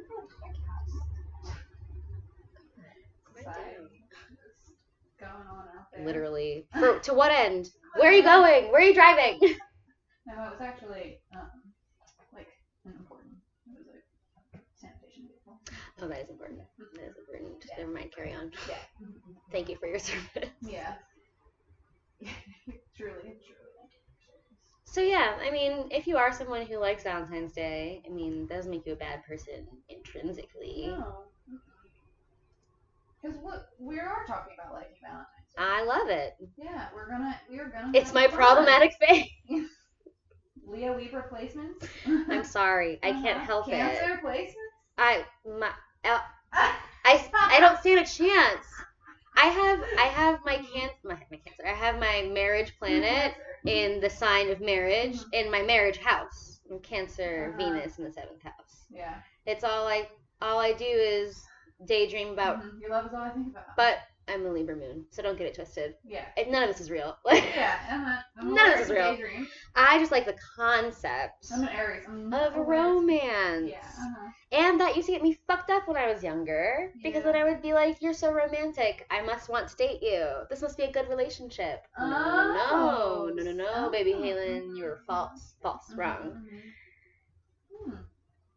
Society 3.34 4.04
just 4.36 4.74
going 5.20 5.32
on 5.46 5.64
out 5.78 5.86
there. 5.92 6.04
Literally. 6.04 6.66
For 6.78 6.98
to 7.00 7.14
what 7.14 7.30
end? 7.32 7.68
Where 7.96 8.10
are 8.10 8.12
you 8.12 8.22
going? 8.34 8.72
Where 8.72 8.80
are 8.80 8.84
you 8.84 8.94
driving? 8.94 9.38
No, 10.26 10.34
it 10.46 10.50
was 10.52 10.60
actually 10.60 11.20
um 11.34 11.50
like 12.34 12.48
an 12.84 12.92
important. 12.98 13.34
It 13.66 13.78
was 13.78 13.86
a 13.88 14.00
sanitation 14.80 15.28
vehicle. 15.28 15.57
Oh, 16.00 16.08
that 16.08 16.20
is 16.20 16.30
important. 16.30 16.60
That 16.94 17.04
is 17.10 17.16
important. 17.18 17.64
Yeah. 17.68 17.74
Never 17.78 17.92
mind. 17.92 18.12
Carry 18.14 18.34
on. 18.34 18.50
Yeah. 18.68 18.76
Thank 19.52 19.68
you 19.68 19.76
for 19.76 19.86
your 19.86 19.98
service. 20.10 20.50
Yeah. 20.62 20.94
truly, 22.96 23.20
truly. 23.22 23.34
So 24.84 25.00
yeah, 25.02 25.36
I 25.42 25.50
mean, 25.50 25.88
if 25.90 26.06
you 26.06 26.16
are 26.16 26.32
someone 26.32 26.62
who 26.66 26.78
likes 26.78 27.02
Valentine's 27.04 27.52
Day, 27.52 28.02
I 28.06 28.10
mean, 28.12 28.46
that 28.48 28.54
doesn't 28.56 28.70
make 28.70 28.86
you 28.86 28.94
a 28.94 28.96
bad 28.96 29.22
person 29.24 29.66
intrinsically. 29.88 30.84
No. 30.86 31.24
Because 33.22 33.36
what 33.38 33.68
we 33.78 33.98
are 33.98 34.24
talking 34.26 34.54
about 34.58 34.72
liking 34.74 34.96
Valentine's 35.02 35.26
Day. 35.54 35.62
I 35.62 35.84
love 35.84 36.08
it. 36.08 36.36
yeah, 36.56 36.88
we're 36.94 37.08
gonna 37.08 37.36
we're 37.50 37.68
gonna. 37.68 37.90
It's 37.94 38.14
my 38.14 38.28
problematic 38.28 38.92
face. 39.00 39.28
Leo 40.66 40.96
Libra 40.96 41.24
placements. 41.32 41.88
I'm 42.06 42.44
sorry, 42.44 42.98
I 43.02 43.12
can't 43.12 43.38
Uh-huh. 43.38 43.46
help 43.46 43.68
it. 43.68 43.72
Cancer 43.72 44.20
placements. 44.22 44.54
I 44.98 45.24
my 45.46 45.70
I 46.04 46.20
I 47.04 47.60
don't 47.60 47.78
stand 47.78 48.00
a 48.00 48.04
chance. 48.04 48.66
I 49.36 49.46
have 49.46 49.80
I 49.98 50.06
have 50.08 50.40
my 50.44 50.56
can 50.56 50.90
my, 51.04 51.14
my 51.30 51.36
cancer. 51.36 51.66
I 51.66 51.74
have 51.74 51.98
my 52.00 52.28
marriage 52.32 52.74
planet 52.78 53.34
in 53.66 54.00
the 54.00 54.10
sign 54.10 54.50
of 54.50 54.60
marriage 54.60 55.16
in 55.32 55.50
my 55.50 55.62
marriage 55.62 55.98
house. 55.98 56.60
I'm 56.70 56.80
Cancer, 56.80 57.54
Uh-huh. 57.56 57.70
Venus 57.72 57.98
in 57.98 58.04
the 58.04 58.12
seventh 58.12 58.42
house. 58.42 58.86
Yeah. 58.90 59.14
It's 59.46 59.64
all 59.64 59.86
I 59.86 60.08
all 60.42 60.58
I 60.58 60.72
do 60.72 60.84
is 60.84 61.42
daydream 61.86 62.30
about. 62.30 62.60
Mhm. 62.62 62.80
Your 62.80 62.90
love 62.90 63.06
is 63.06 63.14
all 63.14 63.20
I 63.22 63.30
think 63.30 63.48
about. 63.48 63.76
But 63.76 63.98
I'm 64.28 64.46
a 64.46 64.50
Libra 64.52 64.76
moon, 64.76 65.06
so 65.10 65.22
don't 65.22 65.38
get 65.38 65.46
it 65.46 65.54
twisted. 65.54 65.94
yeah. 66.04 66.24
And 66.36 66.50
none 66.52 66.62
of 66.62 66.68
this 66.68 66.80
is 66.80 66.90
real. 66.90 67.16
Yeah. 67.26 67.78
Uh-huh. 67.90 68.22
I'm 68.38 68.54
None 68.54 68.72
of 68.72 68.78
this 68.78 68.86
is 68.88 68.92
real. 68.92 69.16
daydream. 69.16 69.48
I 69.74 69.98
just 69.98 70.12
like 70.12 70.24
the 70.26 70.36
concept 70.56 71.46
I'm 71.52 71.62
an 71.62 71.68
Aries. 71.70 72.04
I'm 72.08 72.32
of 72.32 72.54
aware. 72.56 72.64
romance. 72.66 73.70
Yeah. 73.70 73.78
Uh-huh. 73.78 74.28
And 74.50 74.80
that 74.80 74.96
used 74.96 75.06
to 75.06 75.12
get 75.12 75.22
me 75.22 75.38
fucked 75.46 75.70
up 75.70 75.86
when 75.88 75.96
I 75.96 76.10
was 76.12 76.22
younger. 76.22 76.92
Because 77.02 77.24
Yeah. 77.24 77.32
then 77.32 77.36
I 77.42 77.44
would 77.44 77.62
be 77.62 77.72
like, 77.74 78.00
You're 78.00 78.14
so 78.14 78.32
romantic. 78.32 79.06
I 79.10 79.20
must 79.22 79.48
want 79.48 79.68
to 79.68 79.76
date 79.76 80.02
you. 80.02 80.26
This 80.50 80.62
must 80.62 80.76
be 80.76 80.84
a 80.84 80.92
good 80.92 81.08
relationship. 81.08 81.86
Oh, 81.98 82.08
No, 82.08 83.26
no, 83.34 83.42
no, 83.44 83.52
no, 83.52 83.82
no, 83.84 83.90
baby 83.90 84.14
oh, 84.14 84.20
Halen, 84.22 84.76
you 84.76 84.84
were 84.84 85.00
mhm. 85.02 85.06
false. 85.06 85.54
False, 85.62 85.90
Mhm, 85.92 85.98
wrong. 85.98 86.48
mhm. 86.50 86.62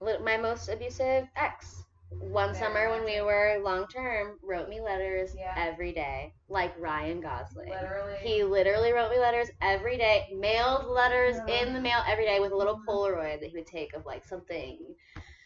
Hmm. 0.02 0.24
My 0.24 0.38
most 0.38 0.70
abusive 0.70 1.28
ex. 1.36 1.84
One 2.20 2.54
Very 2.54 2.60
summer 2.60 2.90
when 2.90 3.04
we 3.06 3.22
were 3.22 3.60
long 3.64 3.88
term, 3.88 4.38
wrote 4.44 4.70
me 4.70 4.82
letters 4.82 5.34
Yeah. 5.36 5.54
every 5.58 5.92
day, 5.94 6.34
like 6.50 6.78
Ryan 6.78 7.22
Gosling. 7.22 7.70
Literally. 7.70 8.18
He 8.22 8.44
literally 8.44 8.92
wrote 8.92 9.12
me 9.12 9.18
letters 9.20 9.50
every 9.62 9.98
day, 9.98 10.28
mailed 10.34 10.86
letters 10.86 11.38
in 11.48 11.74
the 11.74 11.80
mail 11.82 12.04
every 12.08 12.26
day 12.26 12.40
with 12.40 12.52
a 12.52 12.56
little 12.56 12.78
Mhm. 12.78 12.86
Polaroid 12.86 13.40
that 13.40 13.50
he 13.50 13.58
would 13.58 13.68
take 13.68 13.94
of 13.94 14.06
like 14.06 14.26
something 14.26 14.96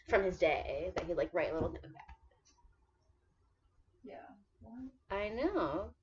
from 0.09 0.24
his 0.24 0.38
day 0.38 0.91
that 0.95 1.05
he'd 1.05 1.18
like 1.18 1.34
write 1.34 1.51
a 1.51 1.53
little 1.53 1.72
note. 1.72 1.86
Yeah. 4.03 4.16
What? 4.61 4.91
I 5.18 5.30
know. 5.30 5.93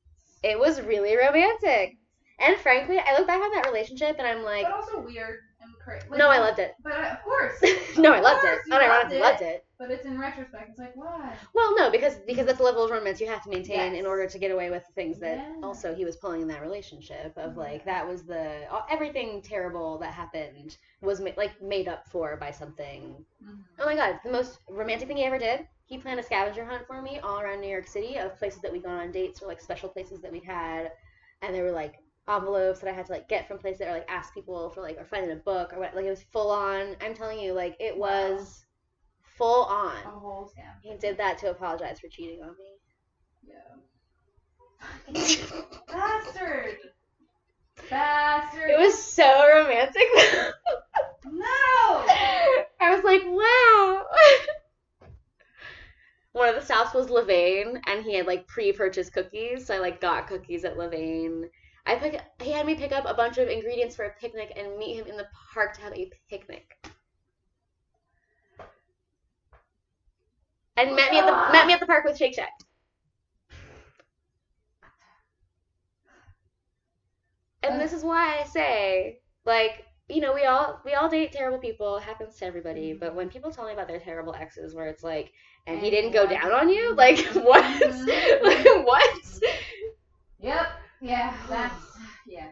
It 0.42 0.58
was 0.58 0.80
really 0.82 1.16
romantic. 1.16 1.96
And 2.38 2.56
frankly, 2.58 2.98
I 2.98 3.16
look 3.16 3.26
back 3.26 3.40
on 3.42 3.52
that 3.52 3.66
relationship 3.66 4.16
and 4.18 4.26
I'm 4.26 4.42
like, 4.42 4.64
but 4.64 4.74
also 4.74 5.00
weird 5.00 5.40
and 5.62 5.72
crazy. 5.84 6.06
no, 6.10 6.28
I 6.28 6.38
loved 6.38 6.58
it. 6.58 6.74
But 6.82 6.92
of 6.92 7.22
course. 7.22 7.52
no, 7.96 8.12
I 8.12 8.20
loved 8.20 8.44
it. 8.44 8.48
course 8.50 8.68
Unironically 8.70 8.88
loved 8.88 9.12
it. 9.12 9.20
loved 9.20 9.42
it. 9.42 9.64
But 9.78 9.90
it's 9.90 10.04
in 10.06 10.18
retrospect. 10.18 10.70
It's 10.70 10.78
like 10.78 10.94
why? 10.94 11.34
Well, 11.54 11.74
no, 11.76 11.90
because 11.90 12.14
because 12.26 12.46
that's 12.46 12.58
the 12.58 12.64
level 12.64 12.84
of 12.84 12.90
romance 12.90 13.20
you 13.20 13.26
have 13.26 13.42
to 13.44 13.50
maintain 13.50 13.94
in 13.94 14.06
order 14.06 14.28
to 14.28 14.38
get 14.38 14.50
away 14.52 14.70
with 14.70 14.86
the 14.86 14.92
things 14.92 15.18
that 15.20 15.36
Yeah. 15.38 15.54
also 15.62 15.94
he 15.94 16.04
was 16.04 16.16
pulling 16.16 16.40
in 16.42 16.48
that 16.48 16.60
relationship 16.62 17.32
of 17.36 17.56
like 17.56 17.84
that 17.84 18.06
was 18.06 18.22
the 18.24 18.62
everything 18.90 19.42
terrible 19.42 19.98
that 19.98 20.12
happened 20.14 20.76
was 21.00 21.20
ma- 21.20 21.30
like 21.36 21.60
made 21.60 21.88
up 21.88 22.06
for 22.08 22.36
by 22.36 22.50
something. 22.52 23.24
Mhm. 23.44 23.58
Oh 23.80 23.86
my 23.86 23.96
god, 23.96 24.20
the 24.24 24.30
most 24.30 24.58
romantic 24.70 25.08
thing 25.08 25.16
he 25.16 25.24
ever 25.24 25.38
did. 25.38 25.66
He 25.86 25.98
planned 25.98 26.20
a 26.20 26.22
scavenger 26.22 26.64
hunt 26.64 26.86
for 26.86 27.02
me 27.02 27.18
all 27.18 27.40
around 27.40 27.60
New 27.60 27.68
York 27.68 27.86
City 27.88 28.16
of 28.16 28.36
places 28.38 28.62
that 28.62 28.72
we'd 28.72 28.84
gone 28.84 29.00
on 29.00 29.10
dates 29.12 29.42
or 29.42 29.46
like 29.48 29.60
special 29.60 29.88
places 29.88 30.20
that 30.22 30.30
we'd 30.32 30.44
had, 30.44 30.92
and 31.42 31.52
they 31.54 31.60
were 31.60 31.72
like 31.72 31.94
envelopes 32.28 32.80
that 32.80 32.90
I 32.90 32.92
had 32.92 33.06
to 33.06 33.12
like 33.12 33.28
get 33.28 33.46
from 33.48 33.58
places 33.58 33.82
or 33.82 33.90
like 33.92 34.06
ask 34.08 34.32
people 34.34 34.70
for 34.70 34.80
like 34.80 34.96
or 34.98 35.04
find 35.04 35.24
in 35.24 35.30
a 35.36 35.40
book 35.40 35.72
or 35.72 35.78
what. 35.80 35.94
Like 35.94 36.04
it 36.06 36.10
was 36.10 36.24
full 36.32 36.50
on. 36.50 36.96
I'm 37.00 37.14
telling 37.14 37.38
you, 37.40 37.52
like 37.52 37.76
it 37.80 37.96
Wow. 37.96 38.32
was 38.32 38.64
full 39.22 39.64
A 39.64 39.68
on. 39.68 39.96
whole 40.04 40.50
scam. 40.56 40.72
He 40.82 40.96
did 40.96 41.16
that 41.18 41.38
to 41.38 41.50
apologize 41.50 42.00
for 42.00 42.08
cheating 42.08 42.42
on 42.42 42.56
me. 42.58 42.78
Yeah. 43.46 43.76
Bastard. 45.88 46.76
Bastard. 47.90 48.70
It 48.70 48.78
was 48.78 49.02
so 49.02 49.48
romantic. 49.48 50.02
No. 51.24 52.04
I 52.80 52.94
was 52.94 53.04
like, 53.04 53.22
wow. 53.26 54.06
One 56.32 56.48
of 56.48 56.54
the 56.54 56.62
stops 56.62 56.94
was 56.94 57.08
Levain, 57.08 57.80
and 57.86 58.02
he 58.04 58.14
had 58.14 58.26
like 58.26 58.46
pre-purchased 58.46 59.12
cookies. 59.12 59.66
So 59.66 59.74
I 59.74 59.78
like 59.78 60.00
got 60.00 60.28
cookies 60.28 60.64
at 60.64 60.76
Levain. 60.78 61.50
I 61.84 61.96
pick. 61.96 62.20
He 62.40 62.52
had 62.52 62.66
me 62.66 62.74
pick 62.74 62.92
up 62.92 63.04
a 63.06 63.14
bunch 63.14 63.38
of 63.38 63.48
ingredients 63.48 63.96
for 63.96 64.04
a 64.04 64.14
picnic 64.20 64.52
and 64.56 64.76
meet 64.78 64.96
him 64.96 65.06
in 65.06 65.16
the 65.16 65.26
park 65.52 65.74
to 65.74 65.80
have 65.82 65.92
a 65.94 66.10
picnic. 66.30 66.76
And 70.76 70.96
met 70.96 71.10
me 71.10 71.18
at 71.18 71.26
the 71.26 71.52
met 71.52 71.66
me 71.66 71.72
at 71.72 71.80
the 71.80 71.86
park 71.86 72.04
with 72.04 72.16
Shake 72.16 72.34
Shack. 72.34 72.52
And 77.62 77.80
this 77.80 77.92
is 77.92 78.02
why 78.02 78.40
I 78.40 78.44
say, 78.44 79.20
like, 79.44 79.84
you 80.08 80.20
know, 80.20 80.32
we 80.34 80.44
all 80.44 80.80
we 80.84 80.94
all 80.94 81.08
date 81.08 81.32
terrible 81.32 81.58
people. 81.58 81.96
It 81.96 82.02
happens 82.02 82.36
to 82.36 82.46
everybody. 82.46 82.92
But 82.92 83.14
when 83.14 83.28
people 83.28 83.50
tell 83.50 83.66
me 83.66 83.72
about 83.72 83.88
their 83.88 84.00
terrible 84.00 84.34
exes, 84.34 84.74
where 84.74 84.86
it's 84.86 85.02
like, 85.02 85.32
and 85.66 85.80
he 85.80 85.90
didn't 85.90 86.12
go 86.12 86.26
down 86.26 86.52
on 86.52 86.68
you, 86.68 86.94
like 86.94 87.18
what? 87.34 87.64
like 88.42 88.64
what? 88.86 89.40
Yep. 90.40 90.66
Yeah. 91.02 91.34
That's 91.50 91.84
yeah. 92.26 92.48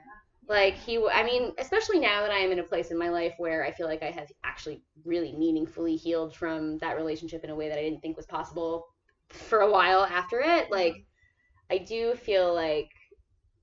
Like 0.48 0.76
he, 0.76 0.98
I 1.12 1.22
mean, 1.24 1.52
especially 1.58 2.00
now 2.00 2.22
that 2.22 2.32
I 2.32 2.38
am 2.38 2.52
in 2.52 2.58
a 2.58 2.64
place 2.64 2.90
in 2.90 2.98
my 2.98 3.10
life 3.10 3.34
where 3.38 3.64
I 3.64 3.72
feel 3.72 3.86
like 3.86 4.02
I 4.02 4.10
have 4.10 4.30
actually 4.44 4.82
really 5.04 5.32
meaningfully 5.32 5.96
healed 5.96 6.34
from 6.34 6.78
that 6.78 6.96
relationship 6.96 7.44
in 7.44 7.50
a 7.50 7.56
way 7.56 7.68
that 7.68 7.78
I 7.78 7.82
didn't 7.82 8.00
think 8.00 8.16
was 8.16 8.26
possible 8.26 8.86
for 9.28 9.60
a 9.60 9.70
while 9.70 10.04
after 10.04 10.40
it. 10.40 10.70
Like, 10.70 10.96
I 11.70 11.78
do 11.78 12.14
feel 12.16 12.54
like, 12.54 12.90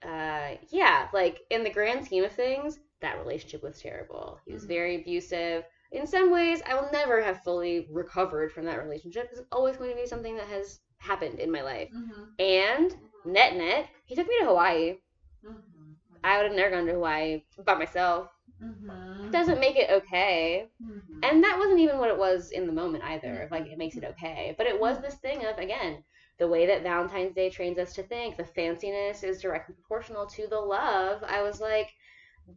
uh, 0.04 0.56
yeah, 0.70 1.08
like 1.14 1.42
in 1.52 1.64
the 1.64 1.70
grand 1.72 2.06
scheme 2.06 2.24
of 2.26 2.34
things, 2.34 2.80
that 3.02 3.18
relationship 3.20 3.64
was 3.64 3.80
terrible. 3.80 4.40
He 4.46 4.54
was 4.54 4.66
Mhm. 4.66 4.68
very 4.68 4.96
abusive. 4.96 5.66
In 5.92 6.08
some 6.08 6.32
ways, 6.32 6.62
I 6.66 6.76
will 6.76 6.90
never 6.92 7.22
have 7.22 7.42
fully 7.44 7.88
recovered 7.92 8.52
from 8.52 8.66
that 8.66 8.82
relationship 8.84 9.24
because 9.26 9.40
it's 9.40 9.48
always 9.52 9.78
going 9.78 9.92
to 9.92 9.96
be 9.96 10.08
something 10.08 10.36
that 10.38 10.48
has 10.48 10.82
happened 11.00 11.40
in 11.40 11.52
my 11.52 11.62
life. 11.62 11.90
Mhm. 11.94 12.36
And 12.40 12.96
net 13.26 13.56
net, 13.56 13.90
he 14.08 14.16
took 14.16 14.28
me 14.28 14.40
to 14.40 14.46
Hawaii. 14.46 14.98
Mhm. 15.46 15.96
I 16.24 16.38
would 16.38 16.48
have 16.48 16.56
never 16.56 16.72
gone 16.72 16.86
to 16.88 16.94
Hawaii 16.94 17.44
by 17.64 17.76
myself. 17.76 18.30
Mhm. 18.62 19.32
Doesn't 19.32 19.60
make 19.60 19.76
it 19.76 19.90
okay. 19.92 20.68
Mhm. 20.82 21.20
And 21.24 21.44
that 21.44 21.58
wasn't 21.60 21.80
even 21.80 22.00
what 22.00 22.10
it 22.10 22.18
was 22.18 22.52
in 22.52 22.66
the 22.66 22.74
moment 22.74 23.04
either. 23.04 23.48
Like 23.52 23.68
it 23.68 23.78
makes 23.78 23.98
it 23.98 24.04
okay. 24.06 24.56
But 24.58 24.68
it 24.68 24.80
was 24.80 25.00
this 25.00 25.16
thing 25.16 25.46
of 25.46 25.58
again, 25.60 26.04
the 26.38 26.48
way 26.48 26.66
that 26.66 26.84
Valentine's 26.84 27.36
Day 27.36 27.50
trains 27.50 27.78
us 27.78 27.94
to 27.96 28.04
think, 28.04 28.38
the 28.38 28.44
fanciness 28.44 29.24
is 29.24 29.42
directly 29.42 29.76
proportional 29.76 30.26
to 30.28 30.48
the 30.48 30.60
love. 30.60 31.24
I 31.28 31.42
was 31.44 31.60
like, 31.60 31.94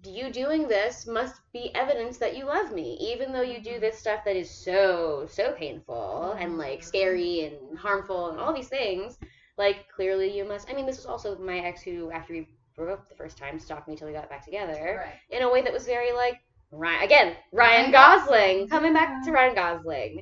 you 0.05 0.31
doing 0.31 0.69
this 0.69 1.07
must 1.07 1.41
be 1.53 1.75
evidence 1.75 2.19
that 2.19 2.37
you 2.37 2.45
love 2.45 2.73
me, 2.73 2.97
even 3.01 3.33
though 3.33 3.43
you 3.43 3.61
do 3.61 3.81
this 3.81 3.99
stuff 3.99 4.25
that 4.25 4.37
is 4.37 4.51
so, 4.51 5.27
so 5.29 5.53
painful 5.53 6.37
and 6.39 6.57
like 6.59 6.83
scary 6.83 7.41
and 7.45 7.77
harmful 7.79 8.31
and 8.31 8.39
all 8.39 8.53
these 8.53 8.69
things. 8.69 9.19
Like 9.61 9.79
clearly 9.95 10.35
you 10.35 10.45
must 10.49 10.71
I 10.71 10.73
mean 10.75 10.87
this 10.87 10.97
was 10.97 11.05
also 11.05 11.37
my 11.39 11.59
ex 11.59 11.83
who 11.83 12.11
after 12.11 12.33
we 12.33 12.49
broke 12.75 12.91
up 12.99 13.09
the 13.11 13.15
first 13.15 13.37
time 13.37 13.59
stalked 13.59 13.89
me 13.89 13.95
till 13.95 14.07
we 14.07 14.15
got 14.15 14.31
back 14.31 14.43
together 14.43 15.03
Right. 15.05 15.19
in 15.37 15.43
a 15.43 15.53
way 15.53 15.61
that 15.61 15.71
was 15.79 15.85
very 15.85 16.13
like 16.13 16.37
Ryan 16.73 17.03
again 17.03 17.37
Ryan 17.53 17.93
Ryan 17.93 17.93
Gosling 17.93 18.31
Gosling, 18.31 18.69
coming 18.69 18.95
back 18.95 19.23
to. 19.25 19.31
Ryan 19.33 19.55
Gosling. 19.55 20.13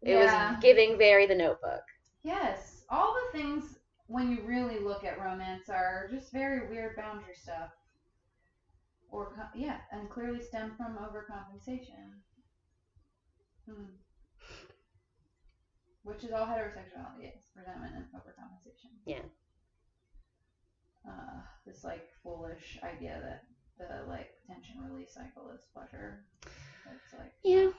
It 0.00 0.14
Yeah. 0.14 0.52
was 0.54 0.62
giving 0.62 0.96
very 0.96 1.26
The 1.26 1.34
Notebook. 1.34 1.82
Yes. 2.22 2.84
All 2.88 3.14
the 3.14 3.38
things 3.38 3.78
when 4.06 4.30
you 4.30 4.38
really 4.46 4.78
look 4.78 5.04
at 5.04 5.20
romance 5.20 5.68
are 5.68 6.08
just 6.10 6.32
very 6.32 6.66
weird 6.70 6.96
boundary 6.96 7.34
stuff. 7.34 7.70
Or 9.10 9.50
yeah, 9.54 9.80
and 9.92 10.08
clearly 10.08 10.40
stem 10.42 10.72
from 10.78 10.96
overcompensation. 10.96 12.04
Hmm. 13.66 13.84
Which 16.02 16.24
is 16.24 16.32
all 16.32 16.46
heterosexuality 16.46 17.34
is 17.36 17.42
resentment 17.56 17.94
and 17.96 18.06
overcompensation. 18.14 18.90
Yeah. 19.04 19.22
Uh, 21.08 21.40
this 21.66 21.84
like 21.84 22.08
foolish 22.22 22.78
idea 22.82 23.20
that 23.22 23.44
the 23.78 24.08
like 24.08 24.28
tension 24.46 24.76
release 24.90 25.14
cycle 25.14 25.50
is 25.50 25.60
pleasure. 25.72 26.24
It's 26.44 27.12
like 27.18 27.32
Yeah. 27.42 27.70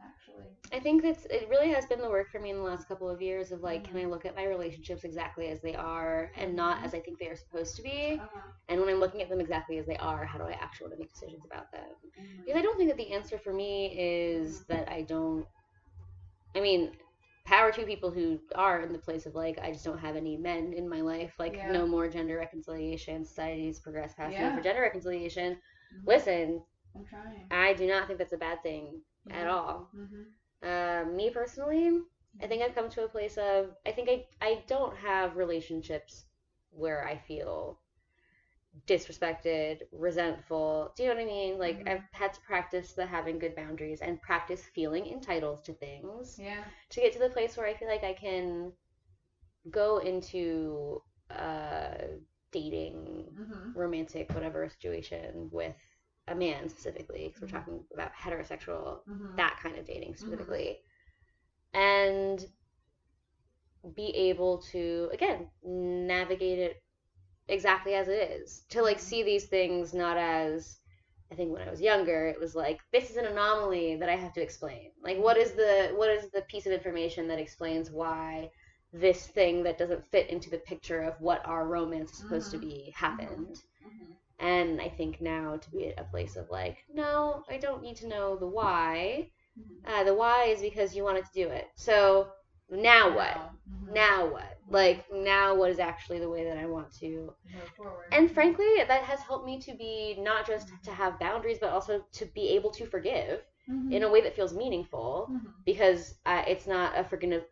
actually. 0.00 0.46
I 0.72 0.80
think 0.80 1.02
that's 1.02 1.24
it 1.26 1.48
really 1.48 1.68
has 1.70 1.86
been 1.86 2.00
the 2.00 2.08
work 2.08 2.30
for 2.30 2.40
me 2.40 2.50
in 2.50 2.56
the 2.56 2.62
last 2.62 2.88
couple 2.88 3.08
of 3.08 3.20
years 3.20 3.52
of 3.52 3.62
like, 3.62 3.84
can 3.84 3.96
I 3.96 4.04
look 4.04 4.24
at 4.24 4.34
my 4.34 4.44
relationships 4.44 5.04
exactly 5.04 5.48
as 5.48 5.60
they 5.60 5.74
are 5.74 6.30
and 6.36 6.54
not 6.54 6.78
Mhm. 6.78 6.84
as 6.84 6.94
I 6.94 7.00
think 7.00 7.18
they 7.18 7.28
are 7.28 7.36
supposed 7.36 7.76
to 7.76 7.82
be? 7.82 8.18
Uh-huh. 8.20 8.40
And 8.68 8.80
when 8.80 8.88
I'm 8.90 9.00
looking 9.00 9.22
at 9.22 9.28
them 9.28 9.40
exactly 9.40 9.78
as 9.78 9.86
they 9.86 9.96
are, 9.96 10.24
how 10.24 10.38
do 10.38 10.44
I 10.44 10.52
actually 10.52 10.84
want 10.84 10.92
to 10.94 10.98
make 10.98 11.10
decisions 11.10 11.44
about 11.44 11.70
them? 11.72 11.88
Mhm. 12.18 12.44
Because 12.44 12.58
I 12.58 12.62
don't 12.62 12.76
think 12.76 12.90
that 12.90 12.96
the 12.98 13.12
answer 13.12 13.38
for 13.38 13.52
me 13.52 13.94
is 13.98 14.64
that 14.66 14.90
I 14.90 15.02
don't. 15.02 15.46
I 16.54 16.60
mean, 16.60 16.90
power 17.48 17.72
to 17.72 17.84
people 17.84 18.10
who 18.10 18.40
are 18.54 18.80
in 18.82 18.92
the 18.92 18.98
place 18.98 19.26
of 19.26 19.34
like, 19.34 19.58
I 19.60 19.72
just 19.72 19.84
don't 19.84 19.98
have 19.98 20.16
any 20.16 20.36
men 20.36 20.72
in 20.74 20.88
my 20.88 21.00
life. 21.00 21.34
Like, 21.38 21.56
Yeah. 21.56 21.72
no 21.72 21.86
more 21.86 22.08
gender 22.08 22.36
reconciliation. 22.36 23.24
Society's 23.24 23.80
progressed 23.80 24.16
past 24.16 24.32
Yeah. 24.32 24.54
for 24.56 24.62
gender 24.62 24.82
reconciliation. 24.82 25.60
Mhm. 25.94 26.06
Listen, 26.06 26.62
I'm 26.94 27.04
trying. 27.04 27.46
I 27.50 27.74
do 27.74 27.86
not 27.86 28.06
think 28.06 28.18
that's 28.18 28.32
a 28.32 28.38
bad 28.38 28.62
thing 28.62 29.02
at 29.30 29.46
Mhm. 29.46 29.50
all. 29.50 29.90
Mm-hmm. 29.94 30.22
Uh, 30.62 31.04
me 31.06 31.30
personally, 31.30 32.00
I 32.42 32.46
think 32.46 32.62
I've 32.62 32.74
come 32.74 32.88
to 32.90 33.04
a 33.04 33.08
place 33.08 33.38
of 33.38 33.76
I 33.86 33.92
think 33.92 34.08
I 34.08 34.26
I 34.40 34.64
don't 34.66 34.96
have 34.96 35.36
relationships 35.36 36.26
where 36.70 37.06
I 37.06 37.16
feel 37.16 37.80
disrespected, 38.86 39.82
resentful. 39.92 40.92
Do 40.96 41.02
you 41.02 41.08
know 41.08 41.14
what 41.16 41.22
I 41.22 41.26
mean? 41.26 41.58
Like 41.58 41.82
Mhm. 41.82 41.86
I've 41.86 42.02
had 42.12 42.32
to 42.34 42.40
practice 42.40 42.92
the 42.92 43.06
having 43.06 43.38
good 43.38 43.54
boundaries 43.54 44.00
and 44.00 44.20
practice 44.20 44.64
feeling 44.74 45.06
entitled 45.06 45.64
to 45.64 45.72
things 45.74 46.40
Yeah. 46.40 46.64
to 46.90 47.00
get 47.00 47.12
to 47.12 47.18
the 47.18 47.30
place 47.30 47.56
where 47.56 47.66
I 47.66 47.74
feel 47.74 47.88
like 47.88 48.04
I 48.04 48.14
can 48.14 48.72
go 49.70 49.98
into 49.98 51.02
uh 51.30 51.94
dating 52.52 53.24
Mm-hmm. 53.38 53.70
romantic 53.74 54.32
whatever 54.34 54.68
situation 54.68 55.48
with 55.52 55.76
a 56.28 56.34
man 56.34 56.68
specifically 56.68 57.26
because 57.28 57.40
we're 57.42 57.48
talking 57.48 57.84
about 57.92 58.12
heterosexual 58.14 59.00
Mm-hmm. 59.08 59.36
that 59.36 59.58
kind 59.62 59.76
of 59.76 59.84
dating 59.86 60.14
specifically 60.16 60.78
and 61.74 62.46
be 63.94 64.08
able 64.14 64.58
to 64.58 65.08
again 65.12 65.48
navigate 65.62 66.58
it 66.58 66.82
exactly 67.48 67.94
as 67.94 68.08
it 68.08 68.30
is 68.30 68.64
to 68.68 68.82
like 68.82 68.98
see 68.98 69.22
these 69.22 69.46
things 69.46 69.94
not 69.94 70.16
as 70.16 70.78
i 71.32 71.34
think 71.34 71.52
when 71.52 71.62
i 71.62 71.70
was 71.70 71.80
younger 71.80 72.26
it 72.28 72.40
was 72.40 72.54
like 72.54 72.80
this 72.92 73.10
is 73.10 73.16
an 73.16 73.26
anomaly 73.26 73.96
that 73.96 74.08
i 74.08 74.16
have 74.16 74.32
to 74.32 74.42
explain 74.42 74.90
like 75.02 75.18
what 75.18 75.36
is 75.36 75.52
the 75.52 75.92
what 75.96 76.10
is 76.10 76.28
the 76.30 76.42
piece 76.42 76.66
of 76.66 76.72
information 76.72 77.28
that 77.28 77.38
explains 77.38 77.90
why 77.90 78.50
this 78.92 79.26
thing 79.28 79.62
that 79.62 79.78
doesn't 79.78 80.04
fit 80.06 80.28
into 80.30 80.50
the 80.50 80.58
picture 80.58 81.02
of 81.02 81.20
what 81.20 81.44
our 81.46 81.66
romance 81.66 82.12
is 82.12 82.18
supposed 82.18 82.50
to 82.50 82.58
Mhm. 82.58 82.60
be 82.60 82.92
happened 82.96 83.62
Mm-hmm. 83.86 84.12
and 84.38 84.80
I 84.80 84.88
think 84.88 85.20
now 85.20 85.56
to 85.56 85.70
be 85.70 85.86
at 85.88 85.98
a 86.00 86.04
place 86.04 86.36
of 86.36 86.50
like, 86.50 86.84
no, 86.92 87.44
I 87.48 87.58
don't 87.58 87.82
need 87.82 87.96
to 87.96 88.08
know 88.08 88.36
the 88.36 88.46
why. 88.46 89.30
Mm-hmm. 89.58 89.90
Uh, 89.90 90.04
the 90.04 90.14
why 90.14 90.44
is 90.44 90.60
because 90.60 90.94
you 90.96 91.04
wanted 91.04 91.24
to 91.24 91.32
do 91.32 91.48
it. 91.48 91.68
So 91.76 92.28
now 92.70 93.14
what? 93.14 93.36
Mm-hmm. 93.36 93.94
Now 93.94 94.26
what? 94.30 94.58
Like 94.70 95.04
now 95.12 95.54
what 95.54 95.70
is 95.70 95.78
actually 95.78 96.18
the 96.18 96.28
way 96.28 96.44
that 96.44 96.58
I 96.58 96.66
want 96.66 96.92
to? 97.00 97.32
Move 97.52 97.68
forward. 97.76 98.04
And 98.12 98.30
frankly, 98.30 98.66
that 98.86 99.02
has 99.02 99.20
helped 99.20 99.46
me 99.46 99.60
to 99.60 99.74
be 99.74 100.16
not 100.18 100.46
just 100.46 100.68
to 100.84 100.90
have 100.92 101.18
boundaries, 101.18 101.58
but 101.60 101.70
also 101.70 102.04
to 102.12 102.26
be 102.26 102.50
able 102.50 102.70
to 102.72 102.86
forgive 102.86 103.42
Mhm. 103.68 103.92
in 103.92 104.02
a 104.02 104.08
way 104.10 104.20
that 104.22 104.34
feels 104.36 104.54
meaningful. 104.54 105.28
Mhm. 105.30 105.52
Because 105.64 106.14
uh, 106.26 106.42
it's 106.46 106.66
not 106.66 106.98
a 106.98 107.04
forgiveness. 107.04 107.44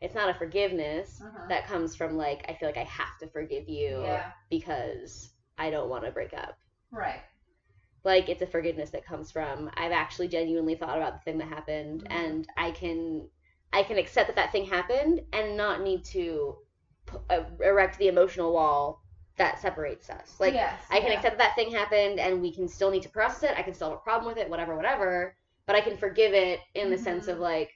It's 0.00 0.14
not 0.14 0.28
a 0.28 0.34
forgiveness 0.34 1.20
Uh-huh. 1.22 1.46
that 1.48 1.66
comes 1.66 1.94
from 1.96 2.16
like 2.16 2.44
I 2.48 2.54
feel 2.54 2.68
like 2.68 2.76
I 2.76 2.84
have 2.84 3.18
to 3.20 3.28
forgive 3.28 3.68
you 3.68 4.02
Yeah. 4.02 4.32
because 4.50 5.32
I 5.58 5.70
don't 5.70 5.88
want 5.88 6.04
to 6.04 6.10
break 6.10 6.34
up. 6.34 6.58
Right. 6.90 7.20
like 8.04 8.28
it's 8.28 8.42
a 8.42 8.46
forgiveness 8.46 8.90
that 8.90 9.04
comes 9.04 9.30
from 9.30 9.70
I've 9.76 9.92
actually 9.92 10.28
genuinely 10.28 10.74
thought 10.74 10.96
about 10.96 11.14
the 11.14 11.20
thing 11.20 11.38
that 11.38 11.48
happened 11.48 12.04
Mhm. 12.04 12.12
and 12.12 12.48
I 12.56 12.70
can 12.72 13.28
I 13.72 13.82
can 13.82 13.98
accept 13.98 14.28
that 14.28 14.36
that 14.36 14.52
thing 14.52 14.64
happened 14.66 15.20
and 15.32 15.56
not 15.56 15.82
need 15.82 16.04
to 16.06 16.56
p- 17.06 17.18
uh, 17.30 17.44
erect 17.62 17.98
the 17.98 18.08
emotional 18.08 18.52
wall 18.52 19.02
that 19.36 19.58
separates 19.60 20.10
us. 20.10 20.38
Like 20.40 20.54
yes, 20.54 20.84
I 20.90 21.00
can 21.00 21.10
yeah. 21.10 21.12
accept 21.12 21.38
that 21.38 21.48
that 21.48 21.56
thing 21.56 21.70
happened 21.72 22.18
and 22.20 22.40
we 22.42 22.52
can 22.52 22.68
still 22.68 22.90
need 22.90 23.02
to 23.02 23.08
process 23.10 23.50
it. 23.50 23.58
I 23.58 23.62
can 23.62 23.74
still 23.74 23.90
have 23.90 23.98
a 23.98 24.02
problem 24.02 24.28
with 24.28 24.38
it, 24.38 24.48
whatever, 24.50 24.76
whatever. 24.76 25.36
But 25.66 25.76
I 25.76 25.80
can 25.80 25.96
forgive 25.96 26.32
it 26.34 26.60
in 26.74 26.90
the 26.90 26.98
sense 26.98 27.28
of 27.28 27.38
like, 27.38 27.70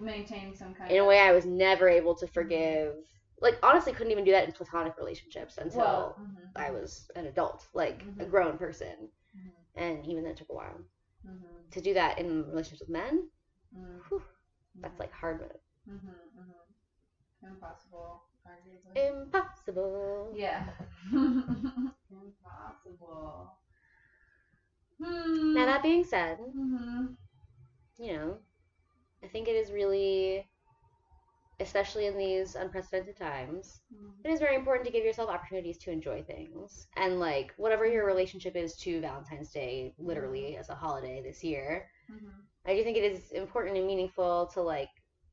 maintain 0.00 0.54
some 0.54 0.74
kind 0.74 0.90
in 0.90 0.98
a 0.98 1.04
way 1.04 1.18
I 1.20 1.32
was 1.32 1.44
never 1.46 1.88
able 1.88 2.14
to 2.16 2.26
forgive. 2.26 2.94
Like, 3.40 3.58
honestly, 3.62 3.92
couldn't 3.92 4.12
even 4.12 4.24
do 4.24 4.32
that 4.32 4.46
in 4.46 4.52
platonic 4.52 4.96
relationships 4.98 5.58
until 5.58 5.78
well, 5.80 6.18
mhm, 6.18 6.52
I 6.56 6.70
was 6.70 7.10
an 7.16 7.26
adult, 7.26 7.66
like 7.74 8.06
a 8.18 8.24
Mhm. 8.24 8.30
grown 8.30 8.58
person. 8.58 9.10
mhm, 9.34 9.50
And 9.74 10.04
even 10.06 10.24
that 10.24 10.36
took 10.36 10.48
a 10.50 10.54
while. 10.54 10.80
mhm, 11.24 11.72
To 11.72 11.80
do 11.80 11.94
that 11.94 12.18
in 12.18 12.46
relationships 12.48 12.80
with 12.80 12.88
men, 12.90 13.28
whew, 14.08 14.22
that's 14.82 14.98
like 14.98 15.12
hard 15.12 15.40
mode. 15.40 15.58
mhm, 15.88 16.14
mhm. 16.38 17.48
impossible. 17.48 18.22
Arguably. 18.46 19.10
Impossible. 19.10 20.32
yeah. 20.36 20.68
impossible. 21.12 21.92
Hmm. 25.02 25.54
Now, 25.54 25.66
that 25.66 25.82
being 25.82 26.04
said, 26.04 26.38
mm-hmm. 26.38 27.06
you 27.98 28.12
know, 28.12 28.38
I 29.22 29.28
think 29.28 29.48
it 29.48 29.56
is 29.56 29.72
really, 29.72 30.46
especially 31.60 32.06
in 32.06 32.16
these 32.16 32.54
unprecedented 32.54 33.16
times, 33.16 33.80
it 34.24 34.30
is 34.30 34.40
very 34.40 34.56
important 34.56 34.86
to 34.86 34.92
give 34.92 35.04
yourself 35.04 35.30
opportunities 35.30 35.78
to 35.78 35.90
enjoy 35.90 36.22
things. 36.22 36.86
And 36.96 37.20
like 37.20 37.52
whatever 37.56 37.86
your 37.86 38.06
relationship 38.06 38.56
is 38.56 38.76
to 38.78 39.00
Valentine's 39.00 39.50
Day, 39.50 39.94
literally 39.98 40.56
as 40.56 40.68
a 40.68 40.74
holiday 40.74 41.22
this 41.22 41.42
year, 41.44 41.88
hmm 42.08 42.28
I 42.66 42.74
do 42.74 42.82
think 42.82 42.96
it 42.96 43.04
is 43.04 43.32
important 43.32 43.76
and 43.76 43.86
meaningful 43.86 44.46
to 44.54 44.62
like 44.62 44.88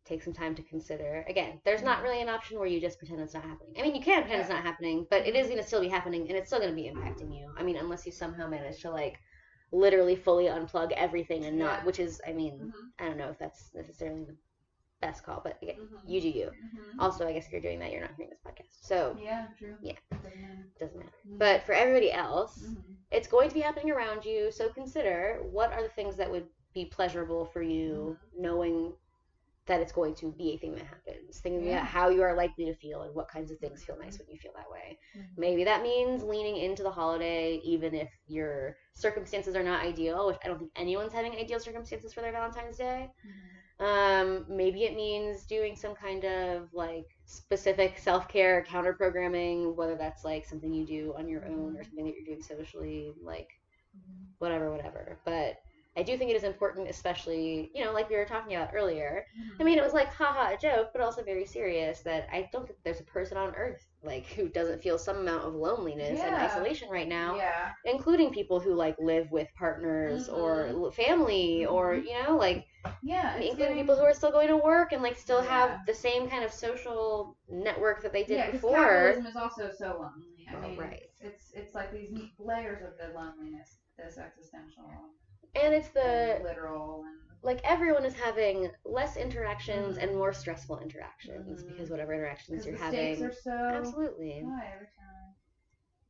take 0.05 0.21
some 0.21 0.34
time 0.34 0.55
to 0.55 0.63
consider. 0.63 1.25
Again, 1.27 1.59
there's 1.65 1.81
not 1.84 2.03
really 2.03 2.21
an 2.21 2.29
option 2.29 2.57
where 2.59 2.67
you 2.67 2.79
just 2.81 2.97
pretend 2.99 3.21
it's 3.21 3.34
not 3.34 3.43
happening. 3.43 3.73
I 3.77 3.81
mean, 3.81 3.95
you 3.95 4.01
can 4.01 4.21
pretend 4.21 4.41
it's 4.41 4.49
not 4.49 4.63
happening, 4.63 5.07
but 5.09 5.25
it 5.27 5.36
is 5.36 5.47
going 5.47 5.59
to 5.59 5.63
still 5.65 5.81
be 5.81 5.88
happening 5.88 6.27
and 6.27 6.38
it's 6.38 6.47
still 6.47 6.59
going 6.59 6.71
to 6.71 6.75
be 6.75 6.89
impacting 6.89 7.34
you. 7.36 7.47
I 7.57 7.63
mean, 7.63 7.77
unless 7.77 8.05
you 8.05 8.11
somehow 8.11 8.47
manage 8.47 8.81
to 8.81 8.91
like 8.91 9.19
literally 9.71 10.15
fully 10.15 10.45
unplug 10.45 10.91
everything 10.93 11.45
and 11.45 11.57
not, 11.57 11.79
Yeah. 11.79 11.86
which 11.86 11.99
is, 11.99 12.21
I 12.27 12.34
mean, 12.34 12.59
Mhm. 12.59 12.91
I 12.99 13.05
don't 13.07 13.17
know 13.17 13.29
if 13.29 13.39
that's 13.39 13.71
necessarily 13.73 14.25
the 14.25 14.36
best 15.01 15.23
call, 15.23 15.41
but 15.43 15.57
again, 15.61 15.77
Mhm. 15.77 16.09
you 16.09 16.21
do 16.21 16.29
you. 16.29 16.51
hmm 16.61 16.99
Also, 16.99 17.27
I 17.27 17.34
guess 17.34 17.47
if 17.47 17.51
you're 17.51 17.61
doing 17.61 17.79
that, 17.79 17.91
you're 17.91 18.01
not 18.01 18.15
hearing 18.15 18.29
this 18.29 18.39
podcast, 18.45 18.86
so 18.86 19.17
Yeah, 19.19 19.47
true. 19.57 19.75
Yeah. 19.81 19.97
Doesn't 20.11 20.41
matter. 20.41 20.65
it 20.75 20.79
doesn't 20.79 20.97
matter. 20.99 21.11
Mhm. 21.27 21.39
But 21.39 21.63
for 21.63 21.73
everybody 21.73 22.11
else, 22.11 22.57
Mhm. 22.59 22.97
it's 23.11 23.27
going 23.27 23.49
to 23.49 23.53
be 23.53 23.61
happening 23.61 23.91
around 23.91 24.25
you. 24.25 24.51
So 24.51 24.69
consider 24.69 25.41
what 25.51 25.71
are 25.73 25.81
the 25.84 25.89
things 25.89 26.17
that 26.17 26.29
would 26.31 26.47
be 26.74 26.86
pleasurable 26.86 27.45
for 27.45 27.61
you, 27.61 28.17
knowing 28.38 28.93
that 29.67 29.82
it's 29.82 29.91
going 29.91 30.13
to 30.15 30.32
be 30.34 30.53
a 30.53 30.57
thing 30.57 30.76
that 30.76 30.86
happens. 30.86 31.39
Thinking 31.41 31.67
Yeah. 31.67 31.74
about 31.74 31.86
how 31.86 32.09
you 32.09 32.21
are 32.21 32.36
likely 32.36 32.65
to 32.65 32.74
feel 32.76 33.03
and 33.03 33.13
what 33.15 33.28
kinds 33.30 33.51
of 33.51 33.59
things 33.59 33.84
feel 33.84 33.97
nice 33.97 34.19
when 34.19 34.28
you 34.30 34.38
feel 34.38 34.51
that 34.55 34.69
way. 34.69 34.97
Mhm. 35.15 35.38
Maybe 35.38 35.63
that 35.63 35.82
means 35.82 36.24
leaning 36.24 36.57
into 36.57 36.84
the 36.84 36.91
holiday, 36.91 37.59
even 37.63 37.93
if 37.93 38.09
your 38.28 38.76
circumstances 38.93 39.55
are 39.55 39.63
not 39.63 39.84
ideal, 39.86 40.28
which 40.28 40.38
I 40.43 40.47
don't 40.47 40.59
think 40.59 40.71
anyone's 40.76 41.13
having 41.13 41.36
ideal 41.36 41.59
circumstances 41.59 42.13
for 42.13 42.21
their 42.21 42.32
Valentine's 42.32 42.78
Day. 42.78 43.09
Mhm. 43.24 43.63
Um, 43.80 44.45
maybe 44.47 44.84
it 44.84 44.95
means 44.95 45.45
doing 45.45 45.76
some 45.76 45.95
kind 45.95 46.26
of 46.26 46.69
like 46.74 47.05
specific 47.26 47.97
self 47.97 48.28
care 48.28 48.63
counter 48.63 48.93
programming, 48.93 49.76
whether 49.76 49.95
that's 49.95 50.24
like 50.24 50.45
something 50.45 50.74
you 50.74 50.86
do 50.86 51.13
on 51.17 51.28
your 51.28 51.45
own 51.47 51.76
or 51.78 51.84
something 51.84 52.05
that 52.05 52.13
you're 52.15 52.26
doing 52.26 52.41
socially, 52.41 53.11
like 53.21 53.47
Mhm. 53.93 54.34
whatever, 54.39 54.71
whatever. 54.71 55.19
But 55.26 55.55
I 55.95 56.03
do 56.03 56.17
think 56.17 56.31
it 56.31 56.35
is 56.35 56.43
important, 56.43 56.89
especially, 56.89 57.71
you 57.73 57.83
know, 57.83 57.91
like 57.93 58.09
we 58.09 58.15
were 58.15 58.25
talking 58.25 58.55
about 58.55 58.71
earlier. 58.73 59.25
Mhm. 59.37 59.61
I 59.61 59.63
mean, 59.63 59.77
it 59.77 59.83
was 59.83 59.93
like, 59.93 60.11
haha, 60.13 60.53
a 60.53 60.57
joke, 60.57 60.89
but 60.93 61.01
also 61.01 61.23
very 61.23 61.45
serious 61.45 62.01
that 62.01 62.27
I 62.31 62.49
don't 62.51 62.65
think 62.67 62.79
there's 62.83 62.99
a 62.99 63.03
person 63.03 63.37
on 63.37 63.55
earth, 63.55 63.85
like, 64.03 64.25
who 64.27 64.49
doesn't 64.49 64.81
feel 64.81 64.97
some 64.97 65.17
amount 65.17 65.43
of 65.45 65.53
loneliness 65.53 66.23
and 66.23 66.35
isolation 66.35 66.89
right 66.89 67.07
now, 67.07 67.35
Yeah. 67.37 67.71
including 67.85 68.31
people 68.31 68.59
who, 68.59 68.73
like, 68.73 68.95
live 68.99 69.31
with 69.31 69.47
partners 69.55 70.27
or 70.29 70.67
Mhm. 70.67 70.83
l- 70.83 70.91
family 70.91 71.65
or, 71.65 71.95
Mhm. 71.95 72.05
you 72.05 72.23
know, 72.23 72.37
like, 72.37 72.65
Yeah. 73.01 73.37
Including 73.39 73.75
people 73.75 73.95
who 73.95 74.03
are 74.03 74.13
still 74.13 74.31
going 74.31 74.47
to 74.47 74.57
work 74.57 74.91
and, 74.91 75.01
like, 75.03 75.17
still 75.17 75.41
Yeah. 75.41 75.49
have 75.49 75.85
the 75.85 75.93
same 75.93 76.29
kind 76.29 76.43
of 76.43 76.51
social 76.53 77.37
network 77.49 78.01
that 78.01 78.11
they 78.13 78.23
did 78.23 78.37
yeah, 78.37 78.51
before. 78.51 78.75
capitalism 78.83 79.25
is 79.27 79.35
also 79.35 79.71
so 79.71 79.99
lonely. 79.99 80.47
I 80.49 80.55
Oh, 80.55 80.69
mean, 80.69 80.77
right. 80.77 81.01
it's 81.21 81.51
it's 81.53 81.73
like 81.75 81.91
these 81.91 82.11
layers 82.39 82.81
of 82.81 82.97
the 82.97 83.13
loneliness, 83.17 83.77
this 83.97 84.17
existential, 84.17 84.89
And 85.55 85.73
it's 85.73 85.89
the, 85.89 86.35
and 86.35 86.43
literal, 86.43 87.03
and 87.05 87.19
like 87.43 87.61
everyone 87.63 88.05
is 88.05 88.15
having 88.15 88.71
less 88.85 89.17
interactions 89.17 89.97
Mhm. 89.97 90.03
and 90.03 90.17
more 90.17 90.33
stressful 90.33 90.79
interactions 90.79 91.63
Mhm. 91.63 91.67
because 91.67 91.89
whatever 91.89 92.13
interactions 92.13 92.65
you're 92.65 92.77
having 92.77 93.23
are 93.23 93.31
so 93.31 93.51
absolutely 93.51 94.39
every 94.39 94.87
time. 94.97 95.35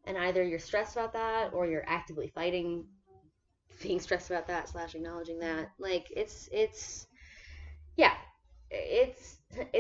and 0.05 0.17
either 0.17 0.43
you're 0.43 0.59
stressed 0.59 0.95
about 0.95 1.13
that 1.13 1.53
or 1.53 1.65
you're 1.67 1.83
actively 1.87 2.27
fighting 2.27 2.85
being 3.81 3.99
stressed 3.99 4.29
about 4.29 4.47
that 4.47 4.69
slash 4.69 4.95
acknowledging 4.95 5.39
that 5.39 5.69
like 5.79 6.11
it's 6.15 6.47
it's 6.51 7.07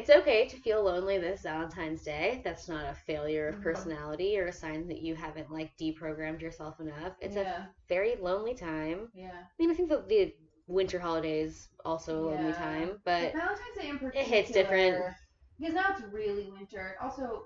it's 0.03 0.09
okay 0.09 0.45
to 0.49 0.57
feel 0.57 0.83
lonely 0.83 1.17
this 1.17 1.43
valentine's 1.43 2.03
day 2.03 2.41
that's 2.43 2.67
not 2.67 2.89
a 2.89 2.93
failure 2.93 3.47
of 3.47 3.55
Mhm. 3.55 3.63
personality 3.63 4.37
or 4.37 4.47
a 4.47 4.51
sign 4.51 4.85
that 4.89 5.01
you 5.01 5.15
haven't 5.15 5.49
like 5.49 5.71
deprogrammed 5.77 6.41
yourself 6.41 6.77
enough 6.81 7.13
it's 7.21 7.37
a 7.37 7.69
very 7.87 8.17
lonely 8.17 8.53
time 8.53 9.09
yeah. 9.13 9.29
i 9.31 9.55
mean 9.57 9.71
i 9.71 9.73
think 9.73 9.87
that 9.87 10.09
the 10.09 10.33
winter 10.67 10.99
holidays 10.99 11.69
also 11.85 12.19
a 12.19 12.23
lonely 12.31 12.49
Yeah. 12.49 12.57
time 12.57 12.89
But 13.05 13.31
but 13.33 13.33
Valentine's 13.33 13.77
Day 13.79 13.89
in 13.89 13.97
particular, 13.99 14.25
it 14.25 14.27
hits 14.27 14.51
different. 14.51 15.15
because 15.57 15.73
now 15.73 15.85
it's 15.91 16.01
really 16.11 16.49
winter. 16.51 16.97
Also, 17.01 17.45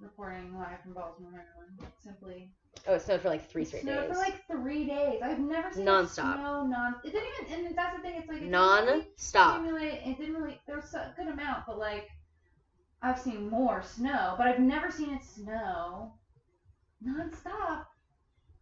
reporting 0.00 0.56
live 0.58 0.80
from 0.80 0.94
Baltimore, 0.94 1.32
Maryland. 1.32 1.78
Simply, 2.02 2.50
oh 2.86 2.94
it 2.94 3.02
snowed 3.02 3.20
for 3.20 3.28
like 3.28 3.48
three 3.50 3.62
it 3.62 3.68
straight 3.68 3.82
snowed 3.82 4.08
days 4.08 4.12
for 4.12 4.18
like 4.18 4.46
three 4.46 4.84
days. 4.86 5.20
I've 5.22 5.38
never 5.40 5.72
seen 5.72 5.84
Non-stop. 5.84 6.36
Snow 6.36 6.66
non. 6.66 6.94
It 7.04 7.12
didn't 7.12 7.28
even, 7.50 7.66
and 7.66 7.76
that's 7.76 7.96
the 7.96 8.02
thing. 8.02 8.14
It's 8.18 8.28
like 8.28 8.42
it 8.42 8.48
non-stop 8.50 9.60
accumulate. 9.60 10.00
It 10.06 10.18
didn't 10.18 10.34
really. 10.34 10.60
There 10.66 10.76
was 10.76 10.94
a 10.94 11.12
good 11.16 11.28
amount, 11.28 11.64
but 11.66 11.78
like 11.78 12.08
I've 13.02 13.18
seen 13.18 13.48
more 13.48 13.82
snow, 13.82 14.34
but 14.36 14.46
I've 14.46 14.60
never 14.60 14.90
seen 14.90 15.14
it 15.14 15.22
snow 15.22 16.12
non-stop 17.00 17.86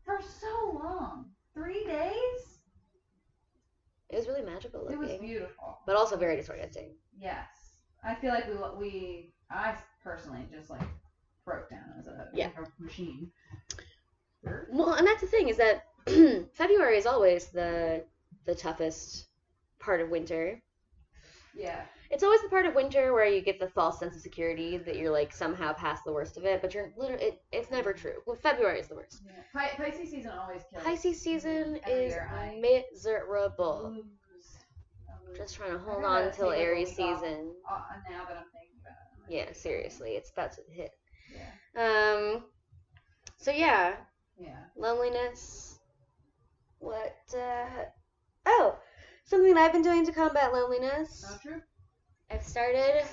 for 0.05 0.21
so 0.23 0.81
long. 0.83 1.31
Three 1.55 1.85
days. 1.85 2.59
it 4.11 4.17
was 4.17 4.29
really 4.29 4.43
magical 4.43 4.83
looking. 4.83 4.97
It 4.97 5.01
was 5.01 5.19
beautiful. 5.21 5.79
but 5.87 5.97
also 5.97 6.17
very 6.17 6.37
disorienting 6.37 6.91
Yes, 7.19 7.47
I 8.05 8.15
feel 8.15 8.31
like 8.31 8.47
we 8.47 8.55
we 8.79 9.33
I 9.51 9.75
personally 10.05 10.47
just 10.53 10.69
like 10.71 10.83
broke 11.47 11.71
down 11.71 11.85
as 11.99 12.07
a, 12.09 12.29
Yeah. 12.35 12.51
a 12.59 12.83
machine. 12.83 13.31
Well, 14.71 14.95
and 14.95 15.07
that's 15.07 15.21
the 15.21 15.27
thing 15.27 15.49
is 15.49 15.57
that 15.59 15.85
February 16.55 16.99
is 16.99 17.07
always 17.07 17.47
the 17.49 18.05
the 18.45 18.55
toughest 18.55 19.27
part 19.79 20.01
of 20.01 20.09
winter. 20.11 20.61
Yeah. 21.55 21.83
It's 22.11 22.23
always 22.23 22.41
the 22.43 22.49
part 22.49 22.67
of 22.67 22.75
winter 22.77 23.13
where 23.13 23.27
you 23.27 23.41
get 23.41 23.59
the 23.59 23.69
false 23.69 23.99
sense 23.99 24.15
of 24.15 24.21
security 24.23 24.77
that 24.79 24.97
you're 24.97 25.11
like 25.11 25.33
somehow 25.33 25.73
past 25.73 26.05
the 26.05 26.13
worst 26.13 26.37
of 26.37 26.45
it, 26.45 26.63
but 26.63 26.73
you're 26.75 26.93
literally 26.97 27.25
it, 27.25 27.43
it's 27.51 27.71
never 27.71 27.93
true. 27.93 28.15
Well, 28.27 28.37
February 28.37 28.79
is 28.79 28.87
the 28.89 28.95
worst. 28.95 29.23
yeah. 29.27 29.33
Pi- 29.53 29.75
Pisces 29.77 30.11
season 30.11 30.31
always 30.31 30.63
kills. 30.71 30.85
Pisces 30.85 31.21
season 31.21 31.81
is 31.89 32.15
I 32.15 32.57
miserable. 32.61 33.91
lose. 33.97 34.05
Lose. 34.05 35.37
Just 35.37 35.57
trying 35.57 35.73
to 35.73 35.79
hold 35.79 36.05
on 36.05 36.23
until 36.25 36.51
take, 36.51 36.59
like, 36.59 36.59
a 36.59 36.63
Aries 36.63 36.89
week 36.97 37.01
off. 37.07 37.21
season. 37.21 37.53
Uh, 37.69 37.79
now 38.11 38.25
that 38.27 38.37
I'm 38.37 38.45
thinking 38.53 38.79
about 38.81 38.93
it. 38.93 39.25
I'm 39.27 39.33
Yeah, 39.33 39.53
seriously, 39.53 40.11
it's 40.13 40.31
about 40.31 40.53
to 40.53 40.61
hit. 40.71 40.93
Yeah. 41.35 42.15
Um. 42.37 42.45
So 43.39 43.51
yeah, 43.51 43.95
Yeah. 44.39 44.65
loneliness. 44.77 45.79
What? 46.79 47.17
uh 47.37 47.85
Oh, 48.47 48.79
something 49.25 49.55
that 49.55 49.65
I've 49.65 49.73
been 49.73 49.83
doing 49.83 50.07
to 50.07 50.13
combat 50.13 50.53
loneliness. 50.53 51.23
Not 51.29 51.43
true. 51.43 51.61
I've 52.31 52.45
started 52.45 53.05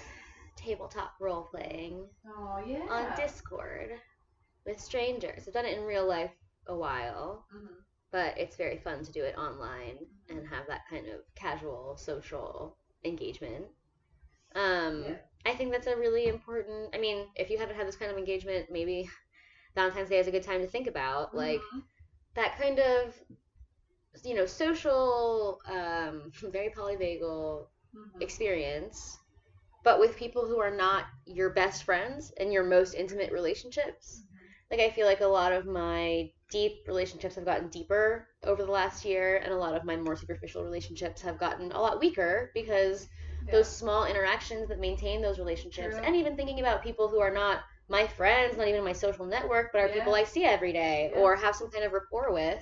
tabletop 0.55 1.13
role 1.19 1.43
playing 1.43 2.09
Oh 2.28 2.63
yeah. 2.65 2.86
on 2.89 3.15
Discord 3.17 3.91
with 4.65 4.80
strangers. 4.80 5.47
I've 5.47 5.53
done 5.53 5.65
it 5.65 5.78
in 5.78 5.84
real 5.86 6.05
life 6.07 6.32
a 6.67 6.76
while, 6.76 7.45
Mhm. 7.53 7.84
but 8.11 8.38
it's 8.38 8.55
very 8.55 8.78
fun 8.78 9.03
to 9.03 9.11
do 9.11 9.24
it 9.24 9.38
online 9.38 10.07
and 10.30 10.47
have 10.47 10.67
that 10.67 10.88
kind 10.89 11.07
of 11.07 11.21
casual 11.36 11.97
social 11.97 12.78
engagement. 13.03 13.65
Um, 14.55 15.03
Yeah. 15.03 15.17
I 15.45 15.55
think 15.55 15.71
that's 15.71 15.88
a 15.88 15.97
really 15.97 16.28
important. 16.28 16.95
I 16.95 16.97
mean, 16.99 17.28
if 17.36 17.49
you 17.49 17.57
haven't 17.57 17.76
had 17.76 17.88
this 17.88 17.95
kind 17.97 18.11
of 18.11 18.17
engagement, 18.17 18.71
maybe 18.71 19.09
Valentine's 19.76 20.09
Day 20.09 20.19
is 20.19 20.28
a 20.28 20.32
good 20.32 20.43
time 20.43 20.61
to 20.61 20.67
think 20.67 20.88
about 20.88 21.36
like 21.36 21.61
Mhm. 21.61 21.84
that 22.36 22.57
kind 22.57 22.80
of 22.80 23.15
you 24.24 24.36
know 24.36 24.45
social 24.45 25.59
um, 25.67 26.32
very 26.51 26.69
polyvagal 26.69 27.67
Mhm. 27.95 28.21
experience, 28.21 29.17
but 29.84 29.99
with 29.99 30.15
people 30.17 30.45
who 30.47 30.59
are 30.59 30.71
not 30.76 31.05
your 31.26 31.49
best 31.51 31.84
friends 31.84 32.32
and 32.39 32.51
your 32.53 32.63
most 32.63 32.93
intimate 32.93 33.32
relationships. 33.32 34.24
like 34.71 34.80
I 34.80 34.89
feel 34.89 35.05
like 35.05 35.21
a 35.21 35.28
lot 35.28 35.51
of 35.53 35.65
my 35.67 36.32
deep 36.49 36.74
relationships 36.88 37.36
have 37.36 37.45
gotten 37.45 37.69
deeper 37.69 38.28
over 38.43 38.63
the 38.63 38.71
last 38.71 39.05
year, 39.05 39.38
and 39.38 39.53
a 39.53 39.57
lot 39.57 39.76
of 39.76 39.84
my 39.84 39.95
more 39.95 40.15
superficial 40.15 40.63
relationships 40.63 41.21
have 41.21 41.38
gotten 41.39 41.71
a 41.71 41.80
lot 41.82 41.99
weaker 41.99 42.51
because 42.55 43.07
Yeah. 43.45 43.51
those 43.51 43.67
small 43.67 44.05
interactions 44.05 44.67
that 44.69 44.80
maintain 44.80 45.21
those 45.21 45.38
relationships, 45.39 45.95
True. 45.95 46.05
and 46.05 46.15
even 46.15 46.36
thinking 46.36 46.59
about 46.59 46.82
people 46.84 47.07
who 47.09 47.19
are 47.19 47.34
not 47.34 47.59
my 47.93 48.07
friends, 48.07 48.57
not 48.57 48.67
even 48.67 48.83
my 48.83 48.91
social 48.91 49.25
network, 49.25 49.71
but 49.71 49.79
are 49.79 49.87
Yeah. 49.87 49.93
people 49.93 50.15
I 50.15 50.23
see 50.23 50.43
every 50.43 50.73
day 50.73 51.11
Yeah. 51.13 51.19
or 51.21 51.35
have 51.35 51.55
some 51.55 51.69
kind 51.69 51.85
of 51.85 51.93
rapport 51.93 52.33
with. 52.33 52.61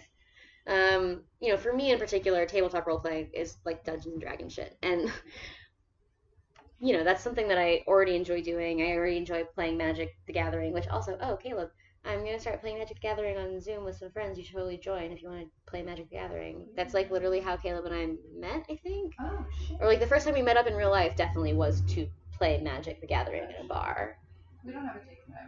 Um, 0.68 1.24
you 1.40 1.50
know, 1.50 1.58
for 1.58 1.72
me 1.74 1.92
in 1.92 1.98
particular, 1.98 2.46
tabletop 2.46 2.86
role 2.86 3.00
playing 3.00 3.32
is 3.34 3.58
like 3.66 3.84
Dungeons 3.86 4.14
and 4.14 4.22
Dragons 4.22 4.54
shit, 4.54 4.78
and 4.84 5.10
you 6.80 6.94
know 6.94 7.04
that's 7.04 7.24
something 7.24 7.48
that 7.48 7.58
I 7.58 7.84
already 7.88 8.16
enjoy 8.16 8.42
doing. 8.44 8.82
I 8.82 8.92
already 8.92 9.18
enjoy 9.18 9.46
playing 9.56 9.78
Magic: 9.78 10.10
The 10.28 10.34
Gathering, 10.34 10.74
which 10.74 10.88
also, 10.90 11.18
oh, 11.22 11.38
Caleb, 11.38 11.72
I'm 12.04 12.26
gonna 12.26 12.40
start 12.40 12.60
playing 12.62 12.78
Magic: 12.80 12.98
The 12.98 13.08
Gathering 13.08 13.38
on 13.38 13.60
Zoom 13.62 13.86
with 13.86 13.96
some 13.96 14.12
friends. 14.12 14.38
You 14.38 14.44
should 14.44 14.56
totally 14.56 14.78
join 14.78 15.12
if 15.14 15.22
you 15.24 15.30
want 15.30 15.46
to 15.46 15.52
play 15.66 15.82
Magic: 15.82 16.10
The 16.10 16.18
Gathering. 16.18 16.68
That's 16.76 16.94
like 16.94 17.10
literally 17.10 17.40
how 17.40 17.56
Caleb 17.56 17.86
and 17.86 17.96
I 17.96 18.06
met, 18.38 18.66
I 18.70 18.76
think, 18.76 19.16
Oh 19.20 19.46
shit. 19.58 19.78
or 19.80 19.88
like 19.88 20.02
the 20.02 20.08
first 20.08 20.26
time 20.26 20.36
we 20.36 20.42
met 20.42 20.58
up 20.58 20.68
in 20.68 20.76
real 20.76 20.92
life 20.92 21.16
definitely 21.16 21.54
was 21.54 21.82
to 21.96 22.08
play 22.34 22.60
Magic: 22.62 23.00
The 23.02 23.08
Gathering 23.08 23.44
in 23.50 23.66
a 23.66 23.68
bar. 23.68 24.18
We 24.66 24.72
don't 24.74 24.86
have 24.86 24.96
a. 24.98 25.02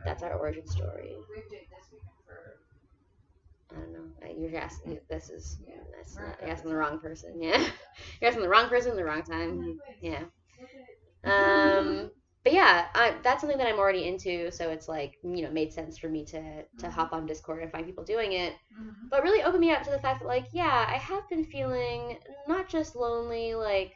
That's 0.05 0.23
our 0.23 0.33
origin 0.33 0.67
story. 0.67 1.15
We 1.29 1.35
have 1.41 1.49
date 1.49 1.69
this 1.69 1.87
weekend 1.91 2.17
for. 2.25 2.59
I 3.71 3.75
don't 3.75 3.93
know. 3.93 4.05
Uh, 4.23 4.31
You're 4.37 4.59
asking. 4.59 4.99
This 5.09 5.29
is. 5.29 5.57
Yeah. 5.67 5.75
That's 5.95 6.19
not, 6.19 6.37
you're 6.41 6.51
asking 6.51 6.69
the 6.71 6.77
wrong 6.77 6.99
person. 6.99 7.33
Yeah. 7.41 7.57
You're 8.21 8.29
asking 8.29 8.43
the 8.43 8.49
wrong 8.49 8.69
person, 8.69 8.91
at 8.91 8.97
the 8.97 9.05
wrong 9.05 9.23
time. 9.23 9.79
Yeah. 10.01 10.23
Um. 11.23 12.11
But 12.43 12.51
yeah, 12.51 12.87
I, 12.93 13.15
that's 13.23 13.39
something 13.39 13.57
that 13.57 13.67
I'm 13.67 13.79
already 13.79 14.05
into, 14.05 14.51
so 14.51 14.69
it's 14.69 14.89
like 14.89 15.13
you 15.23 15.43
know 15.43 15.49
made 15.49 15.71
sense 15.71 15.97
for 15.97 16.09
me 16.09 16.25
to 16.25 16.63
to 16.79 16.87
Mhm. 16.87 16.91
hop 16.91 17.13
on 17.13 17.25
Discord 17.25 17.63
and 17.63 17.71
find 17.71 17.85
people 17.85 18.03
doing 18.03 18.33
it. 18.33 18.53
Mhm. 18.77 19.09
But 19.09 19.23
really 19.23 19.41
opened 19.43 19.61
me 19.61 19.71
up 19.71 19.83
to 19.83 19.91
the 19.91 19.99
fact 20.01 20.19
that 20.19 20.25
like 20.27 20.47
yeah, 20.51 20.85
I 20.89 20.97
have 20.97 21.29
been 21.29 21.45
feeling 21.45 22.19
not 22.45 22.67
just 22.67 22.97
lonely 22.97 23.55
like 23.55 23.93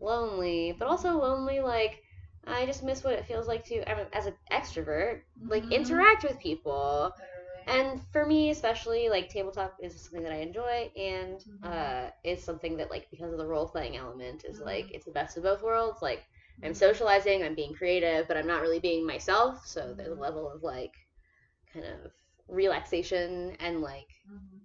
lonely, 0.00 0.72
but 0.78 0.88
also 0.88 1.18
lonely 1.20 1.60
like 1.60 2.01
I 2.46 2.66
just 2.66 2.82
miss 2.82 3.04
what 3.04 3.14
it 3.14 3.26
feels 3.26 3.46
like 3.48 3.64
to 3.66 3.82
as 4.14 4.26
an 4.26 4.34
extrovert 4.52 5.20
like 5.48 5.64
Mhm. 5.64 5.70
interact 5.70 6.24
with 6.24 6.38
people. 6.40 7.12
Literally. 7.18 7.66
And 7.66 8.00
for 8.12 8.26
me, 8.26 8.50
especially, 8.50 9.08
like 9.08 9.28
tabletop 9.28 9.76
is 9.80 10.00
something 10.02 10.22
that 10.24 10.32
I 10.32 10.36
enjoy, 10.38 10.90
and 10.96 11.40
Mhm. 11.46 11.62
uh, 11.62 12.10
is 12.24 12.42
something 12.42 12.76
that, 12.78 12.90
like, 12.90 13.06
because 13.10 13.32
of 13.32 13.38
the 13.38 13.46
role 13.46 13.66
playing 13.68 13.96
element, 13.96 14.44
is 14.44 14.58
Mhm. 14.58 14.64
like 14.64 14.90
it's 14.92 15.04
the 15.04 15.12
best 15.12 15.36
of 15.36 15.44
both 15.44 15.62
worlds. 15.62 16.02
Like, 16.02 16.24
I'm 16.64 16.74
Mhm. 16.74 16.74
socializing, 16.74 17.42
I'm 17.42 17.54
being 17.54 17.72
creative, 17.74 18.26
but 18.28 18.36
I'm 18.36 18.46
not 18.48 18.62
really 18.62 18.80
being 18.80 19.06
myself. 19.06 19.64
So 19.66 19.94
there's 19.96 20.10
a 20.12 20.14
Mhm. 20.14 20.20
level 20.20 20.50
of 20.50 20.62
like, 20.62 20.92
kind 21.72 21.84
of 21.86 22.12
relaxation 22.48 23.56
and 23.60 23.80
like 23.80 24.08
Mhm. 24.24 24.62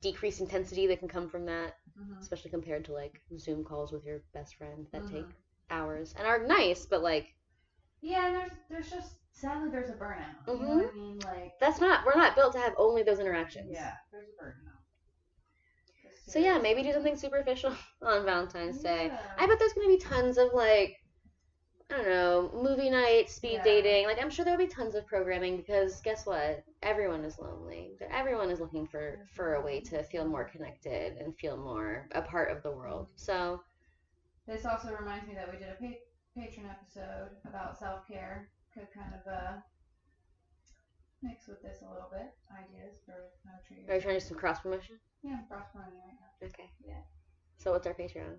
decreased 0.00 0.40
intensity 0.40 0.86
that 0.86 0.98
can 0.98 1.08
come 1.08 1.28
from 1.28 1.46
that, 1.46 1.74
especially 2.22 2.50
compared 2.50 2.84
to 2.86 2.92
like 2.92 3.20
Zoom 3.38 3.64
calls 3.64 3.92
with 3.92 4.04
your 4.04 4.22
best 4.34 4.56
friend 4.56 4.86
that 4.92 5.06
take. 5.06 5.30
Hours 5.70 6.14
and 6.16 6.26
are 6.26 6.38
nice, 6.46 6.86
but 6.86 7.02
like 7.02 7.34
Yeah, 8.00 8.26
and 8.26 8.36
there's 8.36 8.52
there's 8.68 8.90
just 8.90 9.16
sadly 9.32 9.70
there's 9.70 9.90
a 9.90 9.94
burnout. 9.94 10.34
You 10.46 10.60
know 10.60 10.68
what 10.68 10.86
I 10.86 10.90
mm-hmm. 10.90 10.96
mean? 10.96 11.18
Like 11.20 11.52
that's 11.60 11.80
not 11.80 12.04
we're 12.06 12.14
not 12.16 12.34
built 12.34 12.52
to 12.54 12.58
have 12.58 12.74
only 12.78 13.02
those 13.02 13.18
interactions. 13.20 13.72
yeah, 13.72 13.92
there's 14.12 14.28
a 14.28 14.42
burnout. 14.42 14.82
So 16.26 16.38
yeah, 16.38 16.58
maybe 16.58 16.82
do 16.82 16.92
something 16.92 17.16
superficial 17.16 17.74
on 18.02 18.24
Valentine's 18.24 18.80
Day. 18.82 19.10
I 19.38 19.46
bet 19.46 19.58
there's 19.58 19.72
gonna 19.72 19.88
be 19.88 19.98
tons 19.98 20.38
of 20.38 20.52
like 20.52 20.96
I 21.90 21.96
don't 21.96 22.08
know, 22.08 22.50
movie 22.54 22.90
night, 22.90 23.28
speed 23.30 23.54
Yeah. 23.54 23.64
dating. 23.64 24.06
Like 24.06 24.18
I'm 24.20 24.30
sure 24.30 24.44
there'll 24.44 24.58
be 24.58 24.66
tons 24.66 24.94
of 24.94 25.06
programming 25.06 25.56
because 25.56 26.00
guess 26.02 26.26
what? 26.26 26.62
Everyone 26.82 27.24
is 27.24 27.38
lonely. 27.38 27.96
Everyone 28.10 28.50
is 28.50 28.60
looking 28.60 28.86
for 28.86 29.18
for 29.34 29.54
a 29.54 29.62
way 29.62 29.80
to 29.80 30.02
feel 30.04 30.26
more 30.26 30.44
connected 30.44 31.16
and 31.18 31.36
feel 31.36 31.56
more 31.56 32.08
a 32.12 32.22
part 32.22 32.50
of 32.50 32.62
the 32.62 32.72
world. 32.72 33.10
So 33.16 33.60
This 34.48 34.64
also 34.64 34.96
reminds 34.98 35.28
me 35.28 35.34
that 35.34 35.52
we 35.52 35.58
did 35.58 35.68
a 35.68 35.74
pa- 35.74 36.00
patron 36.34 36.66
episode 36.66 37.36
about 37.44 37.78
self 37.78 38.08
care. 38.08 38.48
Could 38.72 38.88
kind 38.94 39.12
of 39.14 39.26
uh 39.30 39.58
mix 41.22 41.46
with 41.48 41.60
this 41.62 41.82
a 41.82 41.90
little 41.92 42.08
bit. 42.10 42.32
Ideas 42.50 42.96
for 43.04 43.28
how 43.44 43.58
to 43.58 43.62
treat 43.66 43.88
are 43.90 43.96
you 43.96 44.00
trying 44.00 44.14
to 44.14 44.20
do 44.20 44.26
some 44.26 44.38
cross 44.38 44.60
promotion? 44.60 44.96
Yeah, 45.22 45.36
I'm 45.38 45.44
cross 45.46 45.66
promoting 45.72 45.98
right 46.00 46.16
now. 46.16 46.46
Okay. 46.48 46.70
Yeah. 46.86 46.94
So 47.58 47.72
what's 47.72 47.86
our 47.86 47.94
Patreon? 47.94 48.38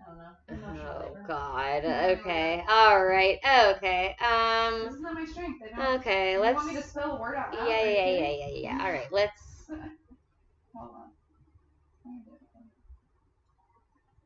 I 0.00 0.06
don't 0.06 0.18
know. 0.18 0.32
Emotional 0.48 0.94
Oh 0.94 1.00
labor. 1.00 1.24
God. 1.26 1.82
Yeah. 1.84 2.16
Okay. 2.20 2.62
All 2.68 3.04
right. 3.04 3.38
Okay. 3.76 4.14
Um. 4.22 4.84
This 4.84 4.94
is 4.94 5.00
not 5.00 5.14
my 5.14 5.24
strength. 5.24 5.60
I 5.62 5.82
don't. 5.82 5.98
Okay. 6.00 6.32
you 6.34 6.40
Let's. 6.40 6.54
want 6.56 6.68
me 6.68 6.80
to 6.80 6.86
spell 6.86 7.16
a 7.16 7.20
word 7.20 7.34
out 7.36 7.52
Yeah. 7.52 7.60
loud? 7.60 7.68
Yeah. 7.68 7.76
Are 7.76 7.82
Yeah. 7.82 8.06
Yeah. 8.06 8.46
Yeah. 8.46 8.46
Yeah. 8.78 8.84
All 8.84 8.92
right. 8.92 9.12
Let's. 9.12 9.42
Hold 10.74 10.90
on. 10.94 11.10
Let 12.04 12.14
me 12.14 12.20
do 12.24 12.32
it. 12.32 12.38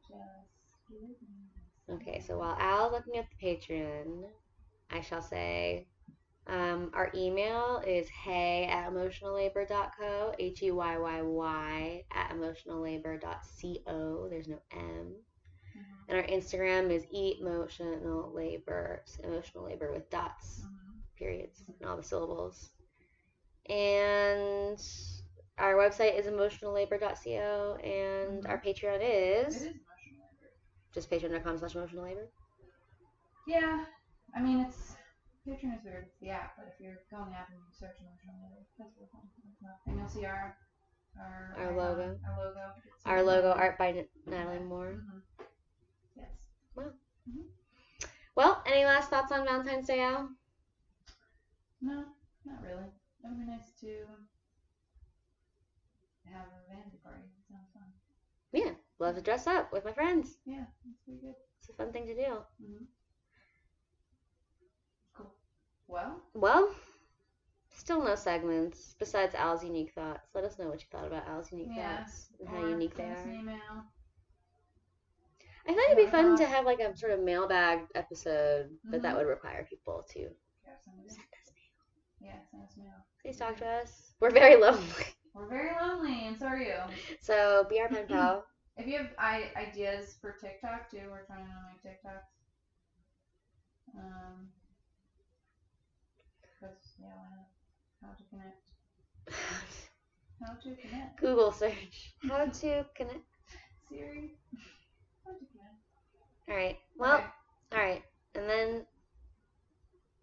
Just 0.06 0.88
give 0.88 1.00
me 1.00 1.48
a 1.54 1.81
Okay, 1.92 2.20
so 2.20 2.38
while 2.38 2.56
Al's 2.58 2.92
looking 2.92 3.16
at 3.18 3.26
the 3.30 3.36
Patreon, 3.46 4.24
I 4.90 5.00
shall 5.00 5.22
say 5.22 5.86
um, 6.46 6.90
our 6.94 7.10
email 7.14 7.82
is 7.86 8.08
hey 8.08 8.66
at 8.66 8.90
emotionallabor.co, 8.90 10.34
H 10.38 10.62
E 10.62 10.70
Y 10.70 10.98
Y 10.98 11.22
Y 11.22 12.04
at 12.12 12.30
emotionallabor.co. 12.32 14.28
There's 14.30 14.48
no 14.48 14.58
M. 14.72 15.24
Mhm, 15.76 16.08
And 16.08 16.18
our 16.18 16.24
Instagram 16.24 16.90
is 16.90 17.06
emotional 17.12 18.32
labor, 18.34 19.04
emotional 19.22 19.64
labor 19.64 19.92
with 19.92 20.08
dots, 20.10 20.62
mhm. 20.64 21.02
periods, 21.16 21.62
and 21.80 21.88
all 21.88 21.96
the 21.96 22.02
syllables. 22.02 22.70
And 23.68 24.78
our 25.58 25.74
website 25.74 26.18
is 26.18 26.26
emotionallabor.co, 26.26 27.76
and 27.82 28.44
Mhm. 28.44 28.48
our 28.48 28.60
Patreon 28.60 29.00
is 29.02 29.54
is 29.56 29.62
emotional 29.62 29.72
labor. 29.72 29.91
Just 30.94 31.10
patreon.com 31.10 31.58
slash 31.58 31.74
emotional 31.74 32.04
labor. 32.04 32.28
Yeah, 33.46 33.84
I 34.34 34.40
mean 34.40 34.60
it's 34.60 34.94
Patreon 35.46 35.74
is 35.76 35.82
weird. 35.82 36.04
It's 36.04 36.18
the 36.20 36.30
app, 36.30 36.52
but 36.56 36.66
if 36.66 36.78
you're 36.78 37.00
going 37.10 37.28
the 37.30 37.34
app 37.36 37.48
and 37.48 37.58
you 37.58 37.70
search 37.72 37.96
emotional 38.00 38.34
labor, 38.38 38.64
that's 38.78 38.94
what 38.96 39.02
it's. 39.04 39.12
And 39.86 39.96
you'll 39.96 40.08
see 40.08 40.24
our 40.24 40.54
our, 41.18 41.54
Our 41.58 41.76
logo. 41.76 42.18
Our 42.24 42.36
logo. 42.36 42.72
Our 43.04 43.22
logo, 43.22 43.50
art 43.52 43.78
by 43.78 43.88
N- 43.88 44.04
Natalie 44.26 44.60
Moore. 44.60 44.94
Mhm. 44.94 45.22
Yes. 46.16 46.30
Well, 48.34 48.62
any 48.66 48.84
last 48.84 49.08
thoughts 49.10 49.32
on 49.32 49.44
Valentine's 49.44 49.86
Day, 49.86 50.00
Al? 50.00 50.28
No, 51.80 52.06
not 52.44 52.62
really. 52.62 52.86
It 53.22 53.26
would 53.26 53.36
be 53.36 53.44
nice 53.44 53.70
to 53.80 54.26
have 56.24 56.46
a 56.52 56.60
vanity 56.66 56.96
party. 57.02 57.22
It 57.36 57.44
sounds 57.48 57.68
fun. 57.72 57.92
Yeah, 58.52 58.72
love 59.02 59.16
to 59.16 59.22
dress 59.22 59.46
up 59.46 59.72
with 59.72 59.84
my 59.84 59.92
friends. 59.92 60.38
Yeah, 60.44 60.64
that's 60.84 60.98
pretty 61.04 61.20
good. 61.20 61.34
It's 61.60 61.68
a 61.70 61.72
fun 61.74 61.92
thing 61.92 62.06
to 62.06 62.14
do. 62.14 62.44
hmm 62.60 62.84
Cool. 65.14 65.32
Well, 65.88 66.22
Well, 66.34 66.74
still 67.72 68.02
no 68.02 68.14
segments 68.16 68.94
besides 68.98 69.34
Al's 69.34 69.64
unique 69.64 69.92
thoughts. 69.92 70.30
Let 70.34 70.44
us 70.44 70.58
know 70.58 70.68
what 70.68 70.80
you 70.80 70.86
thought 70.90 71.06
about 71.06 71.26
Al's 71.26 71.52
unique 71.52 71.74
Yeah, 71.74 71.74
thoughts 71.74 72.30
and 72.40 72.48
how 72.48 72.58
unique 72.58 72.96
they 72.96 73.04
are. 73.08 73.32
email. 73.32 73.84
I 75.66 75.72
thought 75.74 75.84
it'd 75.92 75.96
be 76.04 76.10
fun 76.10 76.36
to 76.36 76.46
have 76.46 76.64
like 76.66 76.80
a 76.80 76.96
sort 76.96 77.12
of 77.12 77.20
mailbag 77.20 77.80
episode, 77.94 78.78
but 78.90 79.02
that 79.02 79.14
Mhm. 79.14 79.16
would 79.16 79.26
require 79.26 79.64
people 79.64 80.04
to 80.12 80.30
Yeah, 80.64 80.76
send 80.84 80.96
send 81.10 81.26
us 81.40 81.50
mail. 81.54 82.30
Yeah, 82.30 82.40
send 82.50 82.62
us 82.64 82.76
mail. 82.76 83.04
Please 83.22 83.38
talk 83.38 83.56
to 83.58 83.66
us. 83.66 84.14
We're 84.20 84.30
very 84.30 84.56
lonely. 84.56 84.80
We're 85.34 85.48
very 85.48 85.74
lonely, 85.74 86.26
and 86.26 86.38
so 86.38 86.46
are 86.46 86.58
you. 86.58 86.74
So 87.20 87.64
be 87.68 87.80
our 87.80 87.88
pen 87.88 88.06
pal. 88.08 88.44
If 88.76 88.86
you 88.86 88.98
have 88.98 89.10
I- 89.18 89.52
ideas 89.56 90.16
for 90.20 90.32
TikTok 90.32 90.90
too, 90.90 91.08
we're 91.10 91.24
trying 91.26 91.46
to 91.46 91.52
make 91.68 91.82
TikToks. 91.82 92.22
Um, 93.94 94.48
because 96.40 96.94
yeah? 96.98 97.44
How 98.00 98.12
to 98.14 98.22
connect? 98.30 98.62
How 100.40 100.54
to 100.54 100.76
connect? 100.76 101.20
Google 101.20 101.52
search. 101.52 102.14
How 102.28 102.44
to 102.46 102.84
connect. 102.96 103.36
Siri. 103.88 104.32
How 105.24 105.32
to 105.32 105.44
connect? 105.52 105.76
All 106.48 106.56
right. 106.56 106.76
Well, 106.98 107.16
Okay, 107.16 107.26
all 107.72 107.78
right. 107.78 108.02
And 108.34 108.48
then 108.48 108.86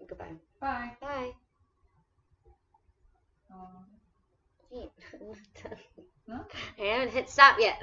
goodbye. 0.08 0.36
bye. 0.60 0.92
Bye. 1.00 1.32
Um, 3.52 3.86
Wait. 4.72 4.90
No? 6.30 6.46
I 6.80 6.84
haven't 6.84 7.12
hit 7.12 7.28
stop 7.28 7.58
yet. 7.60 7.82